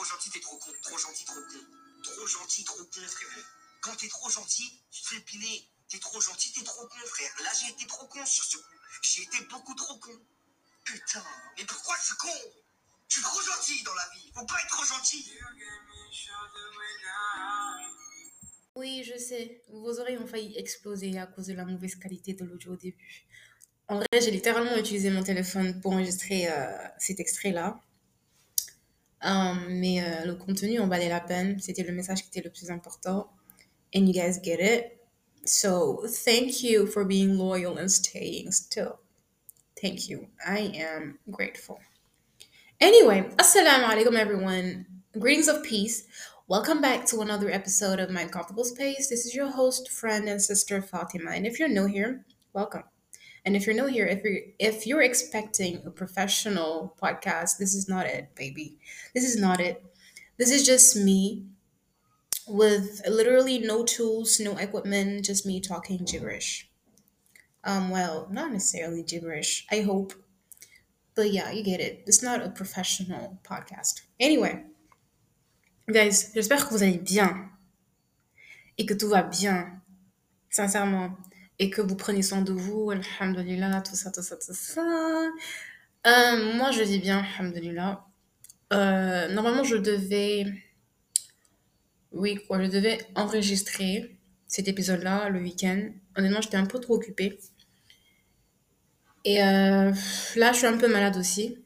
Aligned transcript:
trop 0.00 0.16
gentil, 0.16 0.30
t'es 0.30 0.40
trop 0.40 0.56
con. 0.56 0.72
Trop 0.82 0.98
gentil, 0.98 1.24
trop 1.24 1.34
con. 1.34 1.58
Trop 2.02 2.26
gentil, 2.26 2.64
trop 2.64 2.84
con, 2.84 3.06
frérot. 3.06 3.44
Quand 3.82 3.96
t'es 3.96 4.08
trop 4.08 4.30
gentil, 4.30 4.80
tu 4.90 5.02
te 5.02 5.08
fais 5.08 5.20
piner. 5.20 5.68
T'es 5.88 5.98
trop 5.98 6.20
gentil, 6.20 6.52
t'es 6.52 6.64
trop 6.64 6.86
con, 6.86 6.98
frère. 7.06 7.30
Là, 7.44 7.50
j'ai 7.60 7.72
été 7.72 7.86
trop 7.86 8.06
con 8.06 8.24
sur 8.24 8.44
ce 8.44 8.56
coup. 8.56 8.76
J'ai 9.02 9.22
été 9.22 9.44
beaucoup 9.50 9.74
trop 9.74 9.98
con. 9.98 10.18
Putain, 10.84 11.24
mais 11.58 11.64
pourquoi 11.64 11.96
je 12.00 12.06
suis 12.06 12.16
con? 12.16 12.28
Je 13.08 13.14
suis 13.14 13.22
trop 13.22 13.42
gentil 13.42 13.82
dans 13.82 13.94
la 13.94 14.08
vie. 14.14 14.32
Faut 14.34 14.46
pas 14.46 14.60
être 14.62 14.68
trop 14.68 14.84
gentil. 14.84 15.32
Oui, 18.76 19.04
je 19.04 19.18
sais. 19.18 19.62
Vos 19.68 20.00
oreilles 20.00 20.18
ont 20.18 20.26
failli 20.26 20.56
exploser 20.56 21.18
à 21.18 21.26
cause 21.26 21.48
de 21.48 21.54
la 21.54 21.66
mauvaise 21.66 21.96
qualité 21.96 22.32
de 22.32 22.44
l'audio 22.44 22.72
au 22.72 22.76
début. 22.76 23.26
En 23.88 23.96
vrai, 23.96 24.06
j'ai 24.14 24.30
littéralement 24.30 24.76
utilisé 24.76 25.10
mon 25.10 25.24
téléphone 25.24 25.80
pour 25.80 25.92
enregistrer 25.92 26.48
euh, 26.48 26.88
cet 26.98 27.20
extrait-là. 27.20 27.82
Euh, 29.24 29.54
mais 29.68 30.02
euh, 30.02 30.24
le 30.24 30.34
contenu 30.34 30.80
en 30.80 30.88
valait 30.88 31.08
la 31.08 31.20
peine. 31.20 31.58
C'était 31.60 31.82
le 31.82 31.92
message 31.92 32.22
qui 32.22 32.28
était 32.28 32.42
le 32.42 32.50
plus 32.50 32.70
important. 32.70 33.30
And 33.94 34.06
you 34.06 34.12
guys 34.12 34.40
get 34.42 34.60
it. 34.60 34.98
So, 35.44 36.06
thank 36.06 36.62
you 36.62 36.86
for 36.86 37.04
being 37.04 37.36
loyal 37.36 37.78
and 37.78 37.88
staying 37.88 38.52
still. 38.52 38.98
Thank 39.80 40.08
you. 40.08 40.28
I 40.46 40.72
am 40.74 41.18
grateful. 41.30 41.78
Anyway, 42.80 43.28
assalamu 43.38 43.84
alaikum 43.84 44.16
everyone. 44.16 44.86
Greetings 45.18 45.48
of 45.48 45.62
peace. 45.62 46.04
Welcome 46.46 46.80
back 46.80 47.06
to 47.06 47.20
another 47.20 47.50
episode 47.50 48.00
of 48.00 48.10
My 48.10 48.26
Comfortable 48.26 48.64
Space. 48.64 49.08
This 49.08 49.24
is 49.24 49.34
your 49.34 49.48
host, 49.48 49.90
friend, 49.90 50.28
and 50.28 50.42
sister 50.42 50.82
Fatima. 50.82 51.30
And 51.30 51.46
if 51.46 51.58
you're 51.58 51.68
new 51.68 51.86
here, 51.86 52.24
welcome. 52.52 52.89
And 53.44 53.56
if 53.56 53.66
you're 53.66 53.74
new 53.74 53.86
here, 53.86 54.06
if 54.06 54.22
you're 54.22 54.40
if 54.58 54.86
you're 54.86 55.02
expecting 55.02 55.82
a 55.86 55.90
professional 55.90 56.94
podcast, 57.02 57.58
this 57.58 57.74
is 57.74 57.88
not 57.88 58.06
it, 58.06 58.34
baby. 58.34 58.78
This 59.14 59.24
is 59.24 59.40
not 59.40 59.60
it. 59.60 59.82
This 60.36 60.50
is 60.50 60.66
just 60.66 60.96
me 60.96 61.46
with 62.46 63.02
literally 63.08 63.58
no 63.58 63.84
tools, 63.84 64.40
no 64.40 64.56
equipment, 64.56 65.24
just 65.24 65.46
me 65.46 65.60
talking 65.60 66.04
gibberish. 66.04 66.68
Um, 67.64 67.90
well, 67.90 68.26
not 68.30 68.52
necessarily 68.52 69.02
gibberish. 69.02 69.66
I 69.70 69.82
hope, 69.82 70.12
but 71.14 71.32
yeah, 71.32 71.50
you 71.50 71.62
get 71.62 71.80
it. 71.80 72.02
It's 72.06 72.22
not 72.22 72.42
a 72.42 72.50
professional 72.50 73.38
podcast. 73.44 74.02
Anyway, 74.18 74.64
guys, 75.90 76.32
j'espère 76.34 76.66
que 76.66 76.70
vous 76.70 76.82
allez 76.82 76.98
bien 76.98 77.50
et 78.78 78.86
que 78.86 78.94
tout 78.94 79.10
va 79.10 79.22
bien, 79.22 79.82
sincèrement, 80.50 81.16
et 81.60 81.70
que 81.70 81.82
vous 81.82 81.94
prenez 81.94 82.22
soin 82.22 82.40
de 82.40 82.52
vous, 82.52 82.90
alhamdulillah, 82.90 83.82
tout 83.82 83.94
ça, 83.94 84.10
tout 84.10 84.22
ça, 84.22 84.36
tout 84.36 84.54
ça. 84.54 84.82
Euh, 86.06 86.54
moi, 86.56 86.70
je 86.72 86.82
vis 86.82 86.98
bien, 86.98 87.22
alhamdulillah. 87.38 88.06
Euh, 88.72 89.28
normalement, 89.28 89.62
je 89.62 89.76
devais 89.76 90.46
oui, 92.12 92.40
quoi, 92.46 92.62
je 92.64 92.70
devais 92.70 92.98
enregistrer 93.14 94.18
cet 94.46 94.68
épisode-là 94.68 95.28
le 95.28 95.40
week-end. 95.40 95.90
Honnêtement, 96.16 96.40
j'étais 96.40 96.56
un 96.56 96.66
peu 96.66 96.80
trop 96.80 96.94
occupée. 96.94 97.38
Et 99.24 99.42
euh, 99.42 99.92
là, 100.36 100.52
je 100.52 100.56
suis 100.58 100.66
un 100.66 100.78
peu 100.78 100.88
malade 100.88 101.16
aussi. 101.18 101.58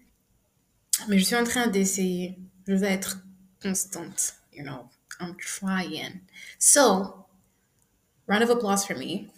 Mais 1.09 1.19
je 1.19 1.25
suis 1.25 1.37
en 1.37 1.45
train 1.45 1.69
d'essayer. 1.69 2.37
Je 2.67 2.75
vais 2.75 2.93
être 2.93 3.19
constante. 3.63 4.35
You 4.53 4.65
know, 4.65 4.89
I'm 5.21 5.37
trying. 5.37 6.21
So, 6.59 7.27
round 8.27 8.43
of 8.43 8.51
applause 8.51 8.85
for 8.85 8.97
me. 8.97 9.31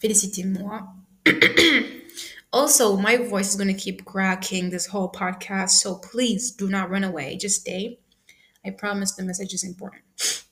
Félicitez-moi. 0.00 0.88
also, 2.52 2.96
my 2.96 3.16
voice 3.16 3.50
is 3.50 3.56
going 3.56 3.74
to 3.74 3.80
keep 3.80 4.04
cracking 4.04 4.70
this 4.70 4.86
whole 4.86 5.10
podcast. 5.10 5.70
So 5.70 5.96
please 5.96 6.50
do 6.50 6.68
not 6.68 6.90
run 6.90 7.04
away. 7.04 7.36
Just 7.36 7.60
stay. 7.60 7.98
I 8.64 8.70
promise 8.70 9.12
the 9.12 9.22
message 9.22 9.54
is 9.54 9.64
important. 9.64 10.02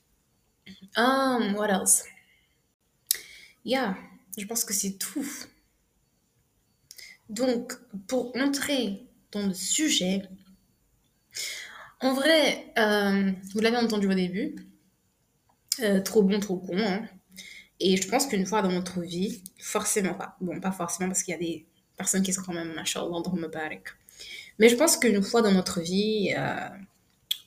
Um, 0.96 1.54
what 1.54 1.70
else? 1.70 2.02
Yeah, 3.62 3.94
je 4.36 4.46
pense 4.46 4.64
que 4.64 4.74
c'est 4.74 4.98
tout. 4.98 5.46
Donc, 7.28 7.74
pour 8.06 8.36
entrer 8.36 9.06
dans 9.30 9.46
le 9.46 9.54
sujet, 9.54 10.22
en 12.00 12.14
vrai, 12.14 12.72
euh, 12.78 13.32
vous 13.52 13.60
l'avez 13.60 13.76
entendu 13.76 14.08
au 14.08 14.14
début, 14.14 14.56
euh, 15.80 16.00
trop 16.00 16.22
bon, 16.22 16.40
trop 16.40 16.56
con. 16.56 16.78
Hein. 16.78 17.08
Et 17.80 17.96
je 17.96 18.08
pense 18.08 18.26
qu'une 18.26 18.46
fois 18.46 18.62
dans 18.62 18.72
notre 18.72 19.00
vie, 19.00 19.42
forcément 19.58 20.14
pas, 20.14 20.36
bon, 20.40 20.60
pas 20.60 20.72
forcément 20.72 21.08
parce 21.08 21.22
qu'il 21.22 21.32
y 21.32 21.36
a 21.36 21.40
des 21.40 21.66
personnes 21.96 22.22
qui 22.22 22.32
sont 22.32 22.42
quand 22.42 22.52
même, 22.52 22.72
machallah, 22.74 23.06
dans 23.08 23.38
Mais 24.58 24.68
je 24.68 24.76
pense 24.76 24.96
qu'une 24.96 25.22
fois 25.22 25.42
dans 25.42 25.52
notre 25.52 25.80
vie, 25.80 26.34
euh, 26.36 26.68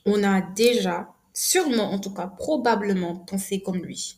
on 0.05 0.23
a 0.23 0.41
déjà, 0.41 1.13
sûrement 1.33 1.91
en 1.91 1.99
tout 1.99 2.13
cas, 2.13 2.27
probablement 2.27 3.15
pensé 3.15 3.61
comme 3.61 3.83
lui. 3.83 4.17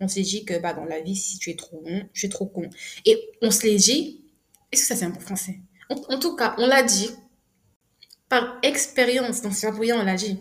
On 0.00 0.08
s'est 0.08 0.22
dit 0.22 0.44
que 0.44 0.58
bah, 0.58 0.74
dans 0.74 0.84
la 0.84 1.00
vie, 1.00 1.16
si 1.16 1.38
tu 1.38 1.50
es 1.50 1.56
trop 1.56 1.80
bon, 1.80 2.08
je 2.12 2.20
suis 2.20 2.28
trop 2.28 2.46
con. 2.46 2.68
Et 3.04 3.30
on 3.42 3.50
se 3.50 3.62
l'est 3.62 3.76
dit, 3.76 4.24
est-ce 4.72 4.82
que 4.82 4.88
ça 4.88 4.96
c'est 4.96 5.04
un 5.04 5.10
bon 5.10 5.20
français? 5.20 5.60
En, 5.88 6.18
tout 6.18 6.34
cas, 6.34 6.54
on 6.58 6.66
l'a 6.66 6.82
dit 6.82 7.10
par 8.28 8.58
expérience, 8.62 9.42
dans 9.42 9.52
ce 9.52 9.66
on 9.66 10.02
l'a 10.02 10.16
dit. 10.16 10.40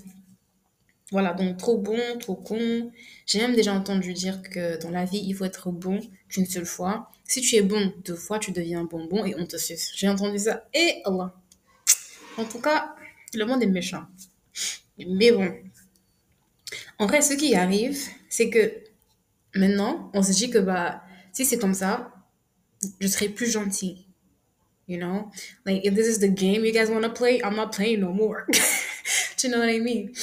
Voilà, 1.13 1.33
donc 1.33 1.57
trop 1.57 1.77
bon, 1.77 2.17
trop 2.19 2.35
con. 2.35 2.91
J'ai 3.27 3.37
même 3.37 3.53
déjà 3.53 3.71
entendu 3.71 4.13
dire 4.13 4.41
que 4.41 4.81
dans 4.81 4.89
la 4.89 5.05
vie, 5.05 5.21
il 5.23 5.35
faut 5.35 5.45
être 5.45 5.69
bon 5.69 5.99
qu'une 6.27 6.47
seule 6.47 6.65
fois. 6.65 7.11
Si 7.23 7.39
tu 7.39 7.55
es 7.55 7.61
bon 7.61 7.93
deux 8.03 8.15
fois, 8.15 8.39
tu 8.39 8.51
deviens 8.51 8.83
bonbon 8.83 9.23
et 9.23 9.35
on 9.37 9.45
te 9.45 9.55
suce. 9.55 9.91
J'ai 9.95 10.09
entendu 10.09 10.39
ça. 10.39 10.67
Et 10.73 11.03
Allah. 11.05 11.35
En 12.35 12.45
tout 12.45 12.59
cas, 12.59 12.95
le 13.35 13.45
monde 13.45 13.61
est 13.61 13.67
méchant. 13.67 14.07
Mais 14.97 15.31
bon, 15.31 15.53
en 16.97 17.05
vrai, 17.05 17.21
ce 17.21 17.35
qui 17.35 17.53
arrive, 17.53 17.95
c'est 18.27 18.49
que 18.49 18.73
maintenant, 19.53 20.09
on 20.15 20.23
se 20.23 20.31
dit 20.31 20.49
que 20.49 20.57
bah, 20.57 21.03
si 21.31 21.45
c'est 21.45 21.59
comme 21.59 21.75
ça, 21.75 22.11
je 22.99 23.07
serai 23.07 23.29
plus 23.29 23.51
gentil. 23.51 24.07
You 24.87 24.97
know? 24.97 25.29
Like, 25.63 25.85
if 25.85 25.93
this 25.93 26.07
is 26.07 26.19
the 26.19 26.33
game 26.33 26.65
you 26.65 26.71
guys 26.71 26.89
want 26.89 27.03
to 27.03 27.13
play, 27.13 27.39
I'm 27.43 27.55
not 27.55 27.69
playing 27.71 27.99
no 27.99 28.11
more. 28.11 28.47
You 29.43 29.49
know 29.49 29.59
what 29.59 29.69
I 29.69 29.79
mean? 29.79 30.13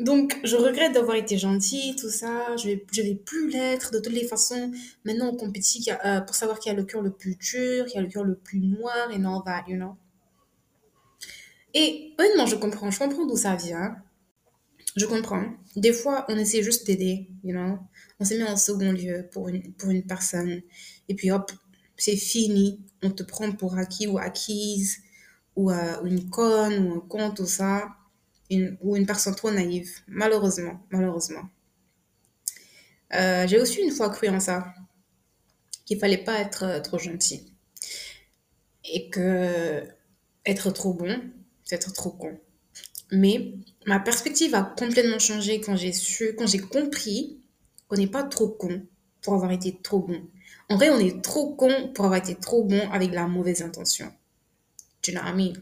Donc, 0.00 0.40
je 0.44 0.56
regrette 0.56 0.94
d'avoir 0.94 1.16
été 1.16 1.36
gentille, 1.36 1.94
tout 1.94 2.08
ça. 2.08 2.56
Je 2.56 2.68
vais, 2.68 2.86
je 2.90 3.02
vais 3.02 3.14
plus 3.14 3.50
l'être 3.50 3.92
de 3.92 3.98
toutes 3.98 4.14
les 4.14 4.26
façons. 4.26 4.72
Maintenant, 5.04 5.28
on 5.28 5.36
compétit 5.36 5.86
euh, 6.04 6.22
pour 6.22 6.34
savoir 6.34 6.58
qui 6.58 6.70
a 6.70 6.72
le 6.72 6.84
cœur 6.84 7.02
le 7.02 7.10
plus 7.10 7.36
dur, 7.36 7.84
qui 7.84 7.98
a 7.98 8.00
le 8.00 8.08
cœur 8.08 8.24
le 8.24 8.34
plus 8.34 8.60
noir, 8.60 9.10
et 9.10 9.16
all 9.16 9.42
that, 9.44 9.64
you 9.68 9.76
know? 9.76 9.96
Et 11.74 12.14
honnêtement, 12.18 12.46
je 12.46 12.56
comprends. 12.56 12.90
Je 12.90 12.98
comprends 12.98 13.26
d'où 13.26 13.36
ça 13.36 13.56
vient. 13.56 13.96
Je 14.96 15.04
comprends. 15.04 15.44
Des 15.76 15.92
fois, 15.92 16.24
on 16.28 16.36
essaie 16.36 16.62
juste 16.62 16.86
d'aider, 16.86 17.28
you 17.44 17.52
know. 17.52 17.78
On 18.18 18.24
s'est 18.24 18.38
mis 18.38 18.44
en 18.44 18.56
second 18.56 18.92
lieu 18.92 19.28
pour 19.30 19.48
une, 19.48 19.72
pour 19.74 19.90
une 19.90 20.02
personne. 20.02 20.62
Et 21.10 21.14
puis 21.14 21.30
hop, 21.30 21.52
c'est 21.98 22.16
fini. 22.16 22.80
On 23.02 23.10
te 23.10 23.22
prend 23.22 23.52
pour 23.52 23.76
acquis 23.76 24.06
ou 24.06 24.18
acquise, 24.18 24.98
ou 25.56 25.70
euh, 25.70 26.02
une 26.04 26.30
conne, 26.30 26.86
ou 26.86 26.94
un 26.94 27.00
con, 27.00 27.32
tout 27.32 27.46
ça. 27.46 27.88
Ou 28.80 28.96
une 28.96 29.06
personne 29.06 29.34
trop 29.34 29.50
naïve. 29.50 30.00
Malheureusement, 30.08 30.84
malheureusement. 30.90 31.48
Euh, 33.14 33.46
j'ai 33.46 33.60
aussi 33.60 33.80
une 33.80 33.92
fois 33.92 34.10
cru 34.10 34.28
en 34.28 34.40
ça. 34.40 34.74
Qu'il 35.84 35.98
fallait 35.98 36.24
pas 36.24 36.38
être 36.40 36.64
euh, 36.64 36.80
trop 36.80 36.98
gentil. 36.98 37.52
Et 38.84 39.08
que 39.10 39.84
être 40.46 40.70
trop 40.70 40.94
bon, 40.94 41.20
c'est 41.64 41.76
être 41.76 41.92
trop 41.92 42.10
con. 42.10 42.38
Mais 43.12 43.54
ma 43.86 44.00
perspective 44.00 44.54
a 44.54 44.62
complètement 44.62 45.18
changé 45.18 45.60
quand 45.60 45.76
j'ai 45.76 45.92
su, 45.92 46.34
quand 46.36 46.46
j'ai 46.46 46.58
compris 46.58 47.40
qu'on 47.88 47.96
n'est 47.96 48.06
pas 48.06 48.22
trop 48.22 48.48
con 48.48 48.82
pour 49.20 49.34
avoir 49.34 49.50
été 49.52 49.76
trop 49.82 50.00
bon. 50.00 50.22
En 50.68 50.76
vrai, 50.76 50.90
on 50.90 50.98
est 50.98 51.22
trop 51.22 51.54
con 51.54 51.92
pour 51.94 52.04
avoir 52.04 52.20
été 52.20 52.34
trop 52.36 52.64
bon 52.64 52.88
avec 52.90 53.12
la 53.12 53.26
mauvaise 53.26 53.62
intention. 53.62 54.12
Tu 55.02 55.12
know 55.12 55.20
what 55.22 55.30
I 55.30 55.34
mean? 55.34 55.52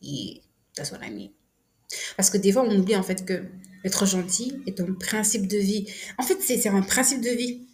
Yeah, 0.00 0.40
that's. 0.76 0.92
Parce 2.16 2.30
que 2.30 2.38
des 2.38 2.52
fois, 2.52 2.62
on 2.62 2.78
oublie 2.78 2.96
en 2.96 3.02
fait 3.02 3.24
que 3.24 3.44
être 3.84 4.06
gentil 4.06 4.62
est 4.66 4.80
un 4.80 4.92
principe 4.94 5.46
de 5.46 5.58
vie. 5.58 5.86
En 6.18 6.22
fait, 6.22 6.38
c'est 6.40 6.68
un 6.68 6.82
principe 6.82 7.20
de 7.20 7.30
vie. 7.30 7.66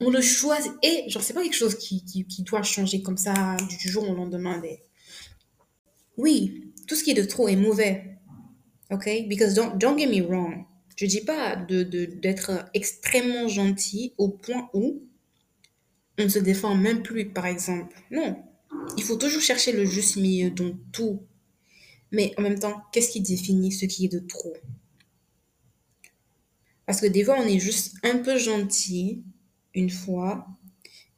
On 0.00 0.10
le 0.10 0.20
choisit. 0.20 0.72
Et, 0.82 1.08
genre, 1.08 1.22
c'est 1.22 1.34
pas 1.34 1.42
quelque 1.42 1.56
chose 1.56 1.76
qui, 1.76 2.04
qui, 2.04 2.42
doit 2.42 2.62
changer 2.62 3.02
comme 3.02 3.16
ça 3.16 3.56
du 3.80 3.88
jour 3.88 4.08
au 4.08 4.14
lendemain. 4.14 4.62
Oui, 6.16 6.72
tout 6.86 6.94
ce 6.94 7.02
qui 7.02 7.10
est 7.10 7.14
de 7.14 7.24
trop 7.24 7.48
est 7.48 7.56
mauvais. 7.56 8.18
OK? 8.90 9.08
Because 9.28 9.54
don't, 9.54 9.76
don't 9.76 9.98
get 9.98 10.06
me 10.06 10.24
wrong. 10.26 10.64
Je 10.96 11.06
dis 11.06 11.20
pas 11.20 11.56
de, 11.56 11.82
d'être 11.82 12.70
extrêmement 12.72 13.48
gentil 13.48 14.14
au 14.16 14.28
point 14.28 14.70
où 14.72 15.02
on 16.18 16.24
ne 16.24 16.28
se 16.28 16.38
défend 16.38 16.74
même 16.74 17.02
plus, 17.02 17.26
par 17.26 17.46
exemple. 17.46 17.94
Non. 18.10 18.42
Il 18.96 19.02
faut 19.02 19.16
toujours 19.16 19.42
chercher 19.42 19.72
le 19.72 19.84
juste 19.84 20.16
milieu 20.16 20.50
dans 20.50 20.72
tout. 20.92 21.22
Mais 22.16 22.32
en 22.38 22.42
même 22.42 22.58
temps, 22.58 22.82
qu'est-ce 22.92 23.10
qui 23.10 23.20
définit 23.20 23.70
ce 23.70 23.84
qui 23.84 24.06
est 24.06 24.08
de 24.08 24.20
trop? 24.20 24.54
Parce 26.86 27.02
que 27.02 27.06
des 27.06 27.22
fois, 27.22 27.36
on 27.38 27.46
est 27.46 27.58
juste 27.58 27.96
un 28.02 28.16
peu 28.16 28.38
gentil 28.38 29.22
une 29.74 29.90
fois. 29.90 30.46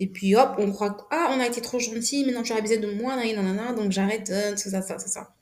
Et 0.01 0.09
puis 0.09 0.35
hop, 0.35 0.57
on 0.59 0.73
croit 0.73 0.91
que, 0.91 1.03
ah, 1.13 1.33
on 1.37 1.39
a 1.39 1.47
été 1.47 1.61
trop 1.61 1.79
gentil, 1.79 2.25
maintenant 2.25 2.43
tu 2.43 2.53
as 2.53 2.57
abusé 2.57 2.79
de 2.79 2.91
moi, 2.91 3.15
nanana, 3.15 3.73
donc 3.75 3.93
j'arrête, 3.93 4.31
euh, 4.31 4.53
tout 4.53 4.71
ça, 4.71 4.83
ça, 4.83 4.99
ça, 4.99 5.07
ça. 5.07 5.35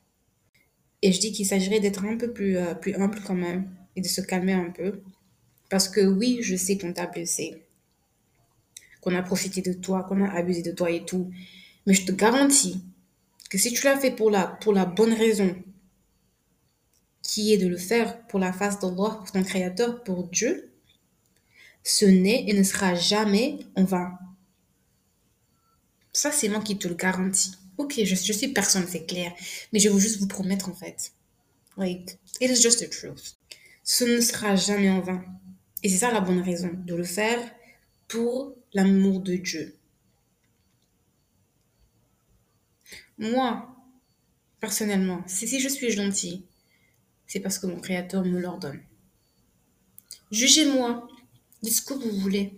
Et 1.01 1.11
je 1.11 1.19
dis 1.19 1.31
qu'il 1.31 1.47
s'agirait 1.47 1.79
d'être 1.79 2.05
un 2.05 2.17
peu 2.17 2.31
plus, 2.31 2.57
euh, 2.57 2.75
plus 2.75 2.93
humble 2.93 3.19
quand 3.25 3.33
même 3.35 3.67
et 3.95 4.01
de 4.01 4.07
se 4.07 4.21
calmer 4.21 4.53
un 4.53 4.69
peu. 4.69 5.01
Parce 5.71 5.89
que 5.89 6.01
oui, 6.01 6.39
je 6.41 6.55
sais 6.55 6.77
qu'on 6.77 6.93
t'a 6.93 7.07
blessé, 7.07 7.63
qu'on 9.01 9.15
a 9.15 9.23
profité 9.23 9.61
de 9.61 9.73
toi, 9.73 10.03
qu'on 10.03 10.23
a 10.23 10.29
abusé 10.29 10.61
de 10.61 10.71
toi 10.71 10.91
et 10.91 11.03
tout. 11.03 11.31
Mais 11.87 11.95
je 11.95 12.05
te 12.05 12.11
garantis 12.11 12.83
que 13.49 13.57
si 13.57 13.73
tu 13.73 13.83
l'as 13.85 13.97
fait 13.97 14.11
pour 14.11 14.31
la, 14.31 14.85
bonne 14.85 15.13
raison, 15.13 15.55
qui 17.21 17.53
est 17.53 17.57
de 17.57 17.67
le 17.67 17.77
faire 17.77 18.25
pour 18.27 18.39
la 18.39 18.53
face 18.53 18.79
d'Allah, 18.79 19.19
pour 19.19 19.31
ton 19.31 19.43
Créateur, 19.43 20.03
pour 20.03 20.27
Dieu, 20.27 20.71
ce 21.83 22.05
n'est 22.05 22.45
et 22.47 22.53
ne 22.53 22.63
sera 22.63 22.95
jamais 22.95 23.59
en 23.75 23.83
vain. 23.83 24.17
Ça, 26.13 26.31
c'est 26.31 26.49
moi 26.49 26.61
qui 26.61 26.77
te 26.77 26.87
le 26.87 26.95
garantis. 26.95 27.53
Ok, 27.77 27.93
je, 27.97 28.15
je 28.15 28.33
suis 28.33 28.47
personne, 28.47 28.87
c'est 28.87 29.05
clair. 29.05 29.31
Mais 29.71 29.79
je 29.79 29.89
veux 29.89 29.99
juste 29.99 30.19
vous 30.19 30.27
promettre, 30.27 30.69
en 30.69 30.73
fait. 30.73 31.13
Like, 31.77 32.17
it 32.41 32.49
is 32.49 32.61
just 32.61 32.79
the 32.79 32.89
truth. 32.89 33.35
Ce 33.83 34.03
ne 34.03 34.19
sera 34.19 34.55
jamais 34.55 34.89
en 34.89 34.99
vain. 34.99 35.23
Et 35.83 35.89
c'est 35.89 35.99
ça 35.99 36.11
la 36.11 36.21
bonne 36.21 36.41
raison 36.41 36.71
de 36.73 36.95
le 36.95 37.03
faire 37.03 37.39
pour 38.07 38.55
l'amour 38.73 39.21
de 39.21 39.35
Dieu. 39.35 39.76
Moi, 43.17 43.75
personnellement, 44.59 45.23
si, 45.27 45.47
si 45.47 45.59
je 45.59 45.69
suis 45.69 45.91
gentille, 45.91 46.43
c'est 47.25 47.39
parce 47.39 47.59
que 47.59 47.67
mon 47.67 47.79
Créateur 47.79 48.23
me 48.23 48.39
l'ordonne. 48.39 48.81
Jugez-moi, 50.31 51.07
dites 51.61 51.73
ce 51.73 51.81
que 51.81 51.93
vous 51.93 52.11
voulez. 52.19 52.57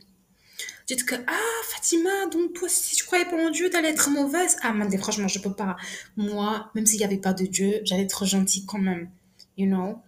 Dites 0.88 1.06
que, 1.06 1.16
ah, 1.28 1.62
Fatima, 1.66 2.26
donc 2.32 2.54
toi, 2.54 2.68
si 2.68 2.96
tu 2.96 3.06
croyais 3.06 3.26
pas 3.26 3.38
en 3.38 3.52
Dieu, 3.52 3.70
t'allais 3.70 3.90
être 3.90 4.10
mauvaise. 4.10 4.58
Ah, 4.64 4.74
mais 4.74 4.98
franchement, 4.98 5.28
je 5.28 5.40
peux 5.40 5.54
pas. 5.54 5.78
Moi, 6.18 6.72
même 6.74 6.86
s'il 6.86 6.98
n'y 7.00 7.06
avait 7.06 7.18
pas 7.18 7.34
de 7.34 7.46
Dieu, 7.46 7.82
j'allais 7.84 8.04
être 8.04 8.26
gentille 8.26 8.66
quand 8.66 8.80
même. 8.80 9.10
You 9.58 9.68
know? 9.68 10.02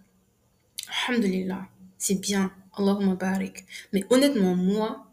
Alhamdulillah. 1.08 1.68
C'est 1.98 2.16
bien. 2.16 2.52
Allahumma 2.76 3.14
barik. 3.14 3.64
Mais 3.92 4.04
honnêtement, 4.10 4.56
moi, 4.56 5.06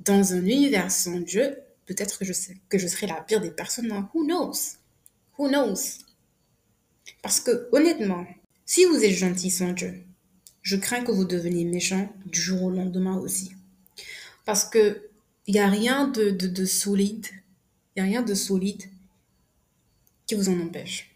dans 0.00 0.32
un 0.32 0.44
univers 0.44 0.90
sans 0.90 1.20
Dieu, 1.20 1.56
peut-être 1.90 2.18
que 2.68 2.78
je 2.78 2.86
serai 2.86 3.06
la 3.08 3.20
pire 3.20 3.40
des 3.40 3.50
personnes. 3.50 3.90
hein. 3.90 4.08
Who 4.14 4.24
knows? 4.24 4.76
Who 5.36 5.48
knows? 5.48 5.98
Parce 7.20 7.40
que 7.40 7.68
honnêtement, 7.72 8.24
si 8.64 8.84
vous 8.84 9.02
êtes 9.02 9.16
gentil 9.16 9.50
sans 9.50 9.72
Dieu, 9.72 10.04
je 10.62 10.76
crains 10.76 11.02
que 11.02 11.10
vous 11.10 11.24
deveniez 11.24 11.64
méchant 11.64 12.08
du 12.26 12.40
jour 12.40 12.62
au 12.62 12.70
lendemain 12.70 13.18
aussi. 13.18 13.50
Parce 14.44 14.64
que 14.64 15.08
il 15.48 15.54
n'y 15.54 15.60
a 15.60 15.68
rien 15.68 16.06
de, 16.06 16.30
de, 16.30 16.46
de 16.46 16.64
solide, 16.64 17.26
rien 17.96 18.22
de 18.22 18.34
solide 18.34 18.84
qui 20.26 20.36
vous 20.36 20.48
en 20.48 20.60
empêche. 20.60 21.10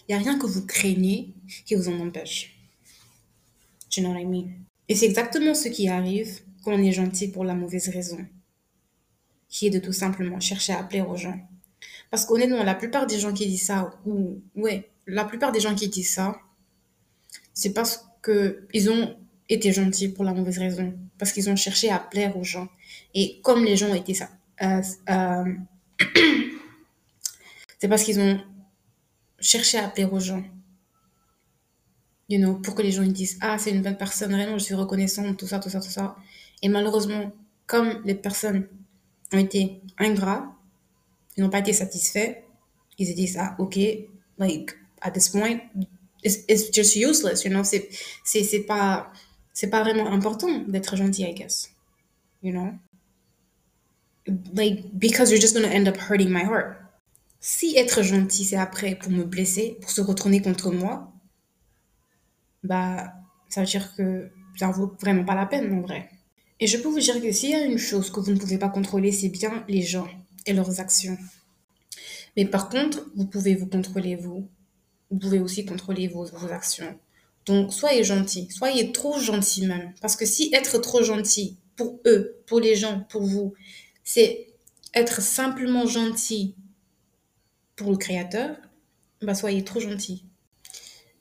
Il 0.00 0.04
n'y 0.08 0.14
a 0.16 0.18
rien 0.18 0.38
que 0.40 0.46
vous 0.46 0.66
craignez 0.66 1.34
qui 1.66 1.76
vous 1.76 1.88
en 1.88 2.00
empêche. 2.00 2.58
You 3.96 4.02
know 4.02 4.12
what? 4.12 4.44
Et 4.88 4.96
c'est 4.96 5.06
exactement 5.06 5.54
ce 5.54 5.68
qui 5.68 5.88
arrive 5.88 6.40
quand 6.64 6.72
on 6.72 6.82
est 6.82 6.92
gentil 6.92 7.28
pour 7.28 7.44
la 7.44 7.54
mauvaise 7.54 7.88
raison, 7.90 8.18
qui 9.48 9.66
est 9.66 9.70
de 9.70 9.78
tout 9.78 9.92
simplement 9.92 10.40
chercher 10.40 10.72
à 10.72 10.82
plaire 10.82 11.08
aux 11.08 11.16
gens. 11.16 11.38
Parce 12.10 12.24
qu'honnêtement, 12.24 12.62
la 12.62 12.74
plupart 12.74 13.06
des 13.06 13.18
gens 13.18 13.32
qui 13.32 13.46
disent 13.46 13.66
ça, 13.66 13.90
ou 14.06 14.42
ouais, 14.54 14.90
la 15.06 15.24
plupart 15.24 15.52
des 15.52 15.60
gens 15.60 15.74
qui 15.74 15.88
disent 15.88 16.14
ça, 16.14 16.36
c'est 17.54 17.72
parce 17.72 18.06
que 18.22 18.66
ils 18.72 18.90
ont 18.90 19.16
été 19.48 19.72
gentils 19.72 20.08
pour 20.08 20.24
la 20.24 20.32
mauvaise 20.32 20.58
raison, 20.58 20.94
parce 21.18 21.32
qu'ils 21.32 21.48
ont 21.50 21.56
cherché 21.56 21.90
à 21.90 21.98
plaire 21.98 22.36
aux 22.36 22.44
gens. 22.44 22.68
Et 23.14 23.40
comme 23.42 23.64
les 23.64 23.76
gens 23.76 23.92
été 23.94 24.14
ça, 24.14 24.28
euh, 24.62 24.82
euh, 25.10 25.52
c'est 27.78 27.88
parce 27.88 28.04
qu'ils 28.04 28.20
ont 28.20 28.40
cherché 29.40 29.78
à 29.78 29.88
plaire 29.88 30.12
aux 30.12 30.20
gens. 30.20 30.44
You 32.30 32.38
know, 32.38 32.56
pour 32.56 32.74
que 32.74 32.82
les 32.82 32.92
gens 32.92 33.02
ils 33.02 33.12
disent 33.12 33.38
ah 33.40 33.56
c'est 33.58 33.70
une 33.70 33.80
bonne 33.80 33.96
personne, 33.96 34.32
vraiment 34.32 34.58
je 34.58 34.64
suis 34.64 34.74
reconnaissante, 34.74 35.38
tout 35.38 35.46
ça, 35.46 35.58
tout 35.58 35.70
ça, 35.70 35.80
tout 35.80 35.88
ça. 35.88 36.16
Et 36.62 36.68
malheureusement, 36.68 37.32
comme 37.66 38.02
les 38.04 38.14
personnes 38.14 38.66
ont 39.32 39.38
été 39.38 39.80
ingrats, 39.98 40.54
ils 41.36 41.42
n'ont 41.42 41.50
pas 41.50 41.60
été 41.60 41.72
satisfaits, 41.72 42.36
ils 42.98 43.06
se 43.06 43.12
disent 43.12 43.36
ah 43.38 43.54
ok, 43.58 43.78
like 44.38 44.74
at 45.00 45.12
this 45.12 45.28
point 45.28 45.60
it's, 46.22 46.44
it's 46.48 46.70
just 46.72 46.96
useless, 46.96 47.44
you 47.44 47.50
know, 47.50 47.64
c'est 47.64 47.88
c'est 48.24 48.42
c'est 48.44 48.64
pas 48.64 49.12
c'est 49.52 49.70
pas 49.70 49.82
vraiment 49.82 50.10
important 50.12 50.58
d'être 50.68 50.96
gentil, 50.96 51.24
I 51.24 51.34
guess, 51.34 51.70
you 52.42 52.52
know, 52.52 52.72
like 54.54 54.84
because 54.98 55.30
you're 55.30 55.40
just 55.40 55.54
gonna 55.54 55.68
end 55.72 55.86
up 55.88 55.96
hurting 55.96 56.30
my 56.30 56.44
heart. 56.44 56.76
Si 57.40 57.76
être 57.76 58.02
gentil 58.02 58.44
c'est 58.44 58.56
après 58.56 58.96
pour 58.96 59.10
me 59.12 59.24
blesser, 59.24 59.78
pour 59.80 59.90
se 59.90 60.00
retourner 60.00 60.42
contre 60.42 60.70
moi, 60.72 61.12
bah 62.64 63.14
ça 63.48 63.60
veut 63.60 63.66
dire 63.66 63.94
que 63.96 64.30
ça 64.56 64.70
vaut 64.70 64.94
vraiment 65.00 65.24
pas 65.24 65.34
la 65.34 65.46
peine 65.46 65.72
en 65.72 65.80
vrai. 65.82 66.10
Et 66.60 66.66
je 66.66 66.76
peux 66.76 66.88
vous 66.88 67.00
dire 67.00 67.20
que 67.20 67.30
s'il 67.30 67.50
y 67.50 67.54
a 67.54 67.64
une 67.64 67.78
chose 67.78 68.10
que 68.10 68.20
vous 68.20 68.32
ne 68.32 68.38
pouvez 68.38 68.58
pas 68.58 68.68
contrôler, 68.68 69.12
c'est 69.12 69.28
bien 69.28 69.64
les 69.68 69.82
gens 69.82 70.08
et 70.46 70.52
leurs 70.52 70.80
actions. 70.80 71.16
Mais 72.36 72.44
par 72.44 72.68
contre, 72.68 73.08
vous 73.14 73.26
pouvez 73.26 73.54
vous 73.54 73.66
contrôler 73.66 74.16
vous. 74.16 74.48
Vous 75.10 75.18
pouvez 75.18 75.38
aussi 75.38 75.64
contrôler 75.64 76.08
vos, 76.08 76.26
actions. 76.50 76.98
Donc, 77.46 77.72
soyez 77.72 78.04
gentil. 78.04 78.48
Soyez 78.50 78.92
trop 78.92 79.18
gentil 79.18 79.66
même. 79.66 79.92
Parce 80.00 80.16
que 80.16 80.26
si 80.26 80.50
être 80.52 80.78
trop 80.78 81.02
gentil 81.02 81.56
pour 81.76 82.00
eux, 82.06 82.36
pour 82.46 82.60
les 82.60 82.74
gens, 82.74 83.00
pour 83.08 83.22
vous, 83.22 83.54
c'est 84.04 84.48
être 84.94 85.22
simplement 85.22 85.86
gentil 85.86 86.54
pour 87.76 87.90
le 87.90 87.96
créateur, 87.96 88.56
bah 89.22 89.34
soyez 89.34 89.62
trop 89.62 89.80
gentil. 89.80 90.24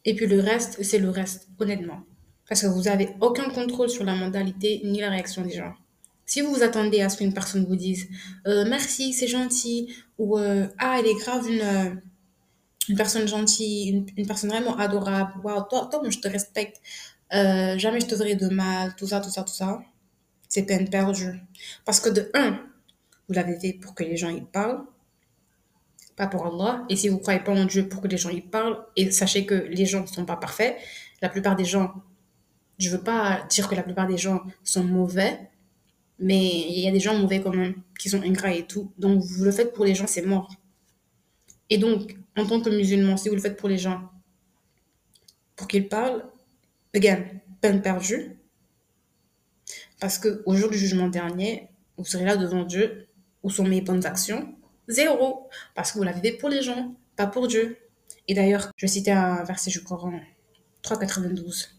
Et 0.05 0.15
puis 0.15 0.25
le 0.25 0.39
reste, 0.39 0.83
c'est 0.83 0.99
le 0.99 1.09
reste, 1.09 1.47
honnêtement. 1.59 2.03
Parce 2.47 2.61
que 2.61 2.67
vous 2.67 2.83
n'avez 2.83 3.09
aucun 3.19 3.49
contrôle 3.49 3.89
sur 3.89 4.03
la 4.03 4.15
mentalité 4.15 4.81
ni 4.83 5.01
la 5.01 5.09
réaction 5.09 5.41
des 5.41 5.55
gens. 5.55 5.73
Si 6.25 6.41
vous 6.41 6.53
vous 6.53 6.63
attendez 6.63 7.01
à 7.01 7.09
ce 7.09 7.17
qu'une 7.17 7.33
personne 7.33 7.65
vous 7.65 7.75
dise 7.75 8.09
euh, 8.47 8.65
merci, 8.67 9.13
c'est 9.13 9.27
gentil, 9.27 9.93
ou 10.17 10.37
euh, 10.37 10.67
ah, 10.77 10.97
elle 10.99 11.07
est 11.07 11.15
grave 11.15 11.49
une, 11.49 11.61
euh, 11.61 11.95
une 12.89 12.97
personne 12.97 13.27
gentille, 13.27 14.05
une, 14.17 14.27
personne 14.27 14.49
vraiment 14.49 14.77
adorable, 14.77 15.33
waouh, 15.43 15.63
toi, 15.69 15.87
toi, 15.89 16.01
je 16.09 16.19
te 16.19 16.27
respecte, 16.27 16.81
jamais 17.31 18.01
je 18.01 18.07
te 18.07 18.15
ferai 18.15 18.35
de 18.35 18.49
mal, 18.49 18.93
tout 18.97 19.07
ça, 19.07 19.21
tout 19.21 19.29
ça, 19.29 19.43
tout 19.43 19.53
ça, 19.53 19.81
c'est 20.49 20.63
peine 20.63 20.89
perdue. 20.89 21.39
Parce 21.85 22.01
que 22.01 22.09
de 22.09 22.29
un, 22.33 22.59
vous 23.27 23.33
l'avez 23.33 23.57
fait 23.57 23.73
pour 23.73 23.95
que 23.95 24.03
les 24.03 24.17
gens 24.17 24.29
y 24.29 24.41
parlent, 24.41 24.83
pas 26.17 26.27
pour 26.27 26.45
Allah. 26.45 26.83
Et 26.89 26.97
si 26.97 27.07
vous 27.07 27.19
croyez 27.19 27.39
pas 27.39 27.53
en 27.53 27.65
Dieu 27.65 27.87
pour 27.87 28.01
que 28.01 28.07
les 28.09 28.17
gens 28.17 28.29
y 28.29 28.41
parlent, 28.41 28.83
et 28.97 29.11
sachez 29.11 29.45
que 29.45 29.53
les 29.53 29.85
gens 29.85 30.01
ne 30.01 30.07
sont 30.07 30.25
pas 30.25 30.35
parfaits, 30.35 30.77
la 31.21 31.29
plupart 31.29 31.55
des 31.55 31.65
gens, 31.65 31.93
je 32.77 32.89
veux 32.89 33.01
pas 33.01 33.45
dire 33.49 33.67
que 33.67 33.75
la 33.75 33.83
plupart 33.83 34.07
des 34.07 34.17
gens 34.17 34.41
sont 34.63 34.83
mauvais, 34.83 35.49
mais 36.19 36.45
il 36.69 36.79
y 36.79 36.87
a 36.87 36.91
des 36.91 36.99
gens 36.99 37.17
mauvais 37.17 37.41
quand 37.41 37.53
même, 37.53 37.75
qui 37.99 38.09
sont 38.09 38.21
ingrats 38.21 38.53
et 38.53 38.65
tout. 38.65 38.91
Donc 38.97 39.23
vous 39.23 39.43
le 39.43 39.51
faites 39.51 39.73
pour 39.73 39.85
les 39.85 39.95
gens, 39.95 40.07
c'est 40.07 40.21
mort. 40.21 40.51
Et 41.69 41.77
donc, 41.77 42.15
en 42.37 42.45
tant 42.45 42.61
que 42.61 42.69
musulman, 42.69 43.17
si 43.17 43.29
vous 43.29 43.35
le 43.35 43.41
faites 43.41 43.57
pour 43.57 43.69
les 43.69 43.77
gens, 43.77 44.09
pour 45.55 45.67
qu'ils 45.67 45.89
parlent, 45.89 46.23
again, 46.95 47.25
peine 47.61 47.81
perdue. 47.81 48.37
Parce 49.99 50.17
que 50.17 50.43
au 50.45 50.55
jour 50.55 50.69
du 50.69 50.77
jugement 50.77 51.07
dernier, 51.07 51.69
vous 51.97 52.05
serez 52.05 52.25
là 52.25 52.37
devant 52.37 52.63
Dieu, 52.63 53.07
où 53.43 53.49
sont 53.49 53.65
mes 53.65 53.81
bonnes 53.81 54.05
actions? 54.05 54.53
Zéro. 54.87 55.49
Parce 55.75 55.91
que 55.91 55.97
vous 55.97 56.03
l'avez 56.03 56.21
fait 56.21 56.37
pour 56.37 56.49
les 56.49 56.61
gens, 56.61 56.95
pas 57.15 57.27
pour 57.27 57.47
Dieu. 57.47 57.77
Et 58.27 58.33
d'ailleurs, 58.33 58.71
je 58.75 58.87
citais 58.87 59.11
un 59.11 59.43
verset 59.43 59.71
du 59.71 59.83
Coran 59.83 60.19
3,92. 60.83 61.76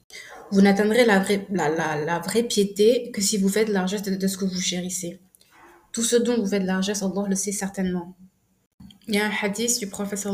Vous 0.51 0.63
n'atteindrez 0.63 1.05
la 1.05 1.19
vraie, 1.19 1.47
la, 1.51 1.69
la, 1.69 2.19
vraie 2.21 2.43
piété 2.43 3.11
que 3.13 3.21
si 3.21 3.37
vous 3.37 3.49
faites 3.49 3.69
largesse 3.69 4.03
de, 4.03 4.27
ce 4.27 4.39
que 4.39 4.45
vous 4.47 4.61
chérissez. 4.61 5.19
Tout 5.93 6.03
ce 6.03 6.17
dont 6.17 6.37
vous 6.39 6.47
faites 6.47 6.63
largesse, 6.63 7.03
Allah 7.03 7.25
le 7.29 7.35
sait 7.35 7.53
certainement. 7.53 8.15
Il 9.07 9.15
y 9.15 9.19
a 9.19 9.27
un 9.27 9.33
hadith 9.43 9.79
du 9.79 9.87
prophète 9.87 10.27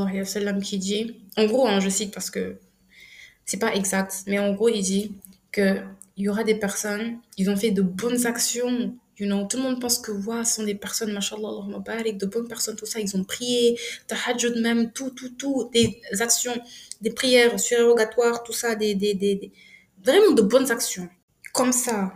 qui 0.62 0.78
dit, 0.78 1.16
en 1.36 1.46
gros, 1.46 1.66
hein, 1.66 1.80
je 1.80 1.88
cite 1.88 2.12
parce 2.12 2.30
que 2.30 2.58
c'est 3.44 3.58
pas 3.58 3.74
exact, 3.74 4.24
mais 4.26 4.38
en 4.38 4.52
gros, 4.54 4.68
il 4.68 4.82
dit 4.82 5.12
que 5.52 5.80
il 6.16 6.24
y 6.24 6.28
aura 6.28 6.44
des 6.44 6.54
personnes, 6.54 7.18
ils 7.38 7.50
ont 7.50 7.56
fait 7.56 7.72
de 7.72 7.82
bonnes 7.82 8.26
actions, 8.26 8.94
tout 9.16 9.56
le 9.56 9.62
monde 9.62 9.80
pense 9.80 9.98
que 9.98 10.12
ouais, 10.12 10.44
ce 10.44 10.54
sont 10.54 10.62
des 10.64 10.74
personnes, 10.74 11.12
mashallah, 11.12 11.48
de 12.12 12.26
bonnes 12.26 12.48
personnes, 12.48 12.76
tout 12.76 12.86
ça, 12.86 13.00
ils 13.00 13.16
ont 13.16 13.24
prié, 13.24 13.78
tahajjud 14.06 14.60
même, 14.60 14.90
tout, 14.92 15.10
tout, 15.10 15.30
tout, 15.30 15.70
des 15.72 16.00
actions, 16.20 16.54
des 17.00 17.10
prières 17.10 17.58
surérogatoires, 17.58 18.42
tout 18.42 18.52
ça, 18.52 18.74
des, 18.74 18.94
des, 18.94 19.14
des, 19.14 19.34
des- 19.36 19.52
vraiment 20.04 20.32
de 20.32 20.42
bonnes 20.42 20.70
actions. 20.70 21.08
Comme 21.52 21.72
ça, 21.72 22.12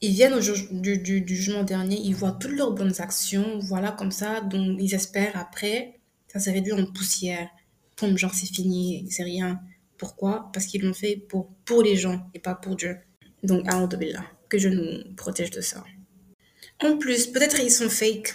ils 0.00 0.12
viennent 0.12 0.34
au 0.34 0.40
du, 0.40 0.98
du, 0.98 1.20
du 1.20 1.36
jugement 1.36 1.64
dernier, 1.64 1.96
ils 1.96 2.14
voient 2.14 2.32
toutes 2.32 2.52
leurs 2.52 2.72
bonnes 2.72 3.00
actions, 3.00 3.58
voilà, 3.60 3.92
comme 3.92 4.10
ça, 4.10 4.40
dont 4.40 4.76
ils 4.78 4.94
espèrent 4.94 5.36
après, 5.36 6.00
ça 6.28 6.38
s'est 6.38 6.52
réduit 6.52 6.72
en 6.72 6.84
poussière. 6.86 7.48
Poum, 7.96 8.16
genre 8.18 8.34
c'est 8.34 8.46
fini, 8.46 9.06
c'est 9.10 9.22
rien. 9.22 9.60
Pourquoi? 9.96 10.50
Parce 10.52 10.66
qu'ils 10.66 10.82
l'ont 10.82 10.92
fait 10.92 11.16
pour, 11.16 11.48
pour 11.64 11.82
les 11.82 11.96
gens 11.96 12.28
et 12.34 12.38
pas 12.38 12.54
pour 12.54 12.76
Dieu. 12.76 12.98
Donc, 13.42 13.66
Billah, 13.98 14.24
que 14.48 14.58
je 14.58 14.68
nous 14.68 15.14
protège 15.14 15.50
de 15.50 15.62
ça. 15.62 15.82
En 16.82 16.98
plus, 16.98 17.28
peut-être 17.28 17.58
ils 17.60 17.70
sont 17.70 17.88
fake 17.88 18.34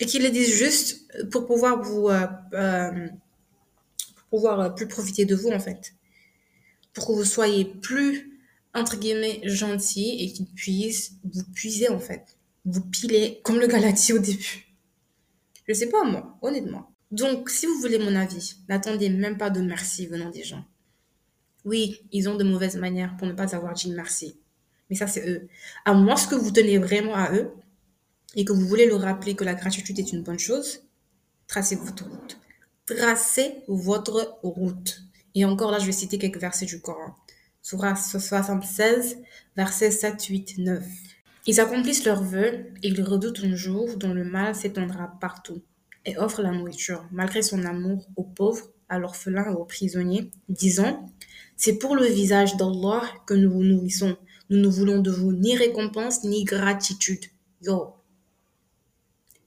et 0.00 0.06
qu'ils 0.06 0.22
le 0.22 0.30
disent 0.30 0.54
juste 0.54 1.06
pour 1.30 1.46
pouvoir 1.46 1.82
vous, 1.82 2.08
euh, 2.08 2.26
euh, 2.54 3.08
pouvoir 4.30 4.60
euh, 4.60 4.70
plus 4.70 4.88
profiter 4.88 5.26
de 5.26 5.34
vous, 5.34 5.50
en 5.50 5.60
fait. 5.60 5.92
Pour 6.92 7.06
que 7.06 7.12
vous 7.12 7.24
soyez 7.24 7.64
plus, 7.64 8.40
entre 8.74 8.96
guillemets, 8.96 9.40
gentil 9.44 10.16
et 10.20 10.32
qu'il 10.32 10.46
puisse 10.46 11.12
vous 11.24 11.44
puiser, 11.54 11.88
en 11.88 11.98
fait. 11.98 12.36
Vous 12.64 12.82
piler, 12.82 13.40
comme 13.42 13.58
le 13.58 13.66
Galati 13.66 14.12
au 14.12 14.18
début. 14.18 14.66
Je 15.66 15.74
sais 15.74 15.88
pas, 15.88 16.04
moi, 16.04 16.38
honnêtement. 16.42 16.92
Donc, 17.10 17.50
si 17.50 17.66
vous 17.66 17.78
voulez 17.78 17.98
mon 17.98 18.14
avis, 18.14 18.56
n'attendez 18.68 19.10
même 19.10 19.36
pas 19.36 19.50
de 19.50 19.60
merci 19.60 20.06
venant 20.06 20.30
des 20.30 20.44
gens. 20.44 20.64
Oui, 21.64 22.00
ils 22.10 22.28
ont 22.28 22.36
de 22.36 22.44
mauvaises 22.44 22.76
manières 22.76 23.16
pour 23.16 23.26
ne 23.26 23.32
pas 23.32 23.54
avoir 23.54 23.74
dit 23.74 23.90
merci. 23.90 24.36
Mais 24.90 24.96
ça, 24.96 25.06
c'est 25.06 25.28
eux. 25.28 25.48
À 25.84 25.94
moins 25.94 26.16
que 26.16 26.34
vous 26.34 26.50
tenez 26.50 26.78
vraiment 26.78 27.14
à 27.14 27.32
eux 27.34 27.50
et 28.34 28.44
que 28.44 28.52
vous 28.52 28.66
voulez 28.66 28.86
leur 28.86 29.00
rappeler 29.00 29.34
que 29.34 29.44
la 29.44 29.54
gratitude 29.54 29.98
est 29.98 30.12
une 30.12 30.22
bonne 30.22 30.38
chose, 30.38 30.82
tracez 31.46 31.76
votre 31.76 32.04
route. 32.04 32.38
Tracez 32.86 33.62
votre 33.68 34.38
route. 34.42 35.02
Et 35.34 35.44
encore 35.44 35.70
là, 35.70 35.78
je 35.78 35.86
vais 35.86 35.92
citer 35.92 36.18
quelques 36.18 36.38
versets 36.38 36.66
du 36.66 36.80
Coran. 36.80 37.16
Surah 37.62 37.94
76, 37.94 39.18
versets 39.56 39.90
7, 39.90 40.24
8, 40.24 40.58
9. 40.58 40.84
Ils 41.46 41.60
accomplissent 41.60 42.04
leurs 42.04 42.22
vœux 42.22 42.66
et 42.82 42.88
ils 42.88 43.02
redoutent 43.02 43.40
un 43.44 43.54
jour 43.54 43.96
dont 43.96 44.14
le 44.14 44.24
mal 44.24 44.54
s'étendra 44.54 45.16
partout 45.20 45.62
et 46.04 46.16
offrent 46.18 46.42
la 46.42 46.50
nourriture, 46.50 47.04
malgré 47.12 47.42
son 47.42 47.64
amour 47.64 48.06
aux 48.16 48.24
pauvres, 48.24 48.66
à 48.88 48.98
l'orphelin 48.98 49.50
et 49.50 49.54
aux 49.54 49.64
prisonniers, 49.64 50.30
disant 50.48 51.08
C'est 51.56 51.78
pour 51.78 51.96
le 51.96 52.04
visage 52.04 52.56
d'Allah 52.56 53.02
que 53.26 53.34
nous 53.34 53.50
vous 53.50 53.64
nourrissons. 53.64 54.16
Nous 54.50 54.58
ne 54.58 54.68
voulons 54.68 55.00
de 55.00 55.10
vous 55.10 55.32
ni 55.32 55.56
récompense 55.56 56.24
ni 56.24 56.44
gratitude. 56.44 57.24
Yo. 57.62 57.94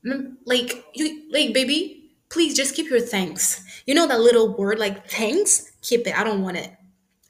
Like, 0.04 0.84
like, 1.32 1.54
baby, 1.54 2.04
please 2.29 2.55
just 2.55 2.75
keep 2.75 2.89
your 2.89 3.00
thanks. 3.00 3.63
You 3.86 3.96
know 3.96 4.08
that 4.08 4.20
little 4.20 4.55
word, 4.55 4.79
like 4.79 5.08
thanks? 5.08 5.72
Keep 5.82 6.08
it. 6.08 6.17
I 6.17 6.24
don't 6.24 6.41
want 6.41 6.58
it. 6.58 6.72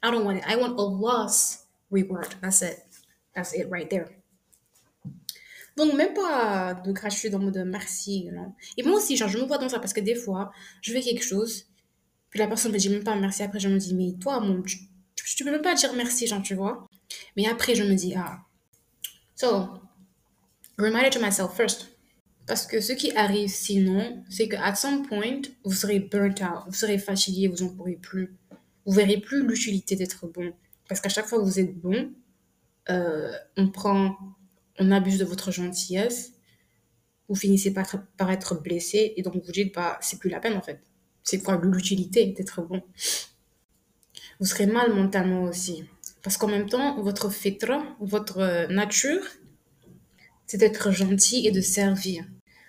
I 0.02 0.10
don't 0.10 0.24
want 0.24 0.38
it. 0.38 0.44
I 0.46 0.56
want 0.56 0.78
Allah's 0.78 1.64
reward. 1.90 2.34
That's 2.40 2.62
it. 2.62 2.78
That's 3.34 3.52
it 3.52 3.68
right 3.70 3.90
there. 3.90 4.16
Donc, 5.76 5.92
même 5.92 6.14
pas 6.14 6.74
de 6.74 7.28
dans 7.28 7.38
le 7.38 7.44
mode 7.44 7.64
merci, 7.66 8.30
non. 8.32 8.54
Et 8.78 8.82
moi 8.82 8.96
aussi, 8.96 9.14
genre, 9.16 9.28
je 9.28 9.36
me 9.36 9.44
vois 9.44 9.58
dans 9.58 9.68
ça 9.68 9.78
parce 9.78 9.92
que 9.92 10.00
des 10.00 10.14
fois, 10.14 10.50
je 10.80 10.90
fais 10.90 11.02
quelque 11.02 11.22
chose, 11.22 11.66
puis 12.30 12.38
la 12.38 12.46
personne 12.46 12.72
me 12.72 12.78
dit 12.78 12.88
même 12.88 13.04
pas 13.04 13.14
merci. 13.14 13.42
Après, 13.42 13.60
je 13.60 13.68
me 13.68 13.76
dis, 13.76 13.94
mais 13.94 14.14
toi, 14.18 14.40
mon, 14.40 14.62
tu, 14.62 14.78
tu 15.14 15.44
peux 15.44 15.50
même 15.50 15.60
pas 15.60 15.74
dire 15.74 15.92
merci, 15.92 16.26
genre, 16.26 16.40
tu 16.42 16.54
vois. 16.54 16.86
Mais 17.36 17.46
après, 17.46 17.74
je 17.74 17.84
me 17.84 17.94
dis, 17.94 18.14
ah. 18.16 18.38
So, 19.34 19.80
remind 20.78 21.06
it 21.06 21.12
to 21.12 21.20
myself 21.20 21.54
first. 21.54 21.95
Parce 22.46 22.66
que 22.66 22.80
ce 22.80 22.92
qui 22.92 23.10
arrive 23.16 23.48
sinon, 23.48 24.22
c'est 24.30 24.48
qu'à 24.48 24.74
some 24.74 25.06
point, 25.06 25.42
vous 25.64 25.72
serez 25.72 25.98
burnt 25.98 26.40
out, 26.42 26.62
vous 26.68 26.74
serez 26.74 26.98
fatigué, 26.98 27.48
vous 27.48 27.64
n'en 27.64 27.70
pourrez 27.70 27.96
plus. 27.96 28.36
Vous 28.84 28.92
verrez 28.92 29.18
plus 29.18 29.44
l'utilité 29.44 29.96
d'être 29.96 30.26
bon. 30.28 30.52
Parce 30.88 31.00
qu'à 31.00 31.08
chaque 31.08 31.26
fois 31.26 31.38
que 31.38 31.44
vous 31.44 31.58
êtes 31.58 31.76
bon, 31.76 32.12
euh, 32.88 33.32
on 33.56 33.68
prend 33.68 34.16
on 34.78 34.90
abuse 34.90 35.18
de 35.18 35.24
votre 35.24 35.50
gentillesse, 35.50 36.34
vous 37.28 37.34
finissez 37.34 37.72
par 37.72 38.30
être, 38.30 38.62
blessé 38.62 39.14
et 39.16 39.22
donc 39.22 39.42
vous 39.44 39.52
dites, 39.52 39.74
bah, 39.74 39.98
c'est 40.00 40.18
plus 40.18 40.30
la 40.30 40.38
peine 40.38 40.56
en 40.56 40.62
fait. 40.62 40.80
C'est 41.24 41.42
quoi 41.42 41.60
l'utilité 41.60 42.26
d'être 42.26 42.62
bon? 42.62 42.82
Vous 44.38 44.46
serez 44.46 44.66
mal 44.66 44.94
mentalement 44.94 45.42
aussi. 45.44 45.84
Parce 46.22 46.36
qu'en 46.36 46.46
même 46.46 46.68
temps, 46.68 47.00
votre 47.02 47.30
fitra, 47.30 47.82
votre 48.00 48.70
nature, 48.70 49.24
c'est 50.46 50.58
d'être 50.58 50.92
gentil 50.92 51.46
et 51.46 51.50
de 51.50 51.60
servir. 51.60 52.24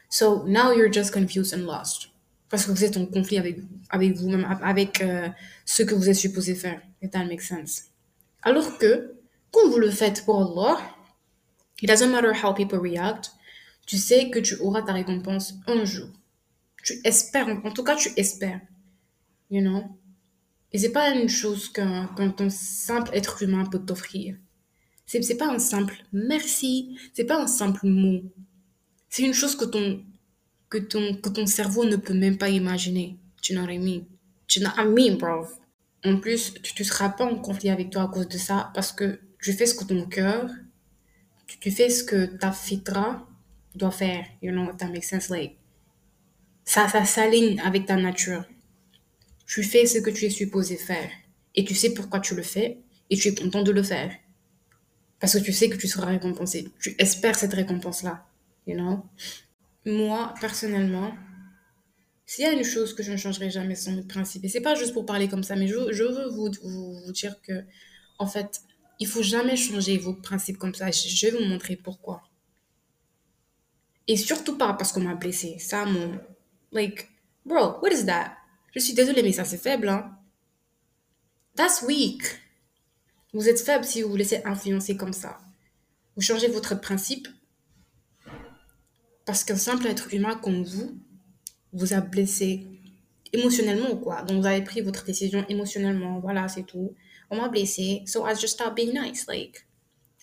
So 0.09 0.43
now 0.45 0.71
you're 0.71 0.91
just 0.91 1.11
confused 1.11 1.53
and 1.53 1.65
lost. 1.65 2.09
Parce 2.49 2.65
que 2.65 2.71
vous 2.71 2.83
êtes 2.83 2.95
en 2.95 3.05
conflit 3.05 3.37
avec, 3.37 3.59
avec 3.89 4.15
vous-même, 4.15 4.45
avec 4.61 5.01
euh, 5.01 5.27
ce 5.65 5.83
que 5.83 5.93
vous 5.93 6.09
êtes 6.09 6.15
supposé 6.15 6.55
faire. 6.55 6.81
If 7.01 7.11
that 7.11 7.25
makes 7.25 7.47
sense. 7.47 7.85
Alors 8.41 8.77
que, 8.77 9.15
quand 9.51 9.69
vous 9.69 9.79
le 9.79 9.91
faites 9.91 10.23
pour 10.23 10.41
Allah, 10.41 10.79
It 11.81 11.87
doesn't 11.87 12.11
matter 12.11 12.33
how 12.33 12.53
people 12.53 12.79
react. 12.79 13.31
Tu 13.85 13.97
sais 13.97 14.29
que 14.29 14.39
tu 14.39 14.55
auras 14.55 14.81
ta 14.81 14.93
récompense 14.93 15.53
un 15.67 15.85
jour. 15.85 16.09
Tu 16.83 16.99
espères, 17.03 17.47
en 17.63 17.71
tout 17.71 17.83
cas, 17.83 17.95
tu 17.95 18.09
espères. 18.17 18.61
You 19.49 19.61
know? 19.61 19.83
Et 20.73 20.79
c'est 20.79 20.91
pas 20.91 21.11
une 21.11 21.29
chose 21.29 21.69
qu'un 21.69 22.07
qu 22.07 22.49
simple 22.49 23.11
être 23.13 23.43
humain 23.43 23.65
peut 23.65 23.79
t'offrir. 23.79 24.35
C'est, 25.05 25.37
pas 25.37 25.47
un 25.47 25.59
simple 25.59 26.03
merci, 26.11 26.97
c'est 27.13 27.23
pas 27.23 27.41
un 27.41 27.47
simple 27.47 27.87
mot. 27.87 28.23
C'est 29.09 29.23
une 29.23 29.33
chose 29.33 29.55
que 29.55 29.65
ton, 29.65 30.03
que 30.69 30.77
ton, 30.77 31.15
que 31.15 31.29
ton 31.29 31.45
cerveau 31.45 31.85
ne 31.85 31.95
peut 31.95 32.13
même 32.13 32.37
pas 32.37 32.49
imaginer. 32.49 33.17
Tu 33.41 33.53
I 33.53 33.79
mean? 33.79 34.05
Tu 34.47 34.59
I 34.59 34.85
mean, 34.85 35.17
bro. 35.17 35.45
En 36.05 36.17
plus, 36.17 36.53
tu 36.61 36.81
ne 36.81 36.87
seras 36.87 37.09
pas 37.09 37.25
en 37.25 37.35
conflit 37.35 37.69
avec 37.69 37.89
toi 37.89 38.03
à 38.03 38.07
cause 38.07 38.27
de 38.27 38.37
ça 38.37 38.71
parce 38.73 38.91
que 38.91 39.19
tu 39.41 39.53
fais 39.53 39.65
ce 39.65 39.75
que 39.75 39.83
ton 39.83 40.05
cœur 40.05 40.49
tu 41.59 41.71
fais 41.71 41.89
ce 41.89 42.03
que 42.03 42.25
ta 42.25 42.51
fitra 42.51 43.27
doit 43.75 43.91
faire. 43.91 44.25
You 44.41 44.51
know, 44.51 44.71
that 44.73 44.87
makes 44.89 45.09
sense. 45.09 45.29
Like, 45.29 45.57
ça, 46.65 46.87
ça 46.87 47.05
s'aligne 47.05 47.59
avec 47.61 47.85
ta 47.85 47.95
nature. 47.95 48.43
Tu 49.45 49.63
fais 49.63 49.85
ce 49.85 49.99
que 49.99 50.09
tu 50.09 50.25
es 50.25 50.29
supposé 50.29 50.75
faire. 50.77 51.09
Et 51.55 51.63
tu 51.63 51.73
sais 51.73 51.93
pourquoi 51.93 52.19
tu 52.19 52.35
le 52.35 52.43
fais. 52.43 52.79
Et 53.09 53.17
tu 53.17 53.29
es 53.29 53.35
content 53.35 53.63
de 53.63 53.71
le 53.71 53.83
faire. 53.83 54.11
Parce 55.19 55.33
que 55.33 55.39
tu 55.39 55.53
sais 55.53 55.69
que 55.69 55.77
tu 55.77 55.87
seras 55.87 56.07
récompensé. 56.07 56.69
Tu 56.79 56.95
espères 56.99 57.35
cette 57.35 57.53
récompense-là. 57.53 58.25
You 58.67 58.75
know? 58.75 59.05
Moi, 59.85 60.33
personnellement, 60.41 61.13
s'il 62.25 62.43
y 62.43 62.47
a 62.47 62.51
une 62.51 62.65
chose 62.65 62.93
que 62.93 63.01
je 63.03 63.13
ne 63.13 63.17
changerai 63.17 63.49
jamais, 63.49 63.75
c'est 63.75 63.91
mon 63.91 64.03
principe. 64.03 64.43
Et 64.43 64.49
c'est 64.49 64.61
pas 64.61 64.75
juste 64.75 64.93
pour 64.93 65.05
parler 65.05 65.29
comme 65.29 65.43
ça, 65.43 65.55
mais 65.55 65.67
je, 65.67 65.93
je 65.93 66.03
veux 66.03 66.27
vous, 66.27 66.49
dire 67.11 67.41
que, 67.41 67.63
en 68.19 68.27
fait, 68.27 68.61
il 68.99 69.07
faut 69.07 69.23
jamais 69.23 69.55
changer 69.55 69.97
vos 69.97 70.13
principes 70.13 70.57
comme 70.57 70.73
ça. 70.73 70.91
Je 70.91 71.27
vais 71.27 71.37
vous 71.37 71.45
montrer 71.45 71.77
pourquoi. 71.77 72.23
Et 74.07 74.17
surtout 74.17 74.57
pas 74.57 74.73
parce 74.73 74.91
qu'on 74.91 75.01
m'a 75.01 75.15
blessé. 75.15 75.57
Ça, 75.59 75.85
mon... 75.85 76.19
Like, 76.73 77.07
bro, 77.45 77.79
what 77.81 77.91
is 77.91 78.05
that? 78.05 78.35
Je 78.75 78.79
suis 78.79 78.93
désolée, 78.93 79.23
mais 79.23 79.31
ça, 79.31 79.45
c'est 79.45 79.57
faible, 79.57 79.87
hein? 79.87 80.11
That's 81.55 81.81
weak. 81.81 82.23
Vous 83.33 83.47
êtes 83.47 83.61
faible 83.61 83.85
si 83.85 84.01
vous 84.01 84.09
vous 84.09 84.15
laissez 84.17 84.41
influencer 84.43 84.97
comme 84.97 85.13
ça. 85.13 85.37
Vous 86.15 86.21
changez 86.21 86.47
votre 86.49 86.79
principe 86.79 87.27
parce 89.27 89.43
qu'un 89.43 89.57
simple 89.57 89.85
être 89.85 90.11
humain 90.11 90.39
comme 90.41 90.63
vous 90.63 90.97
vous 91.73 91.93
a 91.93 92.01
blessé 92.01 92.65
émotionnellement 93.31 93.91
ou 93.91 93.97
quoi. 93.97 94.23
Donc, 94.23 94.41
vous 94.41 94.47
avez 94.47 94.63
pris 94.63 94.81
votre 94.81 95.05
décision 95.05 95.45
émotionnellement. 95.47 96.19
Voilà, 96.19 96.47
c'est 96.47 96.63
tout 96.63 96.95
on 97.29 97.37
m'a 97.37 97.49
blessé, 97.49 98.03
so 98.05 98.25
I 98.25 98.33
just 98.33 98.53
stopped 98.53 98.75
being 98.75 98.93
nice. 98.93 99.27
Like, 99.27 99.65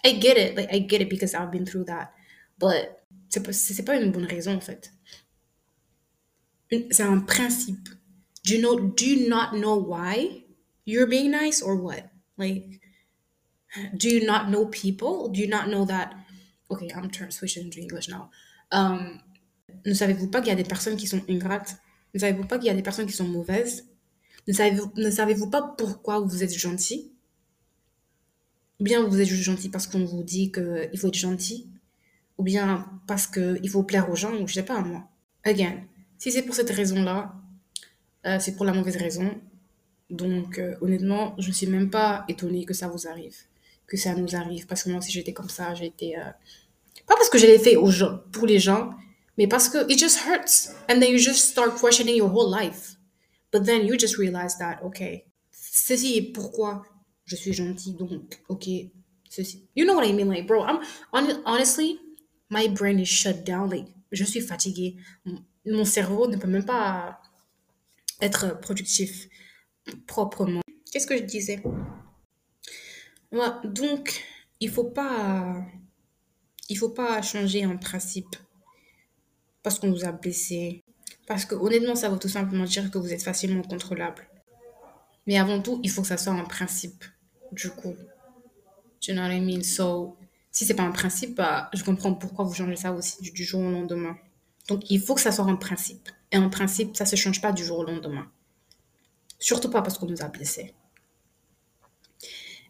I 0.04 0.18
get 0.18 0.38
it, 0.38 0.56
like 0.56 0.72
I 0.72 0.80
get 0.80 1.00
it 1.02 1.08
because 1.08 1.34
I've 1.34 1.50
been 1.50 1.66
through 1.66 1.84
that, 1.84 2.12
but 2.58 3.00
c'est 3.28 3.84
pas, 3.84 3.96
une 3.96 4.12
bonne 4.12 4.26
raison 4.26 4.54
en 4.54 4.60
fait. 4.60 4.92
C'est 6.70 7.02
un 7.02 7.20
principe. 7.20 7.88
Do 8.44 8.54
you 8.54 8.60
know? 8.60 8.78
Do 8.78 9.04
you 9.04 9.28
not 9.28 9.52
know 9.54 9.76
why 9.76 10.44
you're 10.84 11.06
being 11.06 11.30
nice 11.30 11.62
or 11.62 11.76
what? 11.76 12.10
Like, 12.36 12.80
do 13.96 14.08
you 14.08 14.26
not 14.26 14.50
know 14.50 14.66
people? 14.66 15.28
Do 15.28 15.40
you 15.40 15.48
not 15.48 15.68
know 15.68 15.84
that? 15.86 16.14
Okay, 16.70 16.90
I'm 16.94 17.10
turn 17.10 17.30
switching 17.30 17.64
into 17.64 17.80
English 17.80 18.08
now. 18.08 18.30
Um, 18.74 19.18
ne 19.86 19.94
savez-vous 19.94 20.28
pas 20.28 20.40
qu'il 20.40 20.48
y 20.48 20.52
a 20.52 20.56
des 20.56 20.64
personnes 20.64 20.96
qui 20.96 21.06
sont 21.06 21.22
ingrates? 21.28 21.76
Ne 22.12 22.20
savez-vous 22.20 22.46
pas 22.46 22.58
qu'il 22.58 22.66
y 22.66 22.70
a 22.70 22.74
des 22.74 22.82
personnes 22.82 23.06
qui 23.06 23.12
sont 23.12 23.28
mauvaises? 23.28 23.86
Ne 24.48 24.52
savez-vous, 24.52 25.10
savez-vous 25.10 25.48
pas 25.48 25.74
pourquoi 25.78 26.20
vous 26.20 26.42
êtes 26.42 26.56
gentil? 26.56 27.12
Ou 28.80 28.84
bien 28.84 29.02
vous 29.06 29.20
êtes 29.20 29.28
juste 29.28 29.44
gentil 29.44 29.68
parce 29.68 29.86
qu'on 29.86 30.04
vous 30.04 30.22
dit 30.22 30.50
qu'il 30.50 30.98
faut 30.98 31.08
être 31.08 31.14
gentil? 31.14 31.68
Ou 32.38 32.42
bien 32.42 32.86
parce 33.06 33.26
qu'il 33.26 33.68
faut 33.70 33.84
plaire 33.84 34.10
aux 34.10 34.16
gens? 34.16 34.34
Ou 34.40 34.48
je 34.48 34.54
sais 34.54 34.64
pas, 34.64 34.80
moi. 34.80 35.08
Again, 35.44 35.84
si 36.18 36.32
c'est 36.32 36.42
pour 36.42 36.54
cette 36.54 36.70
raison-là, 36.70 37.34
euh, 38.26 38.38
c'est 38.40 38.56
pour 38.56 38.64
la 38.64 38.72
mauvaise 38.72 38.96
raison. 38.96 39.30
Donc, 40.10 40.58
euh, 40.58 40.74
honnêtement, 40.80 41.34
je 41.38 41.48
ne 41.48 41.52
suis 41.52 41.66
même 41.66 41.90
pas 41.90 42.24
étonnée 42.28 42.64
que 42.64 42.74
ça 42.74 42.88
vous 42.88 43.06
arrive. 43.06 43.36
Que 43.86 43.96
ça 43.96 44.14
nous 44.14 44.34
arrive. 44.34 44.66
Parce 44.66 44.82
que 44.82 44.90
moi 44.90 44.98
aussi, 44.98 45.12
j'étais 45.12 45.32
comme 45.32 45.48
ça. 45.48 45.74
Été... 45.74 46.18
Euh, 46.18 46.30
pas 47.06 47.14
parce 47.16 47.28
que 47.28 47.38
je 47.38 47.46
l'ai 47.46 47.58
fait 47.58 47.76
aux 47.76 47.90
gens, 47.90 48.20
pour 48.32 48.46
les 48.46 48.58
gens, 48.58 48.90
mais 49.36 49.46
parce 49.46 49.68
que 49.68 49.90
it 49.90 49.98
just 49.98 50.20
hurts. 50.26 50.70
And 50.88 51.00
then 51.00 51.10
you 51.10 51.18
just 51.18 51.50
start 51.50 51.78
questioning 51.78 52.16
your 52.16 52.30
whole 52.30 52.50
life. 52.50 52.96
But 53.52 53.64
then 53.64 53.86
you 53.86 53.96
just 53.98 54.16
realize 54.18 54.58
that, 54.58 54.80
okay, 54.84 55.26
ceci 55.50 56.16
est 56.16 56.32
pourquoi 56.32 56.82
je 57.24 57.36
suis 57.36 57.52
gentil, 57.52 57.94
donc, 57.94 58.42
ok, 58.48 58.68
ceci. 59.28 59.68
You 59.76 59.84
know 59.84 59.94
what 59.94 60.06
I 60.06 60.12
mean? 60.12 60.28
Like, 60.28 60.46
bro, 60.46 60.64
I'm, 60.64 60.80
honestly, 61.12 61.98
my 62.50 62.68
brain 62.68 62.98
is 62.98 63.08
shut 63.08 63.44
down. 63.44 63.70
Like, 63.70 63.86
je 64.12 64.24
suis 64.24 64.40
fatiguée. 64.40 64.96
Mon 65.66 65.84
cerveau 65.84 66.28
ne 66.28 66.36
peut 66.36 66.48
même 66.48 66.64
pas 66.64 67.20
être 68.20 68.60
productif 68.60 69.28
proprement. 70.06 70.60
Qu'est-ce 70.92 71.06
que 71.06 71.16
je 71.16 71.22
disais? 71.22 71.62
donc, 73.64 74.22
il 74.60 74.70
faut 74.70 74.84
pas, 74.84 75.64
il 76.68 76.78
faut 76.78 76.90
pas 76.90 77.20
changer 77.22 77.64
un 77.64 77.76
principe 77.76 78.36
parce 79.62 79.78
qu'on 79.78 79.90
vous 79.90 80.04
a 80.04 80.12
blessé, 80.12 80.82
parce 81.26 81.44
que 81.44 81.54
honnêtement, 81.54 81.94
ça 81.94 82.08
veut 82.08 82.18
tout 82.18 82.28
simplement 82.28 82.64
dire 82.64 82.90
que 82.90 82.98
vous 82.98 83.12
êtes 83.12 83.22
facilement 83.22 83.62
contrôlable. 83.62 84.28
Mais 85.26 85.38
avant 85.38 85.60
tout, 85.60 85.80
il 85.82 85.90
faut 85.90 86.02
que 86.02 86.08
ça 86.08 86.18
soit 86.18 86.32
un 86.32 86.44
principe, 86.44 87.04
du 87.52 87.70
coup. 87.70 87.94
Tu 89.00 89.12
know 89.12 89.22
what 89.22 89.32
I 89.32 89.40
mean? 89.40 89.62
So, 89.62 90.16
si 90.50 90.66
c'est 90.66 90.74
pas 90.74 90.82
un 90.82 90.92
principe, 90.92 91.36
bah, 91.36 91.70
je 91.72 91.82
comprends 91.82 92.14
pourquoi 92.14 92.44
vous 92.44 92.54
changez 92.54 92.76
ça 92.76 92.92
aussi 92.92 93.22
du, 93.22 93.30
du 93.30 93.44
jour 93.44 93.60
au 93.60 93.70
lendemain. 93.70 94.16
Donc, 94.68 94.90
il 94.90 95.00
faut 95.00 95.14
que 95.14 95.20
ça 95.20 95.32
soit 95.32 95.44
un 95.44 95.56
principe. 95.56 96.10
Et 96.30 96.36
un 96.36 96.48
principe, 96.48 96.96
ça 96.96 97.06
se 97.06 97.16
change 97.16 97.40
pas 97.40 97.52
du 97.52 97.64
jour 97.64 97.78
au 97.78 97.84
lendemain. 97.84 98.30
Surtout 99.38 99.70
pas 99.70 99.82
parce 99.82 99.98
qu'on 99.98 100.06
nous 100.06 100.22
a 100.22 100.28
blessés. 100.28 100.74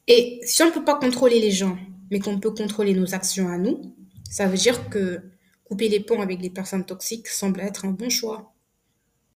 Et 0.07 0.41
si 0.45 0.63
on 0.63 0.67
ne 0.67 0.71
peut 0.71 0.85
pas 0.85 0.97
contrôler 0.97 1.41
les 1.41 1.51
gens, 1.51 1.79
mais 2.11 2.21
qu'on 2.21 2.39
peut 2.39 2.51
contrôler 2.51 2.95
nos 2.95 3.15
actions 3.15 3.49
à 3.49 3.59
nous, 3.59 3.95
ça 4.31 4.47
veut 4.47 4.57
dire 4.57 4.89
que 4.89 5.23
couper 5.65 5.89
les 5.89 6.01
ponts 6.01 6.21
avec 6.21 6.41
les 6.41 6.51
personnes 6.51 6.85
toxiques 6.85 7.29
semble 7.29 7.61
être 7.61 7.85
un 7.85 7.93
bon 7.93 8.11
choix. 8.11 8.55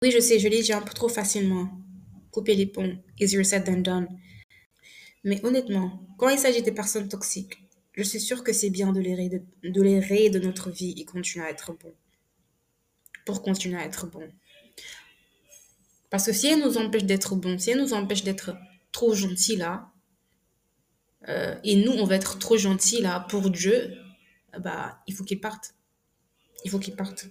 Oui, 0.02 0.12
je 0.12 0.20
sais, 0.20 0.40
je 0.40 0.48
l'ai 0.48 0.62
dit 0.62 0.74
un 0.74 0.82
peu 0.82 0.94
trop 0.94 1.10
facilement. 1.10 1.70
Couper 2.32 2.56
les 2.56 2.68
ponts, 2.68 2.98
easier 3.20 3.44
said 3.44 3.64
than 3.66 3.78
done. 3.78 4.08
Mais 5.24 5.44
honnêtement, 5.44 6.08
quand 6.18 6.30
il 6.30 6.38
s'agit 6.38 6.62
des 6.62 6.72
personnes 6.72 7.10
toxiques, 7.10 7.58
je 7.94 8.04
suis 8.04 8.20
sûre 8.20 8.44
que 8.44 8.54
c'est 8.54 8.70
bien 8.70 8.94
de 8.94 9.00
les, 9.00 9.16
rayer 10.00 10.30
de, 10.30 10.40
notre 10.40 10.70
vie 10.70 10.94
et 10.98 11.06
continuer 11.06 11.46
à 11.46 11.50
être 11.50 11.74
bon. 11.74 11.92
Pour 13.26 13.42
continuer 13.42 13.78
à 13.78 13.86
être 13.86 14.06
bon. 14.06 14.30
Parce 16.12 16.28
que 16.28 16.32
si 16.32 16.48
elles 16.48 16.60
nous 16.60 16.78
empêchent 16.78 17.06
d'être 17.06 17.36
bons, 17.36 17.58
si 17.58 17.72
elles 17.72 17.80
nous 17.80 17.94
empêchent 17.94 18.24
d'être 18.24 18.56
trop 18.92 19.16
gentils 19.16 19.56
là, 19.56 19.92
euh, 21.30 21.56
et 21.64 21.76
nous, 21.84 21.92
on 21.92 22.06
va 22.06 22.16
être 22.16 22.40
trop 22.40 22.58
gentils 22.58 23.02
là 23.02 23.26
pour 23.30 23.50
Dieu, 23.50 23.94
bah, 24.60 25.00
il 25.08 25.14
faut 25.14 25.24
qu'ils 25.24 25.42
partent. 25.42 25.76
Il 26.64 26.72
faut 26.72 26.80
qu'ils 26.80 26.96
partent. 26.96 27.28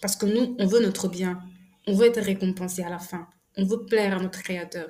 Parce 0.00 0.16
que 0.16 0.26
nous, 0.26 0.56
on 0.58 0.66
veut 0.66 0.80
notre 0.80 1.08
bien. 1.08 1.40
On 1.86 1.94
veut 1.94 2.06
être 2.06 2.20
récompensé 2.20 2.82
à 2.82 2.90
la 2.90 2.98
fin. 2.98 3.28
On 3.56 3.64
veut 3.64 3.84
plaire 3.86 4.18
à 4.18 4.22
notre 4.22 4.42
Créateur. 4.42 4.88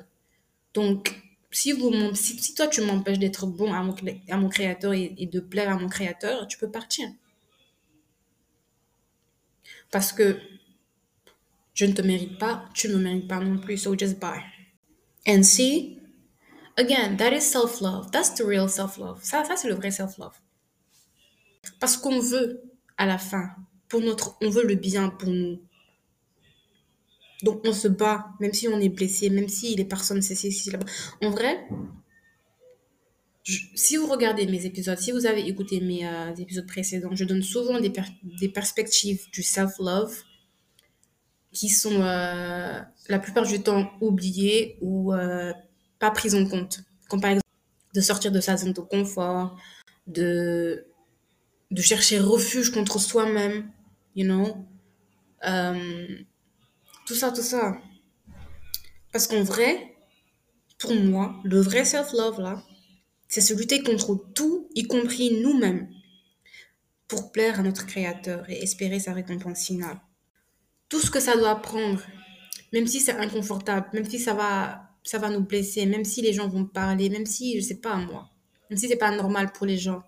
Donc, 0.75 1.15
si, 1.51 1.73
vous, 1.73 1.93
si, 2.15 2.39
si 2.39 2.55
toi, 2.55 2.67
tu 2.67 2.81
m'empêches 2.81 3.19
d'être 3.19 3.47
bon 3.47 3.73
à 3.73 3.83
mon, 3.83 3.95
à 4.29 4.37
mon 4.37 4.49
Créateur 4.49 4.93
et, 4.93 5.27
de 5.27 5.41
plaire 5.41 5.71
à 5.71 5.79
mon 5.79 5.89
Créateur, 5.89 6.47
tu 6.49 6.59
peux 6.59 6.71
partir. 6.71 7.09
Parce 9.91 10.13
que 10.13 10.39
je 11.75 11.85
ne 11.85 11.93
te 11.93 12.03
mérite 12.03 12.39
pas, 12.39 12.65
tu 12.75 12.89
ne 12.89 12.95
me 12.95 13.03
mérites 13.03 13.29
pas 13.29 13.39
non 13.41 13.59
plus, 13.59 13.79
so 13.79 13.97
just 13.97 14.19
bye. 14.19 14.43
See, 15.43 15.99
again, 16.77 17.17
that 17.17 17.33
is 17.33 17.43
self-love. 17.43 18.11
That's 18.13 18.35
the 18.35 18.45
real 18.45 18.69
self-love. 18.69 19.21
Ça, 19.23 19.45
ça 19.45 19.57
c'est 19.57 19.69
le 19.69 19.75
vrai 19.75 19.91
self-love. 19.91 20.39
Parce 21.81 21.97
qu'on 21.97 22.21
veut, 22.21 22.63
à 22.97 23.07
la 23.07 23.19
fin, 23.19 23.51
pour 23.89 24.01
notre, 24.01 24.37
on 24.41 24.51
veut 24.51 24.65
le 24.65 24.75
bien 24.75 25.09
pour 25.11 25.31
nous. 25.31 25.61
Donc 27.43 27.61
on 27.65 27.73
se 27.73 27.89
bat, 27.89 28.29
même 28.41 28.53
si 28.53 28.69
on 28.69 28.81
est 28.81 28.89
blessé, 28.89 29.31
même 29.31 29.49
si 29.49 29.75
les 29.77 29.85
personnes, 29.85 30.23
c'est 30.23 30.43
ici, 30.45 30.71
là-bas. 30.71 30.87
En 31.23 31.31
vrai, 31.31 31.69
si 33.75 33.97
vous 33.97 34.07
regardez 34.07 34.47
mes 34.47 34.65
épisodes, 34.65 34.99
si 34.99 35.13
vous 35.13 35.27
avez 35.27 35.47
écouté 35.47 35.81
mes 35.81 36.07
euh, 36.07 36.35
épisodes 36.35 36.67
précédents, 36.67 37.15
je 37.15 37.25
donne 37.25 37.43
souvent 37.43 37.79
des 37.81 38.49
perspectives 38.49 39.31
du 39.31 39.43
self-love 39.43 40.17
qui 41.53 41.69
sont 41.69 42.03
euh, 42.03 42.81
la 43.09 43.19
plupart 43.19 43.47
du 43.47 43.63
temps 43.63 43.91
oubliées 44.01 44.79
ou 44.81 45.13
euh, 45.13 45.53
pas 45.99 46.11
prises 46.11 46.35
en 46.35 46.47
compte. 46.47 46.81
Comme 47.09 47.21
par 47.21 47.31
exemple 47.31 47.47
de 47.95 48.01
sortir 48.01 48.33
de 48.33 48.41
sa 48.41 48.57
zone 48.57 48.73
de 48.73 48.81
confort, 48.81 49.59
de, 50.07 50.87
de 51.71 51.83
chercher 51.83 52.19
refuge 52.19 52.71
contre 52.71 52.99
soi-même, 52.99 53.71
you 54.15 54.25
know. 54.25 54.67
Euh, 55.47 56.07
tout 57.07 57.15
ça, 57.15 57.31
tout 57.31 57.43
ça. 57.43 57.79
Parce 59.13 59.27
qu'en 59.27 59.43
vrai, 59.43 59.97
pour 60.79 60.95
moi, 60.95 61.37
le 61.45 61.61
vrai 61.61 61.85
self-love, 61.85 62.41
là, 62.41 62.63
c'est 63.29 63.41
se 63.41 63.55
lutter 63.55 63.83
contre 63.83 64.15
tout, 64.35 64.69
y 64.75 64.87
compris 64.87 65.41
nous-mêmes, 65.41 65.89
pour 67.09 67.33
plaire 67.33 67.61
à 67.61 67.63
notre 67.63 67.87
Créateur 67.87 68.49
et 68.51 68.63
espérer 68.63 69.01
sa 69.01 69.13
récompense 69.13 69.65
finale 69.65 70.01
tout 70.89 71.01
ce 71.01 71.11
que 71.11 71.21
ça 71.21 71.37
doit 71.37 71.57
prendre, 71.57 72.01
même 72.73 72.87
si 72.87 73.01
c'est 73.01 73.17
inconfortable, 73.17 73.89
même 73.93 74.09
si 74.09 74.19
ça 74.19 74.35
va, 74.35 74.91
ça 75.07 75.19
va 75.19 75.31
nous 75.31 75.41
blesser, 75.41 75.87
même 75.87 76.05
si 76.05 76.21
les 76.21 76.33
gens 76.33 76.49
vont 76.49 76.65
parler, 76.65 77.09
même 77.09 77.27
si, 77.27 77.61
je 77.61 77.65
sais 77.65 77.77
pas 77.77 77.97
moi, 77.97 78.29
même 78.69 78.79
si 78.79 78.89
c'est 78.89 78.97
pas 78.97 79.11
normal 79.11 79.53
pour 79.53 79.65
les 79.65 79.79
gens. 79.79 80.03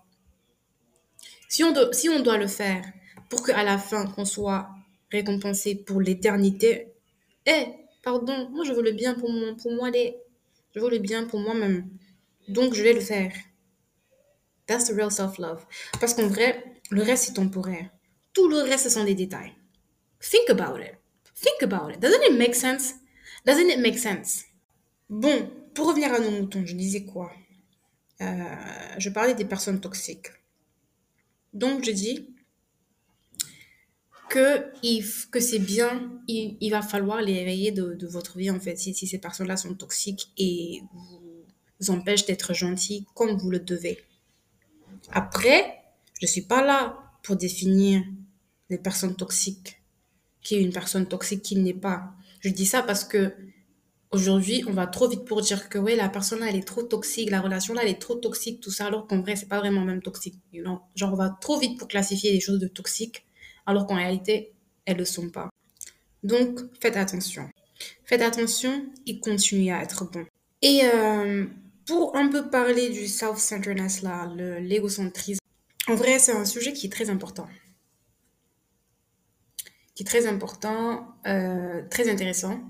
Si 1.47 1.63
on, 1.63 1.71
doit, 1.71 1.93
si 1.93 2.09
on 2.09 2.19
doit 2.19 2.37
le 2.37 2.47
faire 2.47 2.83
pour 3.29 3.45
qu'à 3.45 3.63
la 3.63 3.77
fin, 3.77 4.05
qu'on 4.07 4.25
soit 4.25 4.69
récompensé 5.11 5.75
pour 5.75 6.01
l'éternité, 6.01 6.93
eh, 7.45 7.67
pardon, 8.03 8.49
moi 8.49 8.65
je 8.65 8.73
veux 8.73 8.83
le 8.83 8.91
bien 8.91 9.13
pour, 9.13 9.31
moi, 9.31 9.89
je 10.75 10.79
veux 10.79 10.89
le 10.89 10.99
bien 10.99 11.23
pour 11.25 11.39
moi-même. 11.39 11.89
Donc 12.49 12.73
je 12.73 12.83
vais 12.83 12.93
le 12.93 12.99
faire. 12.99 13.31
That's 14.67 14.89
the 14.89 14.95
real 14.95 15.11
self-love. 15.11 15.65
Parce 15.99 16.13
qu'en 16.13 16.27
vrai, 16.27 16.63
le 16.91 17.01
reste 17.01 17.25
c'est 17.25 17.33
temporaire. 17.33 17.89
Tout 18.33 18.47
le 18.47 18.57
reste, 18.57 18.83
ce 18.83 18.89
sont 18.89 19.03
des 19.03 19.15
détails. 19.15 19.53
Think 20.19 20.49
about 20.49 20.79
it. 20.79 20.95
Think 21.35 21.63
about 21.63 21.91
it. 21.91 21.99
Doesn't 21.99 22.21
it 22.29 22.37
make 22.37 22.53
sense? 22.53 22.95
Doesn't 23.45 23.69
it 23.69 23.79
make 23.79 23.97
sense? 23.97 24.48
Bon, 25.09 25.49
pour 25.73 25.87
revenir 25.87 26.13
à 26.13 26.19
nos 26.19 26.31
moutons, 26.31 26.65
je 26.65 26.75
disais 26.75 27.03
quoi? 27.03 27.31
Euh, 28.21 28.55
je 28.97 29.09
parlais 29.09 29.33
des 29.33 29.45
personnes 29.45 29.79
toxiques. 29.79 30.27
Donc, 31.53 31.83
je 31.83 31.91
dis 31.91 32.27
que, 34.29 34.71
que 35.31 35.39
c'est 35.39 35.59
bien, 35.59 36.21
il, 36.27 36.57
il, 36.61 36.69
va 36.69 36.81
falloir 36.81 37.21
les 37.21 37.33
éveiller 37.33 37.71
de, 37.71 37.95
de, 37.95 38.07
votre 38.07 38.37
vie, 38.37 38.51
en 38.51 38.59
fait, 38.59 38.75
si, 38.75 38.93
si 38.93 39.07
ces 39.07 39.17
personnes-là 39.17 39.57
sont 39.57 39.73
toxiques 39.73 40.31
et 40.37 40.83
vous 41.79 41.89
empêchent 41.89 42.25
d'être 42.25 42.53
gentil 42.53 43.07
comme 43.15 43.37
vous 43.37 43.49
le 43.49 43.59
devez. 43.59 43.97
Après, 45.11 45.81
je 46.19 46.25
ne 46.25 46.29
suis 46.29 46.41
pas 46.41 46.63
là 46.63 46.99
pour 47.23 47.35
définir 47.35 48.03
les 48.69 48.77
personnes 48.77 49.15
toxiques 49.15 49.81
qui 50.41 50.55
est 50.55 50.61
une 50.61 50.73
personne 50.73 51.07
toxique 51.07 51.41
qui 51.41 51.55
n'est 51.55 51.73
pas. 51.73 52.13
Je 52.41 52.49
dis 52.49 52.65
ça 52.65 52.83
parce 52.83 53.03
que 53.03 53.33
aujourd'hui, 54.11 54.63
on 54.67 54.73
va 54.73 54.87
trop 54.87 55.07
vite 55.07 55.25
pour 55.25 55.41
dire 55.41 55.69
que 55.69 55.77
ouais, 55.77 55.95
la 55.95 56.09
personne 56.09 56.43
elle 56.43 56.55
est 56.55 56.67
trop 56.67 56.83
toxique, 56.83 57.29
la 57.29 57.41
relation 57.41 57.73
là, 57.73 57.81
elle 57.83 57.89
est 57.89 58.01
trop 58.01 58.15
toxique, 58.15 58.59
tout 58.61 58.71
ça, 58.71 58.87
alors 58.87 59.07
qu'en 59.07 59.21
vrai, 59.21 59.35
c'est 59.35 59.47
pas 59.47 59.59
vraiment 59.59 59.81
même 59.81 60.01
toxique. 60.01 60.35
Genre, 60.53 61.13
on 61.13 61.15
va 61.15 61.37
trop 61.41 61.59
vite 61.59 61.77
pour 61.77 61.87
classifier 61.87 62.31
les 62.31 62.39
choses 62.39 62.59
de 62.59 62.67
toxiques, 62.67 63.25
alors 63.65 63.87
qu'en 63.87 63.95
réalité, 63.95 64.53
elles 64.85 64.97
le 64.97 65.05
sont 65.05 65.29
pas. 65.29 65.49
Donc, 66.23 66.59
faites 66.81 66.97
attention. 66.97 67.49
Faites 68.03 68.21
attention 68.21 68.85
et 69.05 69.19
continuez 69.19 69.71
à 69.71 69.81
être 69.83 70.09
bon. 70.11 70.25
Et 70.61 70.81
euh, 70.83 71.45
pour 71.85 72.15
un 72.17 72.27
peu 72.27 72.49
parler 72.49 72.89
du 72.89 73.07
self-centeredness 73.07 74.01
là, 74.01 74.29
l'égocentrisme, 74.59 75.39
en 75.87 75.95
vrai, 75.95 76.19
c'est 76.19 76.33
un 76.33 76.45
sujet 76.45 76.73
qui 76.73 76.87
est 76.87 76.91
très 76.91 77.09
important 77.09 77.47
qui 79.99 80.03
est 80.03 80.05
très 80.05 80.27
important, 80.27 81.13
euh, 81.27 81.81
très 81.89 82.09
intéressant. 82.09 82.61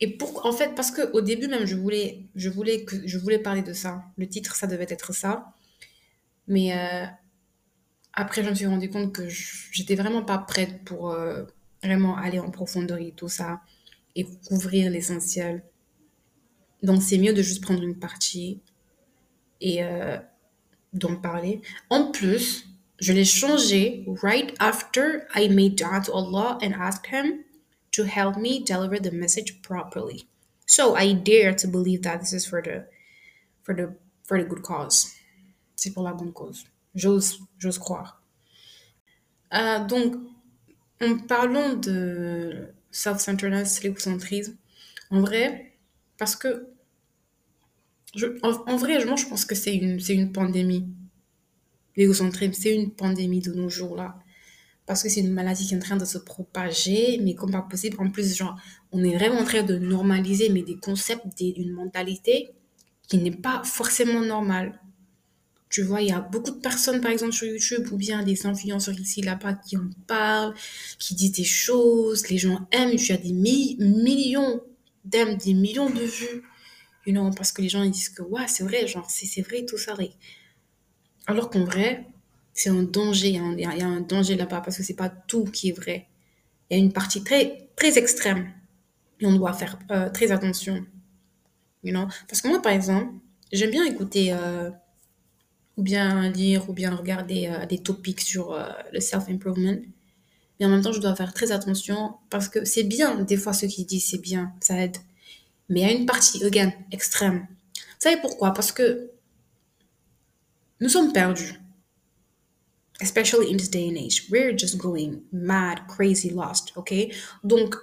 Et 0.00 0.16
pour, 0.16 0.46
en 0.46 0.52
fait, 0.52 0.74
parce 0.74 0.90
que 0.90 1.10
au 1.12 1.20
début 1.20 1.48
même, 1.48 1.66
je 1.66 1.74
voulais, 1.74 2.26
je 2.36 2.48
voulais 2.48 2.84
que, 2.84 3.06
je 3.06 3.18
voulais 3.18 3.38
parler 3.38 3.62
de 3.62 3.72
ça. 3.72 4.04
Le 4.16 4.28
titre, 4.28 4.54
ça 4.54 4.66
devait 4.66 4.86
être 4.88 5.12
ça. 5.12 5.52
Mais 6.46 6.76
euh, 6.76 7.04
après, 8.12 8.44
je 8.44 8.50
me 8.50 8.54
suis 8.54 8.66
rendu 8.66 8.88
compte 8.90 9.12
que 9.12 9.28
j'étais 9.28 9.96
vraiment 9.96 10.22
pas 10.22 10.38
prête 10.38 10.84
pour 10.84 11.10
euh, 11.10 11.44
vraiment 11.82 12.16
aller 12.16 12.38
en 12.38 12.50
profondeur 12.50 12.98
et 12.98 13.12
tout 13.12 13.28
ça 13.28 13.60
et 14.14 14.24
couvrir 14.46 14.90
l'essentiel. 14.90 15.64
Donc, 16.82 17.02
c'est 17.02 17.18
mieux 17.18 17.32
de 17.32 17.42
juste 17.42 17.62
prendre 17.62 17.82
une 17.82 17.98
partie 17.98 18.60
et 19.60 19.82
euh, 19.82 20.16
d'en 20.92 21.16
parler. 21.16 21.60
En 21.90 22.12
plus, 22.12 22.66
je 23.00 23.12
l'ai 23.12 23.24
changé 23.24 24.04
right 24.22 24.54
after 24.60 25.26
I 25.34 25.48
made 25.48 25.74
dua 25.74 26.00
to 26.00 26.12
Allah 26.16 26.58
and 26.62 26.72
asked 26.80 27.06
Him 27.12 27.44
to 27.92 28.04
help 28.04 28.36
me 28.36 28.62
deliver 28.62 28.98
the 28.98 29.10
message 29.10 29.62
properly. 29.62 30.26
So 30.66 30.94
I 30.94 31.12
dare 31.12 31.54
to 31.54 31.66
believe 31.66 32.02
that 32.02 32.20
this 32.20 32.32
is 32.32 32.46
for 32.46 32.62
the 32.62 32.86
for 33.62 33.74
the 33.74 33.94
for 34.24 34.38
the 34.38 34.48
good 34.48 34.62
cause. 34.62 35.14
C'est 35.76 35.92
pour 35.92 36.02
la 36.02 36.12
bonne 36.12 36.32
cause. 36.32 36.64
J'ose 36.94 37.38
j'ose 37.58 37.78
croire. 37.78 38.22
Euh, 39.54 39.86
donc, 39.86 40.14
en 41.00 41.18
parlant 41.18 41.74
de 41.74 42.74
self-centeredness, 42.90 43.82
l'égocentrisme, 43.82 44.56
en 45.10 45.20
vrai, 45.20 45.72
parce 46.18 46.36
que 46.36 46.68
en, 48.42 48.76
vrai, 48.76 49.00
je 49.00 49.26
pense 49.26 49.44
que 49.44 49.54
c'est 49.54 49.74
une, 49.74 50.00
c'est 50.00 50.14
une 50.14 50.32
pandémie 50.32 50.88
l'égocentrisme, 51.98 52.52
c'est 52.52 52.74
une 52.74 52.92
pandémie 52.92 53.40
de 53.40 53.52
nos 53.52 53.68
jours 53.68 53.96
là. 53.96 54.18
Parce 54.88 55.02
que 55.02 55.10
c'est 55.10 55.20
une 55.20 55.32
maladie 55.34 55.66
qui 55.66 55.74
est 55.74 55.76
en 55.76 55.80
train 55.80 55.98
de 55.98 56.06
se 56.06 56.16
propager, 56.16 57.20
mais 57.22 57.34
comme 57.34 57.50
pas 57.52 57.60
possible. 57.60 57.98
En 58.00 58.10
plus, 58.10 58.34
genre, 58.34 58.56
on 58.90 59.04
est 59.04 59.14
vraiment 59.14 59.40
en 59.40 59.44
train 59.44 59.62
de 59.62 59.76
normaliser, 59.76 60.48
mais 60.48 60.62
des 60.62 60.78
concepts, 60.78 61.26
des, 61.36 61.50
une 61.58 61.72
mentalité 61.72 62.48
qui 63.06 63.18
n'est 63.18 63.36
pas 63.36 63.62
forcément 63.64 64.22
normale. 64.22 64.80
Tu 65.68 65.82
vois, 65.82 66.00
il 66.00 66.08
y 66.08 66.12
a 66.12 66.20
beaucoup 66.20 66.52
de 66.52 66.60
personnes, 66.60 67.02
par 67.02 67.10
exemple, 67.10 67.34
sur 67.34 67.46
YouTube, 67.46 67.86
ou 67.92 67.98
bien 67.98 68.22
des 68.22 68.46
influenceurs 68.46 68.98
ici, 68.98 69.20
là-bas, 69.20 69.52
qui 69.54 69.76
en 69.76 69.90
parlent, 70.06 70.54
qui 70.98 71.14
disent 71.14 71.32
des 71.32 71.44
choses, 71.44 72.26
les 72.30 72.38
gens 72.38 72.66
aiment. 72.72 72.96
Tu 72.96 73.12
as 73.12 73.18
des 73.18 73.34
mi 73.34 73.76
millions 73.78 74.62
d'aimes, 75.04 75.36
des 75.36 75.52
millions 75.52 75.90
de 75.90 76.00
vues, 76.00 76.42
you 77.06 77.12
know, 77.12 77.30
parce 77.32 77.52
que 77.52 77.60
les 77.60 77.68
gens 77.68 77.82
ils 77.82 77.90
disent 77.90 78.08
que 78.08 78.22
ouais, 78.22 78.48
c'est 78.48 78.64
vrai, 78.64 78.86
genre, 78.86 79.06
c'est 79.10 79.42
vrai, 79.42 79.66
tout 79.66 79.76
ça. 79.76 79.94
Alors 81.26 81.50
qu'en 81.50 81.64
vrai, 81.64 82.06
c'est 82.58 82.70
un 82.70 82.82
danger, 82.82 83.28
il 83.28 83.60
y, 83.60 83.64
a, 83.64 83.86
un 83.86 84.00
danger 84.00 84.34
là-bas 84.34 84.60
parce 84.60 84.76
que 84.76 84.82
c'est 84.82 84.96
pas 84.96 85.08
tout 85.08 85.44
qui 85.44 85.68
est 85.68 85.72
vrai. 85.72 86.08
Il 86.68 86.76
y 86.76 86.80
a 86.80 86.82
une 86.82 86.92
partie 86.92 87.22
très, 87.22 87.68
très 87.76 87.96
extrême 87.98 88.52
et 89.20 89.26
on 89.26 89.32
doit 89.36 89.52
faire 89.52 89.78
euh, 89.92 90.10
très 90.10 90.32
attention. 90.32 90.84
You 91.84 91.92
know? 91.92 92.08
Parce 92.26 92.40
que 92.40 92.48
moi, 92.48 92.60
par 92.60 92.72
exemple, 92.72 93.12
j'aime 93.52 93.70
bien 93.70 93.84
écouter 93.84 94.32
euh, 94.32 94.70
ou 95.76 95.82
bien 95.84 96.30
lire 96.30 96.68
ou 96.68 96.72
bien 96.72 96.92
regarder 96.92 97.46
euh, 97.46 97.64
des 97.64 97.78
topics 97.78 98.22
sur 98.22 98.58
le 98.92 98.98
self-improvement. 98.98 99.76
Mais 100.58 100.66
en 100.66 100.70
même 100.70 100.82
temps, 100.82 100.92
je 100.92 101.00
dois 101.00 101.14
faire 101.14 101.32
très 101.32 101.52
attention 101.52 102.14
parce 102.28 102.48
que 102.48 102.64
c'est 102.64 102.82
bien, 102.82 103.22
des 103.22 103.36
fois, 103.36 103.52
ce 103.52 103.66
qu'ils 103.66 103.86
disent, 103.86 104.08
c'est 104.10 104.20
bien, 104.20 104.52
ça 104.58 104.76
aide. 104.82 104.96
Mais 105.68 105.82
il 105.82 105.86
y 105.86 105.90
a 105.90 105.92
une 105.92 106.06
partie, 106.06 106.44
again, 106.44 106.72
extrême. 106.90 107.46
Vous 107.76 108.00
savez 108.00 108.20
pourquoi? 108.20 108.52
Parce 108.52 108.72
que 108.72 109.12
nous 110.80 110.88
sommes 110.88 111.12
perdus. 111.12 111.54
Especially 113.00 113.50
in 113.52 113.56
this 113.56 113.70
day 113.70 113.88
and 113.88 113.96
age. 113.96 114.26
We're 114.30 114.56
just 114.56 114.76
going 114.78 115.22
mad, 115.32 115.86
crazy, 115.86 116.30
lost, 116.30 116.72
ok 116.76 116.92
Donc, 117.44 117.76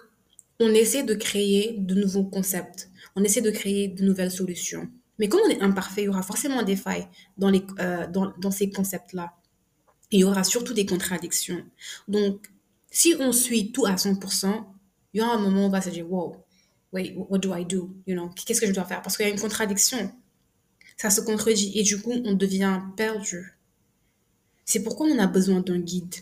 on 0.60 0.74
essaie 0.74 1.04
de 1.04 1.14
créer 1.16 1.76
de 1.78 1.96
nouveaux 1.96 2.26
concepts. 2.26 2.90
On 3.16 3.24
essaie 3.24 3.42
de 3.42 3.52
créer 3.52 3.88
de 3.88 4.04
nouvelles 4.04 4.32
solutions. 4.32 4.90
Mais 5.20 5.30
comme 5.30 5.42
on 5.46 5.50
est 5.50 5.62
imparfait, 5.62 6.04
il 6.04 6.06
y 6.06 6.10
aura 6.10 6.24
forcément 6.24 6.64
des 6.64 6.76
failles 6.76 7.08
dans, 7.38 7.50
les, 7.50 7.64
euh, 7.80 8.08
dans, 8.08 8.34
dans 8.40 8.52
ces 8.52 8.70
concepts-là. 8.70 9.34
Il 10.12 10.20
y 10.20 10.24
aura 10.24 10.44
surtout 10.44 10.74
des 10.74 10.86
contradictions. 10.86 11.64
Donc, 12.08 12.48
si 12.92 13.16
on 13.20 13.32
suit 13.32 13.72
tout 13.72 13.86
à 13.86 13.96
100%, 13.96 14.66
il 15.14 15.20
y 15.20 15.22
aura 15.22 15.36
un 15.36 15.40
moment 15.40 15.64
où 15.64 15.66
on 15.68 15.70
va 15.70 15.82
se 15.82 15.90
dire, 15.90 16.10
wow, 16.12 16.36
wait, 16.92 17.14
what 17.16 17.40
do 17.40 17.56
I 17.56 17.66
do? 17.66 17.96
You 18.06 18.16
know, 18.16 18.30
qu'est-ce 18.46 18.62
que 18.62 18.68
je 18.68 18.74
dois 18.74 18.86
faire? 18.86 19.02
Parce 19.02 19.18
qu'il 19.18 19.26
y 19.26 19.30
a 19.30 19.32
une 19.32 19.40
contradiction. 19.40 20.12
Ça 20.98 21.10
se 21.10 21.22
contredit 21.22 21.78
et 21.78 21.84
du 21.84 22.02
coup, 22.02 22.14
on 22.24 22.34
devient 22.34 22.82
perdu. 22.96 23.55
C'est 24.66 24.84
pourquoi 24.84 25.08
on 25.08 25.20
a 25.20 25.28
besoin 25.28 25.62
d'un 25.62 25.80
guide. 25.80 26.16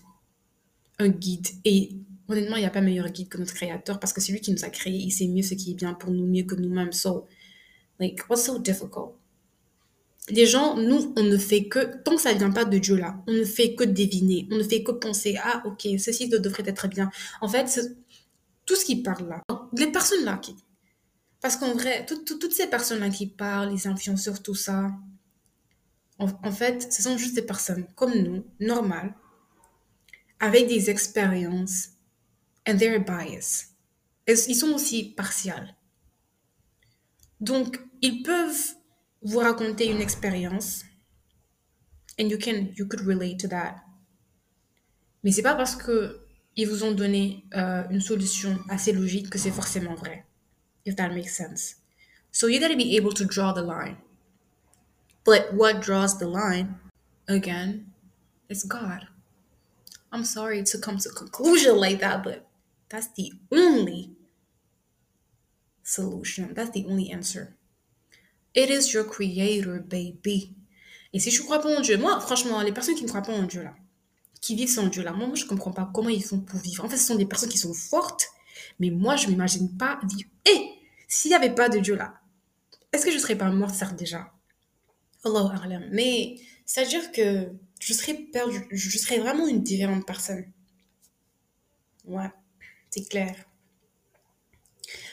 Un 0.99 1.09
guide. 1.09 1.47
Et 1.65 1.91
honnêtement, 2.27 2.57
il 2.57 2.61
n'y 2.61 2.65
a 2.65 2.69
pas 2.71 2.81
meilleur 2.81 3.09
guide 3.09 3.29
que 3.29 3.37
notre 3.37 3.53
créateur 3.53 3.99
parce 3.99 4.13
que 4.13 4.21
c'est 4.21 4.31
lui 4.31 4.41
qui 4.41 4.51
nous 4.51 4.63
a 4.63 4.69
créés. 4.69 4.97
Il 4.97 5.11
sait 5.11 5.27
mieux 5.27 5.43
ce 5.43 5.53
qui 5.55 5.71
est 5.71 5.75
bien 5.75 5.93
pour 5.93 6.11
nous, 6.11 6.27
mieux 6.27 6.43
que 6.43 6.55
nous-mêmes. 6.55 6.91
So, 6.91 7.27
like, 7.99 8.29
what's 8.29 8.45
so 8.45 8.59
difficult? 8.59 9.15
les 10.29 10.45
gens, 10.45 10.77
nous, 10.77 11.13
on 11.17 11.23
ne 11.23 11.37
fait 11.37 11.65
que, 11.65 12.01
tant 12.03 12.15
que 12.15 12.21
ça 12.21 12.33
ne 12.33 12.39
vient 12.39 12.51
pas 12.51 12.65
de 12.65 12.77
Dieu 12.77 12.95
là, 12.95 13.15
on 13.27 13.33
ne 13.33 13.43
fait 13.43 13.75
que 13.75 13.83
deviner, 13.83 14.47
on 14.51 14.57
ne 14.57 14.63
fait 14.63 14.83
que 14.83 14.91
penser, 14.91 15.37
ah 15.43 15.63
ok, 15.65 15.87
ceci 15.99 16.29
devrait 16.29 16.63
être 16.65 16.87
bien. 16.87 17.09
En 17.41 17.49
fait, 17.49 17.79
tout 18.65 18.75
ce 18.75 18.85
qui 18.85 19.01
parle 19.01 19.27
là, 19.27 19.43
les 19.73 19.91
personnes 19.91 20.23
là 20.23 20.37
qui... 20.37 20.55
Parce 21.41 21.57
qu'en 21.57 21.73
vrai, 21.73 22.05
toutes 22.05 22.53
ces 22.53 22.67
personnes-là 22.67 23.09
qui 23.09 23.27
parlent, 23.27 23.73
les 23.73 23.85
influenceurs, 23.85 24.41
tout 24.41 24.55
ça, 24.55 24.91
en, 26.19 26.51
fait, 26.51 26.91
ce 26.93 27.01
sont 27.01 27.17
juste 27.17 27.35
des 27.35 27.41
personnes 27.41 27.87
comme 27.95 28.13
nous, 28.13 28.45
normales, 28.59 29.13
avec 30.39 30.67
des 30.67 30.89
expériences, 30.89 31.89
and 32.67 32.77
they're 32.77 33.03
biased. 33.03 33.67
Ils 34.27 34.55
sont 34.55 34.71
aussi 34.73 35.13
partials. 35.15 35.75
Donc, 37.41 37.79
ils 38.01 38.23
peuvent 38.23 38.75
vous 39.23 39.39
racontez 39.39 39.87
une 39.87 40.01
expérience 40.01 40.83
and 42.19 42.29
you 42.29 42.37
can 42.37 42.67
you 42.75 42.85
could 42.85 43.01
relate 43.01 43.39
to 43.39 43.47
that. 43.47 43.75
Mais 45.23 45.31
c'est 45.31 45.41
pas 45.41 45.55
parce 45.55 45.75
que 45.75 46.19
ils 46.55 46.67
vous 46.67 46.83
ont 46.83 46.91
donné 46.91 47.45
euh, 47.55 47.83
une 47.89 48.01
solution 48.01 48.59
assez 48.69 48.91
logique 48.91 49.29
que 49.29 49.39
c'est 49.39 49.51
forcément 49.51 49.95
vrai. 49.95 50.25
If 50.85 50.95
that 50.97 51.09
makes 51.09 51.35
sense. 51.35 51.77
So 52.31 52.47
you 52.47 52.59
gotta 52.59 52.75
be 52.75 52.97
able 52.97 53.13
to 53.13 53.25
draw 53.25 53.53
the 53.53 53.63
line. 53.65 53.97
But 55.25 55.53
what 55.53 55.81
draws 55.81 56.17
the 56.17 56.27
line, 56.27 56.75
again, 57.27 57.85
is 58.49 58.63
God. 58.63 59.07
I'm 60.11 60.25
sorry 60.25 60.63
to 60.63 60.77
come 60.77 60.97
to 60.97 61.09
a 61.09 61.13
conclusion 61.13 61.77
like 61.77 61.99
that, 61.99 62.23
but 62.23 62.45
that's 62.89 63.07
the 63.15 63.33
only 63.51 64.11
solution. 65.83 66.53
That's 66.53 66.71
the 66.71 66.85
only 66.87 67.09
answer. 67.11 67.55
It 68.53 68.69
is 68.69 68.93
your 68.93 69.05
creator, 69.05 69.79
baby. 69.79 70.55
Et 71.13 71.19
si 71.19 71.31
je 71.31 71.41
ne 71.41 71.45
crois 71.45 71.59
pas 71.59 71.75
en 71.75 71.81
Dieu, 71.81 71.97
moi, 71.97 72.19
franchement, 72.19 72.61
les 72.61 72.71
personnes 72.71 72.95
qui 72.95 73.03
ne 73.03 73.07
croient 73.07 73.21
pas 73.21 73.33
en 73.33 73.43
Dieu, 73.43 73.63
là, 73.63 73.73
qui 74.41 74.55
vivent 74.55 74.69
sans 74.69 74.87
Dieu, 74.87 75.03
là, 75.03 75.13
moi, 75.13 75.29
je 75.35 75.43
ne 75.43 75.49
comprends 75.49 75.71
pas 75.71 75.89
comment 75.93 76.09
ils 76.09 76.23
font 76.23 76.39
pour 76.39 76.59
vivre. 76.59 76.83
En 76.83 76.89
fait, 76.89 76.97
ce 76.97 77.07
sont 77.07 77.15
des 77.15 77.25
personnes 77.25 77.49
qui 77.49 77.57
sont 77.57 77.73
fortes, 77.73 78.27
mais 78.79 78.89
moi, 78.89 79.15
je 79.15 79.27
ne 79.27 79.31
m'imagine 79.31 79.77
pas 79.77 79.99
vivre. 80.03 80.29
Et 80.45 80.69
s'il 81.07 81.29
n'y 81.29 81.35
avait 81.35 81.53
pas 81.53 81.69
de 81.69 81.79
Dieu, 81.79 81.95
là, 81.95 82.15
est-ce 82.91 83.05
que 83.05 83.11
je 83.11 83.19
serais 83.19 83.37
pas 83.37 83.49
morte, 83.49 83.75
certes, 83.75 83.95
déjà? 83.95 84.32
Allah. 85.23 85.79
Mais 85.91 86.35
c'est-à-dire 86.65 87.11
que 87.11 87.51
je 87.79 87.93
serais 87.93 88.13
perdue, 88.13 88.65
je 88.71 88.97
serais 88.97 89.19
vraiment 89.19 89.47
une 89.47 89.61
différente 89.61 90.05
personne. 90.05 90.45
Ouais, 92.05 92.29
c'est 92.89 93.07
clair. 93.07 93.35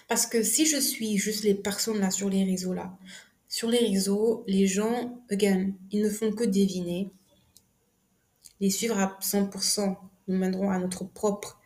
Parce 0.09 0.27
que 0.27 0.43
si 0.43 0.67
je 0.67 0.77
suis 0.77 1.19
juste 1.19 1.45
les 1.45 1.55
personnes 1.55 2.01
là 2.01 2.11
sur 2.11 2.29
les 2.29 2.45
réseaux 2.45 2.75
là, 2.75 2.99
sur 3.49 3.69
les 3.69 3.79
réseaux, 3.79 4.45
les 4.47 4.67
gens, 4.67 5.23
again, 5.31 5.73
ils 5.91 6.03
ne 6.03 6.09
font 6.09 6.33
que 6.33 6.45
deviner. 6.45 7.11
Les 8.61 8.71
suivre 8.71 8.99
à 8.99 9.19
100% 9.21 9.97
nous 10.29 10.37
mèneront 10.37 10.71
à 10.71 10.79
notre 10.79 11.05
propre 11.05 11.61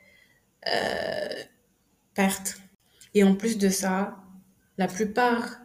euh, 0.67 1.43
perte. 2.15 2.59
Et 3.13 3.23
en 3.23 3.37
plus 3.37 3.59
de 3.59 3.69
ça, 3.69 4.17
la 4.79 4.89
plupart 4.89 5.59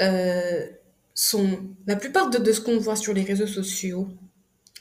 euh, 0.00 0.66
sont, 1.14 1.60
la 1.86 1.96
plupart 1.96 2.28
de, 2.30 2.38
de 2.38 2.52
ce 2.52 2.60
qu'on 2.60 2.78
voit 2.78 2.96
sur 2.96 3.14
les 3.14 3.22
réseaux 3.22 3.46
sociaux, 3.46 4.08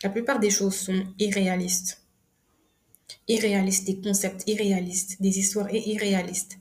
la 0.04 0.10
plupart 0.10 0.40
des 0.40 0.50
choses 0.50 0.76
sont 0.76 1.06
irréalistes. 1.20 2.02
Irréalistes, 3.28 3.86
des 3.86 4.02
concepts 4.02 4.44
irréalistes, 4.48 5.22
des 5.22 5.40
histoires 5.40 5.74
irréalistes. 5.74 6.58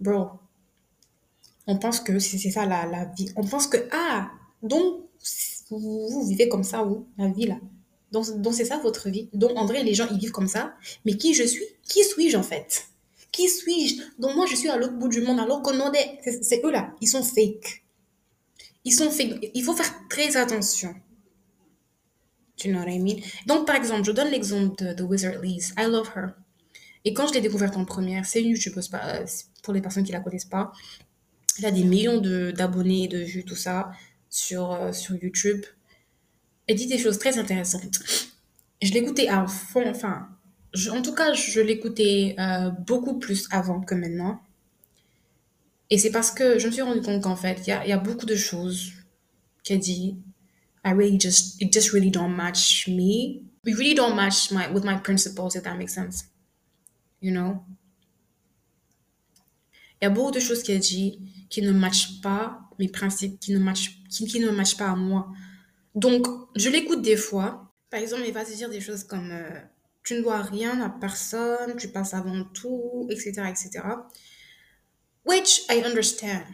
Bro, 0.00 0.30
on 1.66 1.76
pense 1.76 2.00
que 2.00 2.18
c'est 2.18 2.38
ça 2.50 2.64
la, 2.64 2.86
la, 2.86 3.04
vie. 3.04 3.30
On 3.36 3.44
pense 3.44 3.66
que, 3.66 3.76
ah, 3.92 4.30
donc, 4.62 5.02
vous, 5.70 6.26
vivez 6.26 6.48
comme 6.48 6.64
ça, 6.64 6.82
vous, 6.82 7.06
la 7.18 7.28
vie 7.28 7.46
là. 7.46 7.58
Donc, 8.12 8.54
c'est 8.54 8.64
ça 8.64 8.78
votre 8.78 9.08
vie. 9.08 9.28
Donc, 9.32 9.52
en 9.56 9.66
vrai, 9.66 9.84
les 9.84 9.94
gens, 9.94 10.08
ils 10.10 10.18
vivent 10.18 10.32
comme 10.32 10.48
ça. 10.48 10.74
Mais 11.04 11.16
qui 11.16 11.34
je 11.34 11.44
suis? 11.44 11.64
Qui 11.86 12.02
suis-je 12.02 12.36
en 12.36 12.42
fait? 12.42 12.86
Qui 13.30 13.48
suis-je? 13.48 14.02
Donc, 14.18 14.34
moi, 14.34 14.46
je 14.46 14.56
suis 14.56 14.68
à 14.68 14.76
l'autre 14.76 14.94
bout 14.94 15.08
du 15.08 15.20
monde, 15.20 15.38
alors 15.38 15.62
qu'on 15.62 15.92
est. 15.92 16.18
C'est 16.42 16.64
eux 16.64 16.72
là, 16.72 16.92
ils 17.00 17.06
sont 17.06 17.22
fake. 17.22 17.79
Ils 18.84 18.92
sont 18.92 19.10
fake. 19.10 19.50
Il 19.54 19.62
faut 19.62 19.74
faire 19.74 20.08
très 20.08 20.36
attention. 20.36 20.94
Tu 22.56 22.68
know 22.68 22.80
what 22.80 22.90
I 22.90 22.98
mean 22.98 23.16
Donc, 23.46 23.66
par 23.66 23.76
exemple, 23.76 24.04
je 24.04 24.12
donne 24.12 24.30
l'exemple 24.30 24.76
de, 24.82 24.92
de 24.92 25.02
Wizard 25.02 25.40
Lee's. 25.40 25.72
I 25.78 25.86
love 25.86 26.10
her. 26.14 26.34
Et 27.04 27.14
quand 27.14 27.26
je 27.26 27.34
l'ai 27.34 27.40
découverte 27.40 27.76
en 27.76 27.84
première, 27.84 28.26
c'est 28.26 28.42
une 28.42 28.50
YouTubeuse, 28.50 28.88
pas, 28.88 29.24
pour 29.62 29.72
les 29.72 29.80
personnes 29.80 30.04
qui 30.04 30.12
la 30.12 30.20
connaissent 30.20 30.44
pas. 30.44 30.72
Elle 31.58 31.66
a 31.66 31.70
des 31.70 31.84
millions 31.84 32.20
d'abonnés, 32.20 33.08
de, 33.08 33.18
vues, 33.18 33.44
tout 33.44 33.56
ça, 33.56 33.92
sur, 34.28 34.72
euh, 34.72 34.92
sur 34.92 35.16
YouTube. 35.16 35.64
Elle 36.66 36.76
dit 36.76 36.86
des 36.86 36.98
choses 36.98 37.18
très 37.18 37.38
intéressantes. 37.38 38.00
Je 38.82 38.92
l'écoutais 38.92 39.28
à 39.28 39.46
fond, 39.46 39.88
enfin, 39.88 40.28
en 40.90 41.02
tout 41.02 41.14
cas, 41.14 41.32
je 41.32 41.60
l'écoutais 41.60 42.36
euh, 42.38 42.70
beaucoup 42.70 43.18
plus 43.18 43.48
avant 43.50 43.80
que 43.80 43.94
maintenant. 43.94 44.40
Et 45.90 45.98
c'est 45.98 46.10
parce 46.10 46.30
que 46.30 46.58
je 46.58 46.66
me 46.68 46.72
suis 46.72 46.82
rendu 46.82 47.00
compte 47.00 47.22
qu'en 47.22 47.36
fait, 47.36 47.60
il 47.66 47.68
y 47.68 47.72
a, 47.72 47.86
y 47.86 47.92
a, 47.92 47.98
beaucoup 47.98 48.26
de 48.26 48.36
choses 48.36 48.92
qu'elle 49.64 49.80
dit. 49.80 50.16
I 50.84 50.92
really 50.92 51.20
just, 51.20 51.60
it 51.60 51.72
just 51.72 51.90
really 51.92 52.10
don't 52.10 52.34
match 52.34 52.88
me. 52.88 53.42
We 53.64 53.74
really 53.74 53.94
don't 53.94 54.14
match 54.14 54.50
my, 54.50 54.68
with 54.72 54.84
my 54.84 54.96
principles, 54.96 55.54
if 55.56 55.64
that 55.64 55.76
makes 55.76 55.94
sense. 55.94 56.24
You 57.20 57.32
know? 57.32 57.62
Il 60.00 60.04
y 60.04 60.06
a 60.06 60.10
beaucoup 60.10 60.30
de 60.30 60.40
choses 60.40 60.62
qu'elle 60.62 60.78
dit 60.78 61.20
qui 61.50 61.60
ne 61.60 61.72
matchent 61.72 62.20
pas 62.22 62.60
mes 62.78 62.88
principes, 62.88 63.38
qui 63.38 63.52
ne 63.52 63.58
matchent, 63.58 64.02
qui, 64.08 64.26
qui 64.26 64.40
ne 64.40 64.50
matchent 64.50 64.76
pas 64.76 64.90
à 64.90 64.96
moi. 64.96 65.28
Donc, 65.94 66.26
je 66.56 66.70
l'écoute 66.70 67.02
des 67.02 67.16
fois. 67.16 67.74
Par 67.90 68.00
exemple, 68.00 68.22
il 68.26 68.32
va 68.32 68.44
se 68.44 68.54
dire 68.54 68.70
des 68.70 68.80
choses 68.80 69.04
comme 69.04 69.30
euh, 69.32 69.60
tu 70.04 70.14
ne 70.14 70.22
dois 70.22 70.40
rien 70.40 70.80
à 70.80 70.88
personne, 70.88 71.76
tu 71.76 71.88
passes 71.88 72.14
avant 72.14 72.44
tout, 72.44 73.06
etc., 73.10 73.42
etc. 73.50 73.82
Which 75.30 75.60
I 75.68 75.80
understand. 75.84 76.44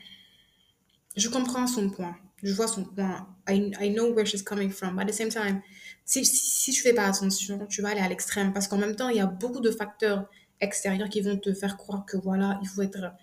Je 1.16 1.28
comprends 1.30 1.66
son 1.66 1.88
point. 1.88 2.14
Je 2.42 2.52
vois 2.52 2.68
son 2.68 2.84
point. 2.84 3.26
I, 3.48 3.72
I 3.80 3.88
know 3.88 4.12
where 4.12 4.26
she's 4.26 4.42
coming 4.42 4.70
from. 4.70 4.96
But 4.96 5.04
at 5.04 5.06
the 5.06 5.14
same 5.14 5.30
time, 5.30 5.62
si, 6.04 6.26
si, 6.26 6.36
si 6.36 6.72
tu 6.72 6.82
fais 6.82 6.92
pas 6.92 7.06
attention, 7.06 7.66
tu 7.68 7.80
vas 7.80 7.92
aller 7.92 8.02
à 8.02 8.08
l'extrême. 8.10 8.52
Parce 8.52 8.68
qu'en 8.68 8.76
même 8.76 8.94
temps, 8.94 9.08
il 9.08 9.16
y 9.16 9.20
a 9.20 9.26
beaucoup 9.26 9.60
de 9.60 9.70
facteurs 9.70 10.28
extérieurs 10.60 11.08
qui 11.08 11.22
vont 11.22 11.38
te 11.38 11.54
faire 11.54 11.78
croire 11.78 12.04
que 12.04 12.18
voilà, 12.18 12.58
il 12.62 12.68
faut 12.68 12.82
être, 12.82 13.14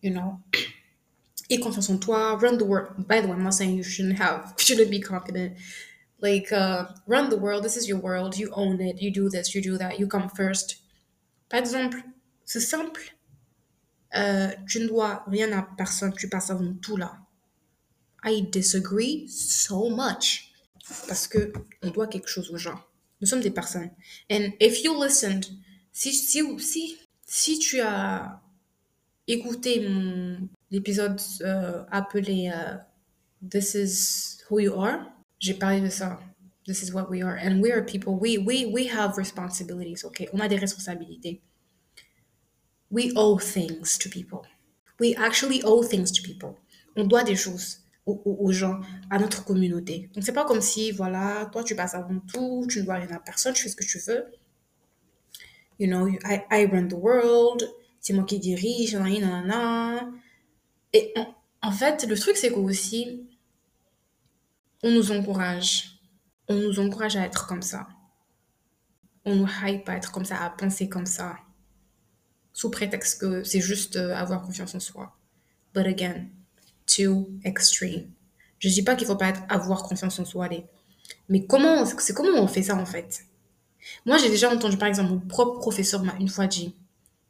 you 0.00 0.12
know, 0.12 0.38
et 1.48 1.58
confiance 1.58 1.90
en 1.90 1.98
toi, 1.98 2.36
run 2.36 2.56
the 2.56 2.62
world. 2.62 2.90
By 3.08 3.20
the 3.20 3.26
way, 3.26 3.32
I'm 3.32 3.42
not 3.42 3.54
saying 3.54 3.76
you 3.76 3.82
shouldn't 3.82 4.20
have, 4.20 4.54
shouldn't 4.58 4.90
be 4.92 5.00
confident. 5.00 5.56
Like, 6.22 6.52
uh, 6.52 6.84
run 7.08 7.30
the 7.30 7.36
world, 7.36 7.64
this 7.64 7.76
is 7.76 7.88
your 7.88 7.98
world, 7.98 8.38
you 8.38 8.52
own 8.52 8.80
it, 8.80 9.02
you 9.02 9.10
do 9.10 9.28
this, 9.28 9.56
you 9.56 9.60
do 9.60 9.76
that, 9.78 9.98
you 9.98 10.06
come 10.06 10.28
first. 10.28 10.76
Par 11.48 11.58
exemple, 11.58 11.98
c'est 12.44 12.60
simple. 12.60 13.00
Euh, 14.16 14.48
tu 14.68 14.80
ne 14.80 14.88
dois 14.88 15.24
rien 15.26 15.52
à 15.52 15.62
personne, 15.76 16.12
tu 16.12 16.28
passes 16.28 16.50
avant 16.50 16.74
tout 16.74 16.96
là. 16.96 17.18
I 18.24 18.42
disagree 18.42 19.28
so 19.28 19.88
much. 19.90 20.52
Parce 21.06 21.28
que 21.28 21.52
on 21.82 21.90
doit 21.90 22.08
quelque 22.08 22.28
chose 22.28 22.50
aux 22.50 22.56
gens. 22.56 22.80
Nous 23.20 23.26
sommes 23.26 23.40
des 23.40 23.50
personnes. 23.50 23.90
And 24.30 24.50
if 24.60 24.82
you 24.82 25.00
listened, 25.02 25.46
si, 25.92 26.12
si, 26.12 26.42
si, 26.58 26.98
si 27.24 27.58
tu 27.58 27.80
as 27.80 28.40
écouté 29.26 29.88
mon 29.88 30.48
l'épisode 30.70 31.20
euh, 31.42 31.84
appelé 31.90 32.50
euh, 32.54 32.76
This 33.42 33.74
is 33.74 34.42
who 34.50 34.60
you 34.60 34.74
are, 34.74 35.06
j'ai 35.38 35.54
parlé 35.54 35.80
de 35.80 35.88
ça. 35.88 36.20
This 36.66 36.82
is 36.82 36.92
what 36.92 37.08
we 37.08 37.22
are. 37.22 37.36
And 37.36 37.60
we 37.62 37.72
are 37.72 37.82
people. 37.82 38.14
We, 38.14 38.36
we, 38.36 38.66
we 38.66 38.86
have 38.88 39.16
responsibilities, 39.16 40.04
okay? 40.04 40.28
On 40.34 40.40
a 40.40 40.48
des 40.48 40.56
responsabilités. 40.56 41.40
We 42.90 43.12
owe 43.16 43.38
things 43.38 43.98
to 43.98 44.08
people. 44.08 44.42
We 44.98 45.14
actually 45.16 45.62
owe 45.64 45.82
things 45.82 46.12
to 46.12 46.22
people. 46.22 46.56
On 46.96 47.04
doit 47.04 47.24
des 47.24 47.36
choses 47.36 47.78
aux, 48.06 48.52
gens, 48.52 48.80
à 49.10 49.18
notre 49.18 49.44
communauté. 49.44 50.10
Donc, 50.14 50.24
c'est 50.24 50.32
pas 50.32 50.44
comme 50.44 50.60
si, 50.60 50.90
voilà, 50.90 51.48
toi, 51.52 51.62
tu 51.62 51.76
passes 51.76 51.94
avant 51.94 52.18
tout, 52.32 52.66
tu 52.68 52.80
ne 52.80 52.84
dois 52.84 52.94
rien 52.94 53.10
à 53.10 53.20
personne, 53.20 53.52
tu 53.52 53.62
fais 53.62 53.68
ce 53.68 53.76
que 53.76 53.84
tu 53.84 53.98
veux. 53.98 54.24
You 55.78 55.86
know, 55.86 56.08
I, 56.08 56.42
I 56.50 56.66
run 56.66 56.88
the 56.88 56.94
world, 56.94 57.68
c'est 58.00 58.12
moi 58.12 58.24
qui 58.24 58.38
dirige, 58.38 58.96
nanana. 58.96 60.10
Et 60.92 61.12
en, 61.16 61.34
en 61.62 61.72
fait, 61.72 62.04
le 62.06 62.18
truc, 62.18 62.36
c'est 62.36 62.50
qu'aussi, 62.52 63.26
on 64.82 64.90
nous 64.90 65.12
encourage. 65.12 66.00
On 66.48 66.56
nous 66.56 66.80
encourage 66.80 67.16
à 67.16 67.24
être 67.24 67.46
comme 67.46 67.62
ça. 67.62 67.86
On 69.24 69.36
nous 69.36 69.48
hype 69.62 69.88
à 69.88 69.96
être 69.96 70.10
comme 70.10 70.24
ça, 70.24 70.42
à 70.42 70.50
penser 70.50 70.88
comme 70.88 71.06
ça. 71.06 71.36
Sous 72.52 72.70
prétexte 72.70 73.20
que 73.20 73.44
c'est 73.44 73.60
juste 73.60 73.96
euh, 73.96 74.14
avoir 74.14 74.42
confiance 74.42 74.74
en 74.74 74.80
soi. 74.80 75.16
But 75.74 75.86
again, 75.86 76.26
too 76.86 77.28
extreme. 77.44 78.10
Je 78.58 78.68
dis 78.68 78.82
pas 78.82 78.96
qu'il 78.96 79.06
faut 79.06 79.16
pas 79.16 79.28
être, 79.28 79.42
avoir 79.48 79.82
confiance 79.84 80.18
en 80.18 80.24
soi, 80.24 80.46
allez. 80.46 80.66
Mais 81.28 81.46
comment, 81.46 81.86
c'est 81.86 82.14
comment 82.14 82.38
on 82.40 82.46
fait 82.46 82.64
ça 82.64 82.76
en 82.76 82.86
fait? 82.86 83.24
Moi, 84.04 84.18
j'ai 84.18 84.28
déjà 84.28 84.50
entendu, 84.52 84.76
par 84.76 84.88
exemple, 84.88 85.10
mon 85.10 85.20
propre 85.20 85.58
professeur 85.58 86.02
m'a 86.02 86.14
une 86.18 86.28
fois 86.28 86.46
dit 86.46 86.74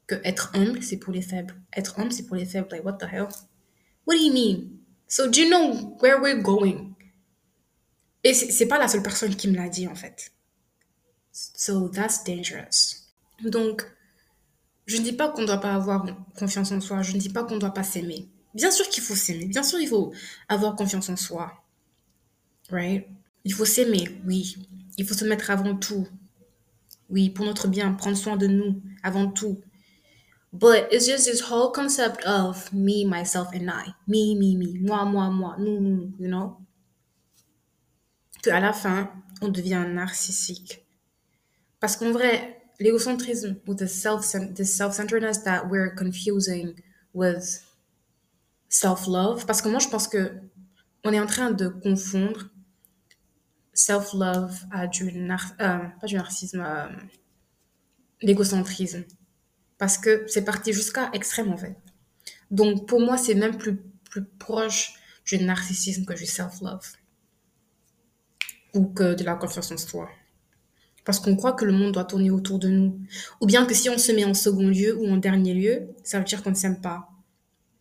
que 0.06 0.16
être 0.24 0.50
humble, 0.54 0.82
c'est 0.82 0.96
pour 0.96 1.12
les 1.12 1.22
faibles. 1.22 1.54
Être 1.76 1.98
humble, 1.98 2.12
c'est 2.12 2.26
pour 2.26 2.36
les 2.36 2.46
faibles. 2.46 2.68
Like, 2.70 2.84
what 2.84 2.94
the 2.94 3.04
hell? 3.04 3.28
What 4.06 4.16
do 4.16 4.22
you 4.22 4.32
mean? 4.32 4.70
So, 5.06 5.28
do 5.28 5.40
you 5.40 5.48
know 5.48 5.96
where 6.00 6.20
we're 6.20 6.42
going? 6.42 6.94
Et 8.24 8.34
c'est 8.34 8.66
pas 8.66 8.78
la 8.78 8.88
seule 8.88 9.02
personne 9.02 9.34
qui 9.36 9.48
me 9.48 9.56
l'a 9.56 9.68
dit 9.68 9.86
en 9.86 9.94
fait. 9.94 10.32
So, 11.32 11.88
that's 11.88 12.24
dangerous. 12.24 13.08
Donc, 13.42 13.84
je 14.90 14.96
ne 14.96 15.02
dis 15.04 15.12
pas 15.12 15.28
qu'on 15.28 15.42
ne 15.42 15.46
doit 15.46 15.60
pas 15.60 15.72
avoir 15.72 16.04
confiance 16.36 16.72
en 16.72 16.80
soi. 16.80 17.00
Je 17.02 17.12
ne 17.12 17.18
dis 17.18 17.28
pas 17.28 17.44
qu'on 17.44 17.54
ne 17.54 17.60
doit 17.60 17.72
pas 17.72 17.84
s'aimer. 17.84 18.28
Bien 18.54 18.72
sûr 18.72 18.88
qu'il 18.88 19.04
faut 19.04 19.14
s'aimer. 19.14 19.46
Bien 19.46 19.62
sûr, 19.62 19.78
il 19.78 19.86
faut 19.86 20.12
avoir 20.48 20.74
confiance 20.74 21.08
en 21.08 21.14
soi. 21.16 21.52
Right? 22.70 23.06
Il 23.44 23.54
faut 23.54 23.64
s'aimer, 23.64 24.20
oui. 24.26 24.56
Il 24.98 25.06
faut 25.06 25.14
se 25.14 25.24
mettre 25.24 25.48
avant 25.48 25.76
tout. 25.76 26.08
Oui, 27.08 27.30
pour 27.30 27.46
notre 27.46 27.68
bien, 27.68 27.92
prendre 27.92 28.16
soin 28.16 28.36
de 28.36 28.48
nous 28.48 28.82
avant 29.04 29.30
tout. 29.30 29.60
But 30.52 30.88
it's 30.90 31.06
just 31.06 31.26
this 31.26 31.40
whole 31.40 31.70
concept 31.70 32.26
of 32.26 32.72
me, 32.72 33.04
myself, 33.04 33.50
and 33.54 33.70
I. 33.70 33.94
Me, 34.08 34.34
me, 34.34 34.56
me. 34.58 34.80
Moi, 34.84 35.04
moi, 35.04 35.30
moi. 35.30 35.54
Nous, 35.60 35.80
nous, 35.80 35.96
nous. 35.96 36.14
You 36.18 36.28
know? 36.28 36.56
Qu'à 38.42 38.58
la 38.58 38.72
fin, 38.72 39.08
on 39.40 39.50
devient 39.50 39.84
narcissique. 39.88 40.84
Parce 41.78 41.96
qu'en 41.96 42.10
vrai, 42.10 42.59
l'égocentrisme 42.80 43.56
ou 43.66 43.74
the 43.74 43.86
self 43.86 44.26
the 44.54 44.64
self-centeredness 44.64 45.44
that 45.44 45.68
we're 45.68 45.94
confusing 45.94 46.74
with 47.14 47.62
self-love, 48.68 49.46
parce 49.46 49.62
que 49.62 49.68
moi 49.68 49.78
je 49.78 49.88
pense 49.88 50.08
que 50.08 50.32
on 51.04 51.12
est 51.12 51.20
en 51.20 51.26
train 51.26 51.50
de 51.50 51.68
confondre 51.68 52.50
self-love 53.74 54.64
à 54.70 54.86
du 54.86 55.12
nar 55.12 55.52
euh, 55.60 55.78
pas 56.00 56.06
du 56.06 56.16
narcissisme, 56.16 56.60
euh, 56.60 56.88
l'égocentrisme, 58.22 59.04
parce 59.78 59.98
que 59.98 60.24
c'est 60.26 60.44
parti 60.44 60.72
jusqu'à 60.72 61.10
extrême 61.12 61.52
en 61.52 61.56
fait. 61.56 61.76
Donc 62.50 62.88
pour 62.88 63.00
moi 63.00 63.18
c'est 63.18 63.34
même 63.34 63.56
plus 63.58 63.76
plus 64.10 64.24
proche 64.24 64.94
du 65.26 65.38
narcissisme 65.38 66.04
que 66.04 66.14
du 66.14 66.26
self-love 66.26 66.92
ou 68.74 68.86
que 68.86 69.14
de 69.14 69.24
la 69.24 69.34
confiance 69.34 69.70
en 69.70 69.76
soi 69.76 70.08
parce 71.04 71.18
qu'on 71.18 71.36
croit 71.36 71.52
que 71.52 71.64
le 71.64 71.72
monde 71.72 71.92
doit 71.92 72.04
tourner 72.04 72.30
autour 72.30 72.58
de 72.58 72.68
nous. 72.68 72.98
Ou 73.40 73.46
bien 73.46 73.64
que 73.66 73.74
si 73.74 73.88
on 73.88 73.98
se 73.98 74.12
met 74.12 74.24
en 74.24 74.34
second 74.34 74.68
lieu 74.68 74.96
ou 74.98 75.08
en 75.08 75.16
dernier 75.16 75.54
lieu, 75.54 75.88
ça 76.04 76.18
veut 76.18 76.24
dire 76.24 76.42
qu'on 76.42 76.50
ne 76.50 76.54
s'aime 76.56 76.80
pas. 76.80 77.08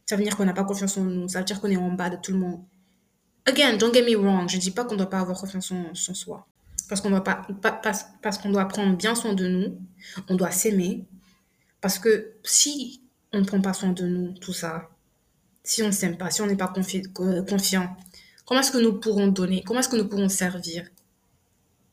Ça 0.06 0.16
veut 0.16 0.24
dire 0.24 0.36
qu'on 0.36 0.46
n'a 0.46 0.54
pas 0.54 0.64
confiance 0.64 0.98
en 0.98 1.04
nous. 1.04 1.28
Ça 1.28 1.40
veut 1.40 1.46
dire 1.46 1.60
qu'on 1.62 1.70
est 1.70 1.78
en 1.78 1.92
bas 1.92 2.10
de 2.10 2.18
tout 2.18 2.32
le 2.32 2.40
monde. 2.40 2.62
Again, 3.46 3.78
don't 3.78 3.94
get 3.94 4.04
me 4.04 4.16
wrong. 4.16 4.50
Je 4.50 4.58
dis 4.58 4.72
pas 4.72 4.86
qu'on 4.86 4.96
doit 4.96 5.10
pas 5.10 5.20
avoir 5.20 5.40
confiance 5.40 5.72
en, 5.72 5.94
soi. 5.94 6.48
Parce 6.88 7.02
qu'on 7.02 7.10
doit 7.10 7.24
pas, 7.24 7.46
pas 7.62 7.72
parce, 8.22 8.38
qu'on 8.38 8.52
doit 8.52 8.66
prendre 8.66 8.96
bien 8.96 9.16
soin 9.16 9.34
de 9.34 9.48
nous. 9.48 9.78
On 10.28 10.36
doit 10.36 10.52
s'aimer. 10.52 11.06
Parce 11.82 12.00
que 12.00 12.34
si 12.44 13.02
on 13.34 13.42
ne 13.42 13.46
prend 13.46 13.62
pas 13.62 13.74
soin 13.74 13.92
de 13.92 14.06
nous, 14.06 14.34
tout 14.34 14.54
ça, 14.54 14.90
si 15.64 15.84
on 15.84 15.88
ne 15.88 15.92
s'aime 15.92 16.18
pas, 16.18 16.32
si 16.32 16.42
on 16.42 16.48
n'est 16.48 16.56
pas 16.56 16.68
confi 16.68 17.04
confiant, 17.14 17.96
comment 18.46 18.62
est-ce 18.62 18.72
que 18.72 18.78
nous 18.78 18.94
pourrons 18.94 19.28
donner? 19.28 19.64
Comment 19.66 19.82
est-ce 19.82 19.90
que 19.90 19.98
nous 19.98 20.08
pourrons 20.08 20.30
servir? 20.30 20.90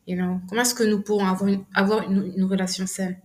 You 0.07 0.17
know? 0.17 0.41
Comment 0.49 0.63
est-ce 0.63 0.75
que 0.75 0.85
nous 0.85 1.01
pourrons 1.03 1.27
avoir 1.75 2.03
une, 2.03 2.45
relation 2.45 2.87
saine? 2.87 3.21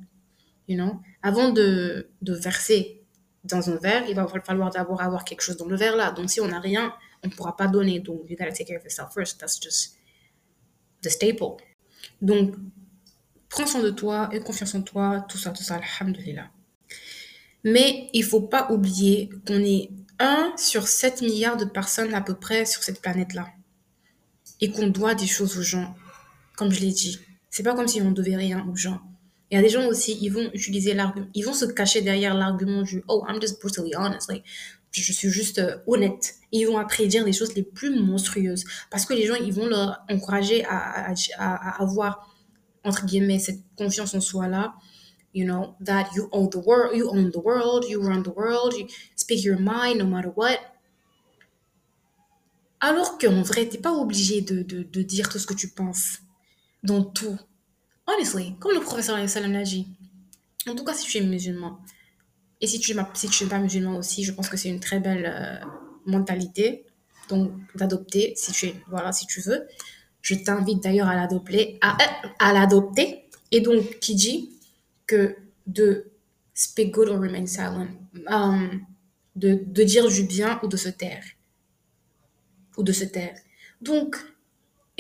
Avant 1.21 1.49
de, 1.49 2.09
verser 2.21 3.03
dans 3.43 3.69
un 3.69 3.75
verre, 3.75 4.03
il 4.07 4.15
va 4.15 4.27
falloir 4.43 4.71
d'abord 4.71 5.01
avoir 5.01 5.25
quelque 5.25 5.41
chose 5.41 5.57
dans 5.57 5.65
le 5.67 5.75
verre 5.75 5.95
là. 5.95 6.11
Donc 6.11 6.29
si 6.29 6.39
on 6.41 6.47
n'a 6.47 6.59
rien, 6.59 6.93
on 7.23 7.27
ne 7.27 7.33
pourra 7.33 7.55
pas 7.55 7.67
donner. 7.67 7.99
Donc 7.99 8.21
you 8.29 8.37
gotta 8.37 8.51
take 8.51 8.65
care 8.65 8.77
of 8.77 8.83
yourself 8.83 9.13
first. 9.13 9.39
That's 9.39 9.59
just 9.61 9.97
the 11.01 11.09
staple. 11.09 11.57
Donc 12.21 12.55
prends 13.49 13.67
soin 13.67 13.81
de 13.81 13.89
toi, 13.89 14.29
aie 14.31 14.39
confiance 14.39 14.75
en 14.75 14.81
toi, 14.81 15.25
tout 15.27 15.37
ça, 15.37 15.51
tout 15.51 15.63
ça, 15.63 15.79
alhamdulillah. 15.99 16.49
Mais 17.63 18.09
il 18.13 18.23
faut 18.23 18.41
pas 18.41 18.71
oublier 18.71 19.29
qu'on 19.45 19.59
est 19.59 19.91
1 20.19 20.53
sur 20.57 20.87
7 20.87 21.21
milliards 21.21 21.57
de 21.57 21.65
personnes 21.65 22.13
à 22.13 22.21
peu 22.21 22.35
près 22.35 22.65
sur 22.65 22.83
cette 22.83 23.01
planète-là. 23.01 23.47
Et 24.61 24.71
qu'on 24.71 24.87
doit 24.87 25.15
des 25.15 25.27
choses 25.27 25.57
aux 25.57 25.63
gens 25.63 25.95
comme 26.61 26.71
je 26.71 26.81
l'ai 26.81 26.91
dit. 26.91 27.17
C'est 27.49 27.63
pas 27.63 27.73
comme 27.73 27.87
si 27.87 28.03
on 28.03 28.11
devait 28.11 28.35
rien 28.35 28.63
aux 28.71 28.75
gens. 28.75 29.01
Il 29.49 29.55
y 29.55 29.57
a 29.57 29.63
des 29.63 29.69
gens 29.69 29.87
aussi, 29.87 30.19
ils 30.21 30.29
vont 30.29 30.47
utiliser 30.53 30.93
l'argument, 30.93 31.25
ils 31.33 31.43
vont 31.43 31.55
se 31.55 31.65
cacher 31.65 32.01
derrière 32.01 32.35
l'argument 32.35 32.83
du 32.83 33.03
oh, 33.07 33.25
I'm 33.27 33.41
just 33.41 33.59
brutally 33.59 33.95
honest, 33.95 34.29
like, 34.29 34.43
je 34.91 35.11
suis 35.11 35.29
juste 35.29 35.57
euh, 35.57 35.77
honnête. 35.87 36.35
Et 36.51 36.59
ils 36.59 36.65
vont 36.65 36.77
après 36.77 37.07
dire 37.07 37.25
les 37.25 37.33
choses 37.33 37.55
les 37.55 37.63
plus 37.63 37.99
monstrueuses 37.99 38.63
parce 38.91 39.07
que 39.07 39.15
les 39.15 39.25
gens, 39.25 39.33
ils 39.33 39.51
vont 39.51 39.65
leur 39.65 40.01
encourager 40.07 40.63
à, 40.65 41.09
à, 41.09 41.15
à, 41.39 41.81
avoir 41.81 42.29
entre 42.83 43.07
guillemets 43.07 43.39
cette 43.39 43.61
confiance 43.75 44.13
en 44.13 44.21
soi 44.21 44.47
là. 44.47 44.75
You 45.33 45.45
know 45.45 45.73
that 45.83 46.09
you 46.15 46.29
own 46.31 46.51
the 46.51 46.63
world, 46.63 46.95
you 46.95 47.09
own 47.09 47.31
the 47.31 47.43
world, 47.43 47.85
you 47.89 47.99
run 48.03 48.21
the 48.21 48.35
world, 48.35 48.73
you 48.77 48.85
speak 49.15 49.43
your 49.43 49.57
mind 49.59 49.97
no 49.97 50.05
matter 50.05 50.29
what. 50.35 50.59
Alors 52.79 53.17
qu'en 53.17 53.41
vrai, 53.41 53.67
t'es 53.67 53.79
pas 53.79 53.93
obligé 53.93 54.41
de, 54.41 54.61
de, 54.61 54.83
de 54.83 55.01
dire 55.01 55.27
tout 55.27 55.39
ce 55.39 55.47
que 55.47 55.55
tu 55.55 55.69
penses 55.69 56.19
dans 56.83 57.03
tout. 57.03 57.37
Honestly, 58.07 58.55
comme 58.59 58.73
le 58.73 58.81
professeur 58.81 59.17
l'a 59.17 59.63
dit. 59.63 59.87
En 60.67 60.75
tout 60.75 60.83
cas, 60.83 60.93
si 60.93 61.07
tu 61.07 61.17
es 61.17 61.21
musulman, 61.21 61.79
et 62.59 62.67
si 62.67 62.79
tu 62.79 62.93
n'es 62.93 63.03
si 63.15 63.45
pas 63.47 63.59
musulman 63.59 63.97
aussi, 63.97 64.23
je 64.23 64.31
pense 64.31 64.47
que 64.47 64.57
c'est 64.57 64.69
une 64.69 64.79
très 64.79 64.99
belle 64.99 65.25
euh, 65.25 65.65
mentalité 66.05 66.85
d'adopter 67.75 68.33
si 68.35 68.51
tu 68.51 68.71
voilà, 68.89 69.11
si 69.11 69.25
tu 69.25 69.41
veux. 69.41 69.67
Je 70.21 70.35
t'invite 70.35 70.83
d'ailleurs 70.83 71.07
à 71.07 71.15
l'adopter, 71.15 71.79
à, 71.81 72.53
l'adopter. 72.53 73.23
Et 73.51 73.61
donc, 73.61 73.99
qui 73.99 74.13
dit 74.15 74.51
que 75.07 75.35
de 75.65 76.11
speak 76.53 76.93
good 76.93 77.09
or 77.09 77.19
remain 77.19 77.47
silent, 77.47 77.87
um, 78.27 78.85
de, 79.35 79.63
de 79.65 79.83
dire 79.83 80.07
du 80.07 80.23
bien 80.23 80.59
ou 80.61 80.67
de 80.67 80.77
se 80.77 80.89
taire, 80.89 81.23
ou 82.77 82.83
de 82.83 82.91
se 82.91 83.05
taire. 83.05 83.35
Donc, 83.81 84.15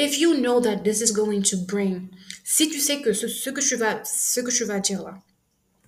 if 0.01 0.17
you 0.19 0.33
know 0.41 0.59
that 0.59 0.83
this 0.83 1.01
is 1.01 1.11
going 1.11 1.43
to 1.43 1.57
bring, 1.57 2.09
si 2.43 2.69
tu 2.69 2.79
sais 2.79 3.01
que 3.01 3.13
ce, 3.13 3.49
que 3.51 3.61
tu 3.61 3.75
vas, 3.75 4.03
ce 4.03 4.41
que 4.41 4.51
tu 4.51 4.65
vas 4.65 4.79
dire 4.79 5.03
là 5.03 5.17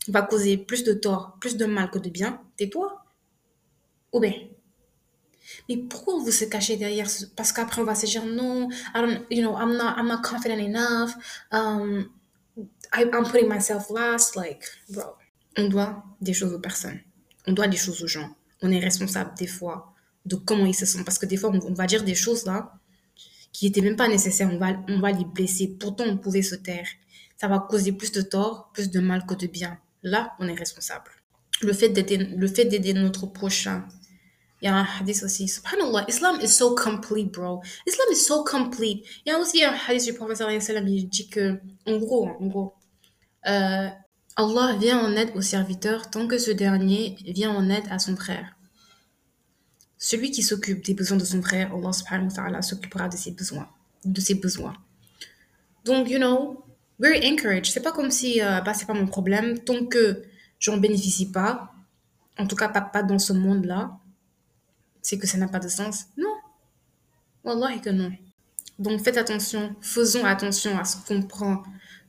va 0.07 0.21
causer 0.21 0.57
plus 0.57 0.83
de 0.83 0.93
tort, 0.93 1.37
plus 1.39 1.57
de 1.57 1.65
mal 1.65 1.89
que 1.89 1.97
de 1.97 2.09
bien, 2.09 2.41
tais-toi. 2.57 3.03
Ou 4.11 4.19
bien. 4.19 4.33
Mais 5.67 5.77
pourquoi 5.77 6.19
vous 6.19 6.31
se 6.31 6.45
cachez 6.45 6.77
derrière 6.77 7.09
ce... 7.09 7.25
Parce 7.25 7.51
qu'après 7.51 7.81
on 7.81 7.85
va 7.85 7.95
se 7.95 8.05
dire 8.05 8.25
non, 8.25 8.69
I 8.93 9.01
don't, 9.01 9.25
you 9.31 9.41
know, 9.41 9.57
I'm 9.57 9.75
not, 9.75 9.95
I'm 9.97 10.07
not 10.07 10.21
confident 10.21 10.59
enough. 10.59 11.15
Um, 11.51 12.09
I, 12.93 13.05
I'm 13.11 13.23
putting 13.23 13.49
myself 13.49 13.89
last. 13.89 14.35
Like, 14.35 14.63
bro, 14.89 15.15
on 15.57 15.69
doit 15.69 16.03
des 16.21 16.33
choses 16.33 16.53
aux 16.53 16.59
personnes. 16.59 16.99
On 17.47 17.53
doit 17.53 17.67
des 17.67 17.77
choses 17.77 18.03
aux 18.03 18.07
gens. 18.07 18.35
On 18.61 18.71
est 18.71 18.79
responsable 18.79 19.31
des 19.37 19.47
fois 19.47 19.93
de 20.25 20.35
comment 20.35 20.65
ils 20.65 20.75
se 20.75 20.85
sentent. 20.85 21.05
Parce 21.05 21.17
que 21.17 21.25
des 21.25 21.37
fois, 21.37 21.49
on 21.51 21.73
va 21.73 21.87
dire 21.87 22.03
des 22.03 22.15
choses 22.15 22.45
là 22.45 22.73
qui 23.53 23.65
n'étaient 23.65 23.81
même 23.81 23.95
pas 23.95 24.09
nécessaires. 24.09 24.49
On 24.51 24.57
va, 24.57 24.73
on 24.89 24.99
va 24.99 25.11
les 25.11 25.23
blesser. 25.23 25.77
Pourtant, 25.79 26.03
on 26.05 26.17
pouvait 26.17 26.41
se 26.41 26.55
taire. 26.55 26.87
Ça 27.37 27.47
va 27.47 27.59
causer 27.59 27.93
plus 27.93 28.11
de 28.11 28.21
tort, 28.21 28.71
plus 28.73 28.89
de 28.89 28.99
mal 28.99 29.25
que 29.25 29.35
de 29.35 29.47
bien. 29.47 29.77
Là, 30.01 30.33
on 30.39 30.47
est 30.47 30.53
responsable. 30.53 31.11
le 31.61 31.71
fait 31.71 31.89
d'aider, 31.89 32.93
notre 32.93 33.27
prochain. 33.27 33.87
Il 34.61 34.65
y 34.65 34.69
a 34.69 34.75
un 34.75 34.87
hadith 34.99 35.23
aussi. 35.23 35.47
Subhanallah, 35.47 36.05
Islam 36.07 36.39
is 36.41 36.47
so 36.47 36.73
complete, 36.73 37.31
bro. 37.31 37.61
Islam 37.85 38.07
is 38.11 38.15
so 38.15 38.43
complete. 38.43 39.05
Il 39.25 39.29
y 39.29 39.31
a 39.31 39.39
aussi 39.39 39.63
un 39.63 39.73
hadith 39.73 40.05
du 40.05 40.13
prophète 40.13 40.37
sallam, 40.61 40.87
il 40.87 41.09
dit 41.09 41.27
que, 41.29 41.59
en 41.85 41.97
gros, 41.97 42.29
en 42.39 42.47
gros, 42.47 42.73
euh, 43.45 43.89
Allah 44.35 44.75
vient 44.79 44.99
en 44.99 45.15
aide 45.15 45.31
au 45.35 45.41
serviteur 45.41 46.09
tant 46.09 46.27
que 46.27 46.37
ce 46.37 46.51
dernier 46.51 47.17
vient 47.25 47.51
en 47.51 47.69
aide 47.69 47.83
à 47.89 47.99
son 47.99 48.15
frère. 48.15 48.55
Celui 50.03 50.31
qui 50.31 50.43
s'occupe 50.43 50.83
des 50.83 50.93
besoins 50.93 51.15
de 51.15 51.23
son 51.23 51.41
frère, 51.41 51.73
Allah 51.73 51.93
subhanahu 51.93 52.29
wa 52.37 52.61
s'occupera 52.61 53.07
de 53.07 53.15
ses 53.15 53.31
besoins, 53.31 53.69
de 54.03 54.19
ses 54.19 54.35
besoins. 54.35 54.75
Donc, 55.85 56.09
you 56.09 56.17
know, 56.17 56.61
we're 56.99 57.23
encouraged. 57.23 57.67
C'est 57.67 57.79
pas 57.79 57.93
comme 57.93 58.11
si, 58.11 58.41
euh, 58.41 58.59
bah, 58.59 58.73
c'est 58.73 58.85
pas 58.85 58.93
mon 58.93 59.07
problème. 59.07 59.59
Tant 59.59 59.85
que 59.85 60.21
j'en 60.59 60.75
bénéficie 60.75 61.31
pas, 61.31 61.71
en 62.37 62.45
tout 62.47 62.57
cas 62.57 62.67
pas, 62.67 62.81
pas 62.81 63.01
dans 63.01 63.17
ce 63.17 63.31
monde-là, 63.31 63.97
c'est 65.01 65.17
que 65.17 65.25
ça 65.25 65.37
n'a 65.37 65.47
pas 65.47 65.59
de 65.59 65.69
sens. 65.69 66.07
Non. 66.17 66.35
Wallahi 67.45 67.79
que 67.79 67.89
non. 67.89 68.11
Donc 68.79 69.01
faites 69.05 69.17
attention, 69.17 69.73
faisons 69.79 70.25
attention 70.25 70.77
à 70.77 70.83
ce 70.83 70.97
qu'on 70.97 71.21
prend 71.21 71.63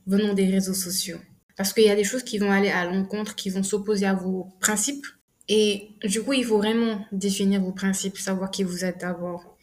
venant 0.08 0.34
des 0.34 0.50
réseaux 0.50 0.74
sociaux. 0.74 1.20
Parce 1.56 1.72
qu'il 1.72 1.84
y 1.84 1.90
a 1.90 1.94
des 1.94 2.02
choses 2.02 2.24
qui 2.24 2.38
vont 2.38 2.50
aller 2.50 2.70
à 2.70 2.86
l'encontre, 2.86 3.36
qui 3.36 3.50
vont 3.50 3.62
s'opposer 3.62 4.06
à 4.06 4.14
vos 4.14 4.48
principes. 4.58 5.06
Et 5.48 5.90
du 6.02 6.22
coup, 6.22 6.32
il 6.32 6.44
faut 6.44 6.58
vraiment 6.58 7.04
définir 7.12 7.60
vos 7.60 7.72
principes, 7.72 8.16
savoir 8.18 8.50
qui 8.50 8.64
vous 8.64 8.84
êtes 8.84 9.00
d'abord. 9.00 9.56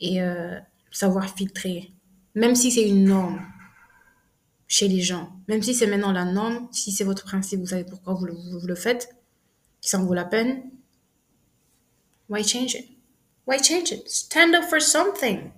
Et 0.00 0.22
euh, 0.22 0.58
savoir 0.90 1.34
filtrer. 1.34 1.92
Même 2.34 2.54
si 2.54 2.70
c'est 2.70 2.88
une 2.88 3.04
norme 3.04 3.40
chez 4.72 4.88
les 4.88 5.02
gens. 5.02 5.30
Même 5.48 5.62
si 5.62 5.74
c'est 5.74 5.86
maintenant 5.86 6.12
la 6.12 6.24
norme, 6.24 6.68
si 6.72 6.92
c'est 6.92 7.04
votre 7.04 7.24
principe, 7.24 7.60
vous 7.60 7.66
savez 7.66 7.84
pourquoi 7.84 8.14
vous 8.14 8.24
le, 8.24 8.32
vous 8.32 8.66
le 8.66 8.74
faites, 8.74 9.14
ça 9.82 9.98
en 9.98 10.04
vaut 10.04 10.14
la 10.14 10.24
peine, 10.24 10.70
why 12.28 12.42
change 12.42 12.74
it? 12.74 12.88
Why 13.46 13.58
change 13.58 13.92
it? 13.92 14.08
Stand 14.08 14.54
up 14.54 14.64
for 14.64 14.80
something. 14.80 15.52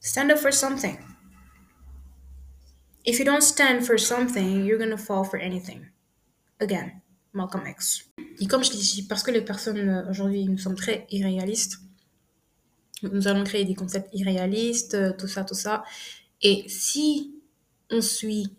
Stand 0.00 0.30
up 0.30 0.38
for 0.38 0.52
something. 0.52 0.98
If 3.04 3.18
you 3.18 3.24
don't 3.24 3.42
stand 3.42 3.86
for 3.86 3.96
something, 3.96 4.66
you're 4.66 4.78
gonna 4.78 4.98
fall 4.98 5.24
for 5.24 5.38
anything. 5.38 5.86
Again, 6.60 7.00
Malcolm 7.36 7.64
X. 7.66 8.06
Et 8.40 8.46
comme 8.46 8.64
je 8.64 8.72
l'ai 8.72 8.78
dit, 8.78 9.06
parce 9.08 9.22
que 9.22 9.30
les 9.30 9.42
personnes 9.42 9.88
euh, 9.88 10.10
aujourd'hui, 10.10 10.44
nous 10.46 10.58
sommes 10.58 10.74
très 10.74 11.06
irréalistes, 11.10 11.78
nous 13.02 13.28
allons 13.28 13.44
créer 13.44 13.64
des 13.64 13.74
concepts 13.74 14.08
irréalistes, 14.14 14.94
euh, 14.94 15.12
tout 15.12 15.28
ça, 15.28 15.44
tout 15.44 15.54
ça. 15.54 15.84
Et 16.42 16.64
si 16.68 17.34
on 17.90 18.00
suit 18.00 18.56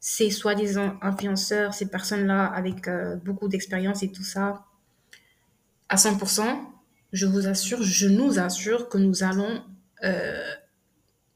ces 0.00 0.30
soi-disant 0.30 0.96
influenceurs, 1.00 1.74
ces 1.74 1.88
personnes-là 1.88 2.46
avec 2.46 2.88
euh, 2.88 3.16
beaucoup 3.16 3.48
d'expérience 3.48 4.02
et 4.02 4.10
tout 4.10 4.24
ça, 4.24 4.64
à 5.88 5.96
100%, 5.96 6.42
je 7.12 7.26
vous 7.26 7.46
assure, 7.46 7.82
je 7.82 8.08
nous 8.08 8.38
assure 8.38 8.88
que 8.88 8.98
nous 8.98 9.22
allons 9.22 9.62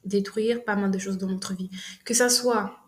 détruire 0.05 0.63
pas 0.63 0.77
mal 0.77 0.91
de 0.91 0.99
choses 0.99 1.17
dans 1.17 1.29
notre 1.29 1.55
vie. 1.55 1.71
Que 2.05 2.13
ça 2.13 2.29
soit 2.29 2.79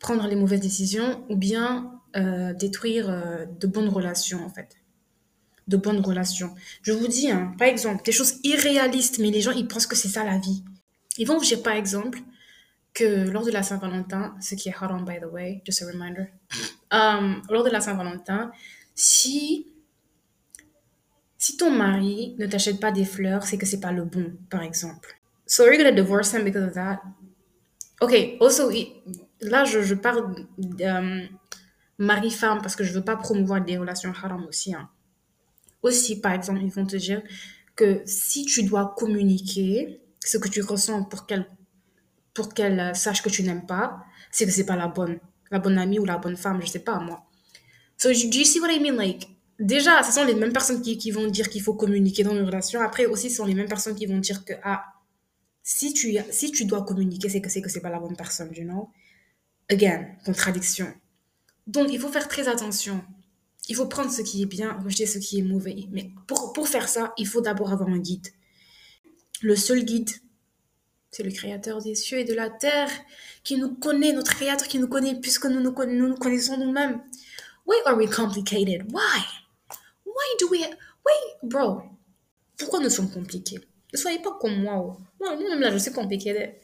prendre 0.00 0.26
les 0.26 0.34
mauvaises 0.34 0.60
décisions 0.60 1.24
ou 1.28 1.36
bien 1.36 1.99
euh, 2.16 2.52
détruire 2.52 3.08
euh, 3.08 3.44
de 3.60 3.66
bonnes 3.66 3.88
relations, 3.88 4.44
en 4.44 4.48
fait. 4.48 4.76
De 5.68 5.76
bonnes 5.76 6.00
relations. 6.00 6.54
Je 6.82 6.92
vous 6.92 7.08
dis, 7.08 7.30
hein, 7.30 7.54
par 7.58 7.68
exemple, 7.68 8.04
des 8.04 8.12
choses 8.12 8.34
irréalistes, 8.42 9.18
mais 9.18 9.30
les 9.30 9.40
gens, 9.40 9.52
ils 9.52 9.68
pensent 9.68 9.86
que 9.86 9.96
c'est 9.96 10.08
ça 10.08 10.24
la 10.24 10.38
vie. 10.38 10.62
Ils 11.18 11.26
vont 11.26 11.38
dire, 11.38 11.62
par 11.62 11.74
exemple, 11.74 12.20
que 12.94 13.30
lors 13.30 13.44
de 13.44 13.50
la 13.50 13.62
Saint-Valentin, 13.62 14.34
ce 14.40 14.54
qui 14.54 14.68
est 14.68 14.74
haram, 14.80 15.04
by 15.04 15.20
the 15.20 15.30
way, 15.30 15.62
just 15.64 15.82
a 15.82 15.86
reminder, 15.86 16.26
um, 16.90 17.42
lors 17.50 17.64
de 17.64 17.70
la 17.70 17.80
Saint-Valentin, 17.80 18.50
si 18.94 19.66
si 21.40 21.56
ton 21.56 21.70
mari 21.70 22.34
ne 22.38 22.46
t'achète 22.46 22.78
pas 22.80 22.92
des 22.92 23.06
fleurs, 23.06 23.44
c'est 23.44 23.56
que 23.56 23.64
c'est 23.64 23.80
pas 23.80 23.92
le 23.92 24.04
bon, 24.04 24.36
par 24.50 24.62
exemple. 24.62 25.18
So 25.46 25.64
are 25.64 25.72
you 25.72 25.78
gonna 25.78 25.90
divorce 25.90 26.34
him 26.34 26.44
because 26.44 26.64
of 26.64 26.74
that? 26.74 27.00
Okay, 28.02 28.36
also, 28.40 28.70
là, 29.40 29.64
je, 29.64 29.80
je 29.82 29.94
parle 29.94 30.46
euh, 30.80 31.26
mari-femme 32.00 32.60
parce 32.62 32.76
que 32.76 32.84
je 32.84 32.92
veux 32.92 33.04
pas 33.04 33.16
promouvoir 33.16 33.62
des 33.64 33.78
relations 33.78 34.12
haram 34.12 34.46
aussi. 34.46 34.74
hein. 34.74 34.90
Aussi, 35.82 36.20
par 36.20 36.32
exemple, 36.32 36.60
ils 36.62 36.70
vont 36.72 36.86
te 36.86 36.96
dire 36.96 37.22
que 37.76 38.02
si 38.06 38.44
tu 38.46 38.64
dois 38.64 38.94
communiquer 38.98 40.00
ce 40.24 40.38
que 40.38 40.48
tu 40.48 40.62
ressens 40.62 41.04
pour 41.04 41.26
qu'elle 41.26 41.46
pour 42.34 42.54
qu'elle 42.54 42.80
euh, 42.80 42.94
sache 42.94 43.22
que 43.22 43.28
tu 43.30 43.42
n'aimes 43.42 43.66
pas, 43.66 44.04
c'est 44.32 44.46
que 44.46 44.52
c'est 44.52 44.66
pas 44.66 44.76
la 44.76 44.88
bonne, 44.88 45.18
la 45.50 45.58
bonne 45.58 45.78
amie 45.78 45.98
ou 45.98 46.04
la 46.04 46.18
bonne 46.18 46.36
femme, 46.36 46.60
je 46.62 46.68
sais 46.68 46.80
pas 46.80 46.98
moi. 47.00 47.24
So, 47.98 48.10
do 48.10 48.14
you 48.38 48.44
see 48.44 48.60
what 48.60 48.70
I 48.72 48.80
mean? 48.80 48.96
Like, 48.96 49.28
déjà, 49.58 50.02
ce 50.02 50.12
sont 50.12 50.24
les 50.24 50.34
mêmes 50.34 50.52
personnes 50.52 50.82
qui, 50.82 50.98
qui 50.98 51.10
vont 51.12 51.28
dire 51.28 51.48
qu'il 51.50 51.62
faut 51.62 51.74
communiquer 51.74 52.24
dans 52.24 52.34
une 52.36 52.44
relation. 52.46 52.80
Après, 52.82 53.06
aussi, 53.06 53.30
ce 53.30 53.36
sont 53.38 53.46
les 53.46 53.54
mêmes 53.54 53.68
personnes 53.68 53.94
qui 53.96 54.06
vont 54.06 54.18
dire 54.18 54.44
que, 54.44 54.54
ah, 54.64 54.84
si 55.62 55.92
tu, 55.92 56.16
si 56.30 56.52
tu 56.52 56.64
dois 56.66 56.84
communiquer, 56.84 57.28
c'est 57.28 57.40
que 57.40 57.50
c'est 57.50 57.62
que 57.62 57.70
c'est 57.70 57.80
pas 57.82 57.90
la 57.90 58.00
bonne 58.00 58.16
personne, 58.16 58.50
you 58.54 58.64
know? 58.64 58.90
Again, 59.70 60.16
contradiction. 60.24 60.92
Donc, 61.66 61.88
il 61.92 62.00
faut 62.00 62.08
faire 62.08 62.28
très 62.28 62.48
attention. 62.48 63.04
Il 63.68 63.76
faut 63.76 63.86
prendre 63.86 64.10
ce 64.10 64.22
qui 64.22 64.42
est 64.42 64.46
bien, 64.46 64.78
rejeter 64.82 65.06
ce 65.06 65.18
qui 65.18 65.38
est 65.38 65.42
mauvais. 65.42 65.86
Mais 65.90 66.10
pour, 66.26 66.52
pour 66.52 66.68
faire 66.68 66.88
ça, 66.88 67.12
il 67.16 67.26
faut 67.26 67.40
d'abord 67.40 67.72
avoir 67.72 67.88
un 67.88 67.98
guide. 67.98 68.26
Le 69.42 69.56
seul 69.56 69.84
guide, 69.84 70.10
c'est 71.10 71.22
le 71.22 71.30
créateur 71.30 71.82
des 71.82 71.94
cieux 71.94 72.18
et 72.18 72.24
de 72.24 72.34
la 72.34 72.50
terre 72.50 72.90
qui 73.42 73.56
nous 73.56 73.74
connaît, 73.74 74.12
notre 74.12 74.34
créateur 74.34 74.68
qui 74.68 74.78
nous 74.78 74.88
connaît 74.88 75.18
plus 75.20 75.38
que 75.38 75.48
nous 75.48 75.60
nous, 75.60 75.74
nous, 75.86 76.14
connaissons 76.16 76.56
nous-mêmes. 76.58 77.00
Why 77.66 77.76
are 77.86 77.96
we 77.96 78.08
complicated? 78.08 78.90
Why? 78.92 79.20
Why 80.04 80.36
do 80.40 80.48
we... 80.50 80.60
Why, 80.60 81.48
bro? 81.48 81.82
Pourquoi 82.56 82.80
nous 82.80 82.90
sommes 82.90 83.10
compliqués? 83.10 83.60
Ne 83.92 83.98
soyez 83.98 84.20
pas 84.20 84.36
comme 84.40 84.62
moi. 84.62 84.74
oh. 84.78 84.96
Moi, 85.20 85.36
moi-même 85.36 85.60
là, 85.60 85.70
je 85.72 85.78
suis 85.78 85.92
compliqué. 85.92 86.54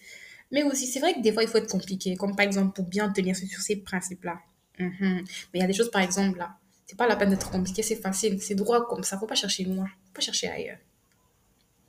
Mais 0.51 0.63
aussi, 0.63 0.87
c'est 0.87 1.01
vrai 1.01 1.15
que 1.15 1.21
des 1.21 1.33
fois, 1.33 1.43
il 1.43 1.49
faut 1.49 1.59
être 1.59 1.71
compliqué. 1.71 2.17
Comme 2.17 2.37
par 2.37 2.47
exemple, 2.47 2.75
pour 2.75 2.85
bien 2.85 3.11
tenir 3.11 3.35
sur 3.35 3.61
ces 3.61 3.77
principes-là. 3.77 4.39
Mhm. 4.79 5.25
Mais 5.53 5.59
il 5.59 5.61
y 5.61 5.65
a 5.65 5.67
des 5.67 5.73
choses, 5.73 5.91
par 5.91 6.03
exemple, 6.03 6.39
là. 6.39 6.57
C'est 6.87 6.97
pas 6.97 7.09
la 7.09 7.17
peine 7.17 7.31
d'être 7.31 7.51
compliqué, 7.51 7.83
c'est 7.83 7.97
facile. 7.97 8.41
C'est 8.41 8.55
droit 8.55 8.87
comme 8.87 9.03
ça. 9.03 9.19
Faut 9.19 9.27
pas 9.27 9.35
chercher 9.35 9.65
loin. 9.65 9.87
Faut 9.87 10.13
pas 10.15 10.21
chercher 10.21 10.49
ailleurs. 10.49 10.79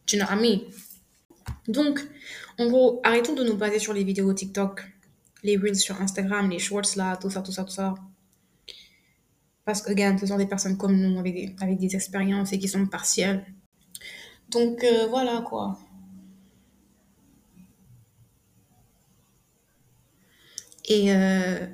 Tu 0.05 0.17
n'as 0.17 0.25
ami. 0.25 0.65
Donc, 1.67 1.99
en 2.57 2.67
gros, 2.67 2.99
arrêtons 3.03 3.33
de 3.33 3.43
nous 3.43 3.55
baser 3.55 3.79
sur 3.79 3.93
les 3.93 4.03
vidéos 4.03 4.33
TikTok, 4.33 4.81
les 5.43 5.57
reels 5.57 5.75
sur 5.75 6.01
Instagram, 6.01 6.49
les 6.49 6.59
shorts 6.59 6.95
là, 6.95 7.17
tout 7.17 7.29
ça, 7.29 7.41
tout 7.41 7.51
ça, 7.51 7.63
tout 7.63 7.71
ça. 7.71 7.93
Parce 9.65 9.81
que, 9.81 9.91
again, 9.91 10.17
ce 10.17 10.25
sont 10.25 10.37
des 10.37 10.47
personnes 10.47 10.77
comme 10.77 10.95
nous, 10.95 11.19
avec 11.19 11.33
des, 11.35 11.55
avec 11.59 11.77
des 11.77 11.95
expériences 11.95 12.53
et 12.53 12.59
qui 12.59 12.67
sont 12.67 12.85
partielles. 12.87 13.45
Donc, 14.49 14.83
euh, 14.83 15.07
voilà 15.07 15.41
quoi. 15.41 15.77
Et 20.85 21.13
euh, 21.13 21.67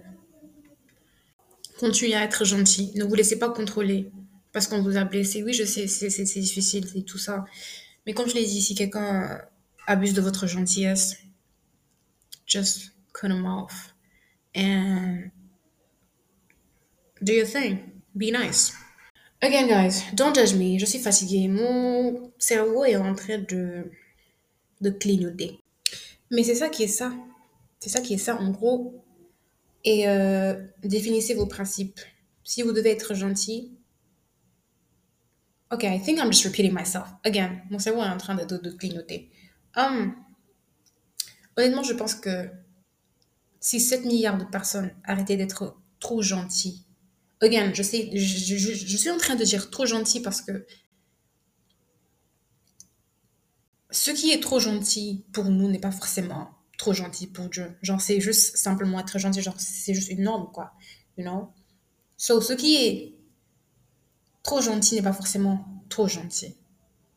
continuez 1.83 2.15
à 2.15 2.23
être 2.23 2.45
gentil. 2.45 2.91
Ne 2.95 3.03
vous 3.03 3.13
laissez 3.13 3.37
pas 3.37 3.49
contrôler 3.49 4.09
parce 4.53 4.67
qu'on 4.67 4.81
vous 4.81 4.95
a 4.95 5.03
blessé. 5.03 5.43
Oui, 5.43 5.53
je 5.53 5.65
sais, 5.65 5.87
c'est 5.87 6.39
difficile, 6.39 6.87
c'est 6.87 7.01
tout 7.01 7.17
ça. 7.17 7.43
Mais 8.05 8.13
comme 8.13 8.29
je 8.29 8.35
l'ai 8.35 8.45
dit, 8.45 8.61
si 8.61 8.73
quelqu'un 8.73 9.23
euh, 9.23 9.37
abuse 9.85 10.13
de 10.13 10.21
votre 10.21 10.47
gentillesse, 10.47 11.17
just 12.47 12.93
cut 13.13 13.27
him 13.27 13.45
off. 13.45 13.93
And 14.55 15.29
do 17.21 17.33
your 17.33 17.47
thing. 17.47 17.79
Be 18.15 18.31
nice. 18.31 18.73
Again, 19.41 19.67
guys, 19.67 20.03
don't 20.13 20.33
judge 20.33 20.53
me. 20.55 20.79
Je 20.79 20.85
suis 20.85 20.99
fatiguée. 20.99 21.49
Mon 21.49 22.31
cerveau 22.37 22.85
est 22.85 22.95
en 22.95 23.13
train 23.13 23.39
de, 23.39 23.91
de 24.79 24.89
clignoter. 24.89 25.59
Mais 26.31 26.43
c'est 26.43 26.55
ça 26.55 26.69
qui 26.69 26.83
est 26.83 26.87
ça. 26.87 27.11
C'est 27.79 27.89
ça 27.89 27.99
qui 27.99 28.13
est 28.13 28.17
ça, 28.17 28.37
en 28.39 28.51
gros. 28.51 29.02
Et 29.85 30.07
euh, 30.07 30.55
définissez 30.83 31.33
vos 31.33 31.45
principes. 31.45 31.99
Si 32.43 32.61
vous 32.61 32.71
devez 32.71 32.91
être 32.91 33.13
gentil. 33.13 33.77
Ok, 35.71 35.83
I 35.83 35.99
think 35.99 36.19
I'm 36.19 36.31
just 36.31 36.45
repeating 36.45 36.73
myself. 36.73 37.09
Again, 37.25 37.61
mon 37.69 37.79
cerveau 37.79 38.01
est 38.03 38.07
en 38.09 38.17
train 38.17 38.35
de, 38.35 38.69
clignoter. 38.71 39.29
Um, 39.75 40.13
honnêtement, 41.57 41.83
je 41.83 41.93
pense 41.93 42.15
que 42.15 42.49
si 43.59 43.79
7 43.79 44.05
milliards 44.05 44.37
de 44.37 44.43
personnes 44.45 44.91
arrêtaient 45.05 45.37
d'être 45.37 45.75
trop 45.99 46.21
gentilles, 46.21 46.83
again, 47.41 47.71
je 47.73 47.83
sais, 47.83 48.09
je, 48.13 48.55
je- 48.57 48.73
je 48.87 48.97
suis 48.97 49.11
en 49.11 49.17
train 49.17 49.35
de 49.35 49.43
dire 49.45 49.69
trop 49.71 49.85
gentil 49.85 50.21
parce 50.21 50.41
que 50.41 50.65
ce 53.91 54.11
qui 54.11 54.31
est 54.31 54.41
trop 54.41 54.59
gentil 54.59 55.23
pour 55.31 55.45
nous 55.45 55.69
n'est 55.69 55.79
pas 55.79 55.91
forcément 55.91 56.49
trop 56.83 56.91
gentil 56.91 57.27
pour 57.27 57.47
Dieu. 57.47 57.77
Genre, 57.81 58.01
c'est 58.01 58.19
juste 58.19 58.57
simplement 58.57 58.99
être 58.99 59.17
gentil, 59.17 59.41
genre, 59.41 59.55
c'est 59.57 59.93
juste 59.93 60.09
une 60.09 60.23
norme, 60.23 60.51
quoi. 60.51 60.73
You 61.17 61.23
know? 61.23 61.53
So, 62.17 62.41
ce 62.41 62.51
qui 62.51 62.75
est 62.75 63.15
trop 64.43 64.61
gentil 64.61 64.95
n'est 64.95 65.01
pas 65.01 65.13
forcément 65.13 65.65
trop 65.87 66.09
gentil. 66.09 66.57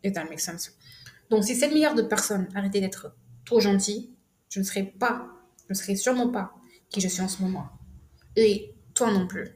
If 0.04 0.12
that 0.12 0.26
makes 0.26 0.44
sense. 0.44 0.70
Donc, 1.30 1.42
si 1.42 1.56
7 1.56 1.72
milliards 1.72 1.96
de 1.96 2.02
personnes 2.02 2.46
arrêtaient 2.54 2.80
d'être 2.80 3.16
trop 3.44 3.58
gentilles, 3.58 4.14
je 4.50 4.60
ne 4.60 4.64
serais 4.64 4.84
pas, 4.84 5.26
je 5.64 5.70
ne 5.70 5.74
serais 5.74 5.96
sûrement 5.96 6.30
pas 6.30 6.54
qui 6.88 7.00
je 7.00 7.08
suis 7.08 7.22
en 7.22 7.28
ce 7.28 7.42
moment. 7.42 7.68
Et 8.36 8.72
toi 8.94 9.10
non 9.10 9.26
plus. 9.26 9.48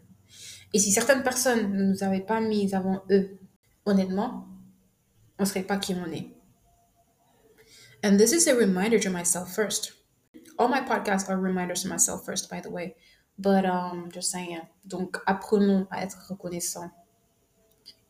Et 0.73 0.81
si 0.81 0.91
certaines 0.91 1.23
personnes 1.23 1.73
ne 1.73 1.85
nous 1.85 2.03
avaient 2.03 2.27
pas 2.27 2.41
mis 2.41 2.75
avant 2.75 3.05
eux, 3.11 3.39
honnêtement, 3.87 4.49
on 5.39 5.45
ne 5.45 5.49
serait 5.49 5.63
pas 5.63 5.77
qui 5.77 5.95
on 5.95 6.11
est. 6.11 6.35
And 8.03 8.17
this 8.17 8.33
is 8.33 8.49
a 8.49 8.57
reminder 8.57 8.99
to 8.99 9.11
myself 9.11 9.55
first. 9.55 10.00
All 10.61 10.69
my 10.69 10.83
podcasts 10.83 11.31
are 11.31 11.39
reminders 11.39 11.85
to 11.85 11.89
myself 11.89 12.27
first, 12.27 12.51
by 12.51 12.61
the 12.61 12.69
way. 12.69 12.95
But 13.39 13.65
um, 13.65 14.11
just 14.13 14.31
saying. 14.31 14.61
Donc, 14.87 15.17
apprenons 15.27 15.87
à 15.91 16.03
être 16.03 16.19
reconnaissants 16.29 16.91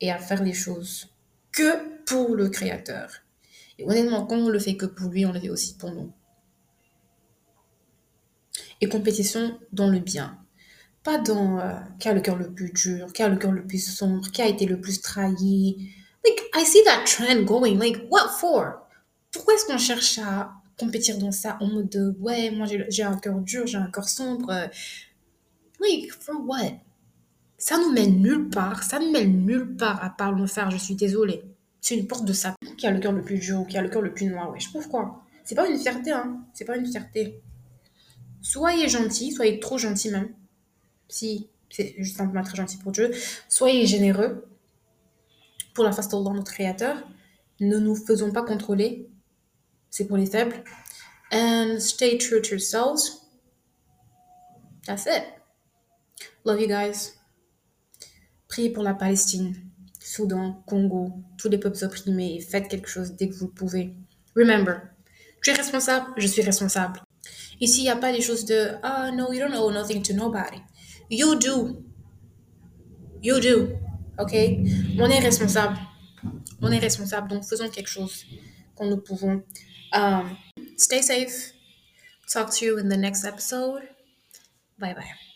et 0.01 0.11
à 0.11 0.19
faire 0.19 0.43
les 0.43 0.53
choses 0.53 1.15
que 1.53 2.03
pour 2.07 2.35
le 2.35 2.49
Créateur. 2.49 3.09
Et 3.79 3.85
honnêtement, 3.85 4.27
quand 4.27 4.37
on 4.37 4.49
le 4.49 4.59
fait 4.59 4.77
que 4.77 4.87
pour 4.87 5.11
lui, 5.13 5.25
on 5.25 5.33
le 5.33 5.39
fait 5.39 5.49
aussi 5.49 5.77
pour 5.77 5.93
nous. 5.93 6.13
Et 8.81 8.89
compétition 8.89 9.57
dans 9.73 9.89
le 9.89 10.01
bien. 10.01 10.37
Pas 11.05 11.19
dans 11.19 11.61
euh, 11.61 11.79
qui 12.01 12.09
a 12.09 12.13
le 12.15 12.21
cœur 12.21 12.35
le 12.35 12.53
plus 12.53 12.73
dur, 12.73 13.13
qui 13.13 13.23
a 13.23 13.29
le 13.29 13.37
cœur 13.37 13.53
le 13.53 13.65
plus 13.65 13.79
sombre, 13.79 14.29
qui 14.33 14.43
a 14.43 14.49
été 14.49 14.67
le 14.67 14.81
plus 14.81 15.01
trahi. 15.01 15.93
Like, 16.25 16.43
I 16.57 16.65
see 16.65 16.83
that 16.83 17.05
trend 17.05 17.47
going. 17.47 17.79
Like, 17.79 18.09
what 18.11 18.31
for? 18.41 18.89
Pourquoi 19.31 19.55
est-ce 19.55 19.67
qu'on 19.67 19.79
cherche 19.79 20.19
à 20.19 20.51
compétir 20.81 21.19
dans 21.19 21.33
ça 21.33 21.59
en 21.61 21.67
mode 21.67 21.89
de 21.89 22.15
ouais, 22.19 22.51
moi 22.51 22.67
j'ai 22.67 23.03
un 23.03 23.17
cœur 23.17 23.39
dur, 23.41 23.67
j'ai 23.67 23.79
un 23.79 23.91
cœur 23.91 24.09
sombre. 24.09 24.53
Like, 25.81 26.13
for 26.13 26.37
what? 26.47 26.73
Ça 27.59 27.79
nous 27.79 27.93
mène 27.93 28.21
nulle 28.21 28.49
part. 28.49 28.83
Ça 28.83 28.99
nous 28.99 29.11
mène 29.11 29.45
nulle 29.45 29.77
part 29.77 30.03
à 30.03 30.11
part 30.11 30.35
nous 30.35 30.47
faire, 30.47 30.71
je 30.71 30.79
suis 30.79 30.95
désolée. 30.95 31.43
C'est 31.81 31.97
une 31.97 32.07
porte 32.07 32.25
de 32.25 32.33
ça. 32.33 32.55
Qui 32.77 32.87
a 32.87 32.91
le 32.91 33.01
cœur 33.01 33.13
le 33.13 33.23
plus 33.23 33.39
dur, 33.39 33.67
qui 33.69 33.79
a 33.79 33.83
le 33.83 33.89
cœur 33.89 34.03
le 34.03 34.13
plus 34.13 34.27
noir, 34.27 34.51
ouais. 34.51 34.61
Je 34.61 34.71
pourquoi. 34.71 35.23
C'est 35.45 35.55
pas 35.55 35.69
une 35.69 35.79
fierté, 35.79 36.11
hein. 36.13 36.45
C'est 36.55 36.65
pas 36.65 36.77
une 36.77 36.87
fierté. 36.87 37.41
Soyez 38.43 38.89
gentil, 38.89 39.33
soyez 39.33 39.61
trop 39.61 39.79
gentil 39.79 40.11
même 40.11 40.31
si 41.11 41.49
c'est 41.69 41.95
juste 41.99 42.17
simplement 42.17 42.43
très 42.43 42.57
gentil 42.57 42.79
pour 42.79 42.93
Dieu, 42.93 43.11
soyez 43.49 43.87
généreux 43.87 44.47
pour 45.75 45.85
la 45.85 45.93
face 45.93 46.09
de 46.09 46.17
notre 46.17 46.53
Créateur. 46.53 46.97
Ne 47.61 47.79
nous 47.79 47.95
faisons 47.95 48.33
pas 48.33 48.43
contrôler. 48.43 49.10
C'est 49.91 50.07
pour 50.07 50.17
les 50.17 50.27
faibles. 50.27 50.63
And 51.33 51.79
stay 51.81 52.19
true 52.19 52.41
to 52.41 52.51
yourselves. 52.51 53.21
That's 54.87 55.07
it. 55.07 55.25
Love 56.45 56.61
you 56.61 56.69
guys. 56.69 57.13
Priez 58.49 58.71
pour 58.71 58.83
la 58.83 58.95
Palestine, 58.95 59.55
Soudan, 60.01 60.65
Congo, 60.67 61.13
tous 61.39 61.49
les 61.49 61.59
peuples 61.59 61.85
opprimés 61.85 62.37
et 62.37 62.41
faites 62.41 62.69
quelque 62.69 62.89
chose 62.89 63.13
dès 63.13 63.29
que 63.29 63.35
vous 63.35 63.49
pouvez. 63.49 63.95
Remember, 64.35 64.81
tu 65.43 65.51
es 65.51 65.55
responsable, 65.55 66.07
je 66.17 66.27
suis 66.27 66.43
responsable. 66.43 67.01
Ici, 67.61 67.81
il 67.81 67.85
n'y 67.85 67.91
a 67.91 67.97
pas 67.97 68.13
des 68.13 68.23
choses 68.23 68.45
de 68.47 68.73
Ah, 68.83 69.11
no, 69.13 69.33
you 69.33 69.41
don't 69.41 69.55
owe 69.55 69.71
nothing 69.71 70.03
to 70.03 70.15
nobody. 70.15 70.59
You 71.11 71.37
do. 71.37 71.85
You 73.23 73.39
do. 73.39 73.69
OK? 74.19 74.33
On 74.99 75.09
est 75.11 75.21
responsable. 75.21 75.79
On 76.63 76.73
est 76.73 76.79
responsable. 76.79 77.29
Donc, 77.29 77.45
faisons 77.45 77.69
quelque 77.69 77.89
chose 77.89 78.25
quand 78.75 78.87
nous 78.87 78.97
pouvons. 78.99 79.43
Um, 79.93 80.39
stay 80.77 81.03
safe. 81.03 81.53
Talk 82.33 82.53
to 82.55 82.65
you 82.67 82.79
in 82.79 82.89
the 82.89 82.97
next 82.97 83.25
episode. 83.25 83.89
Bye 84.79 84.95
bye. 84.95 85.30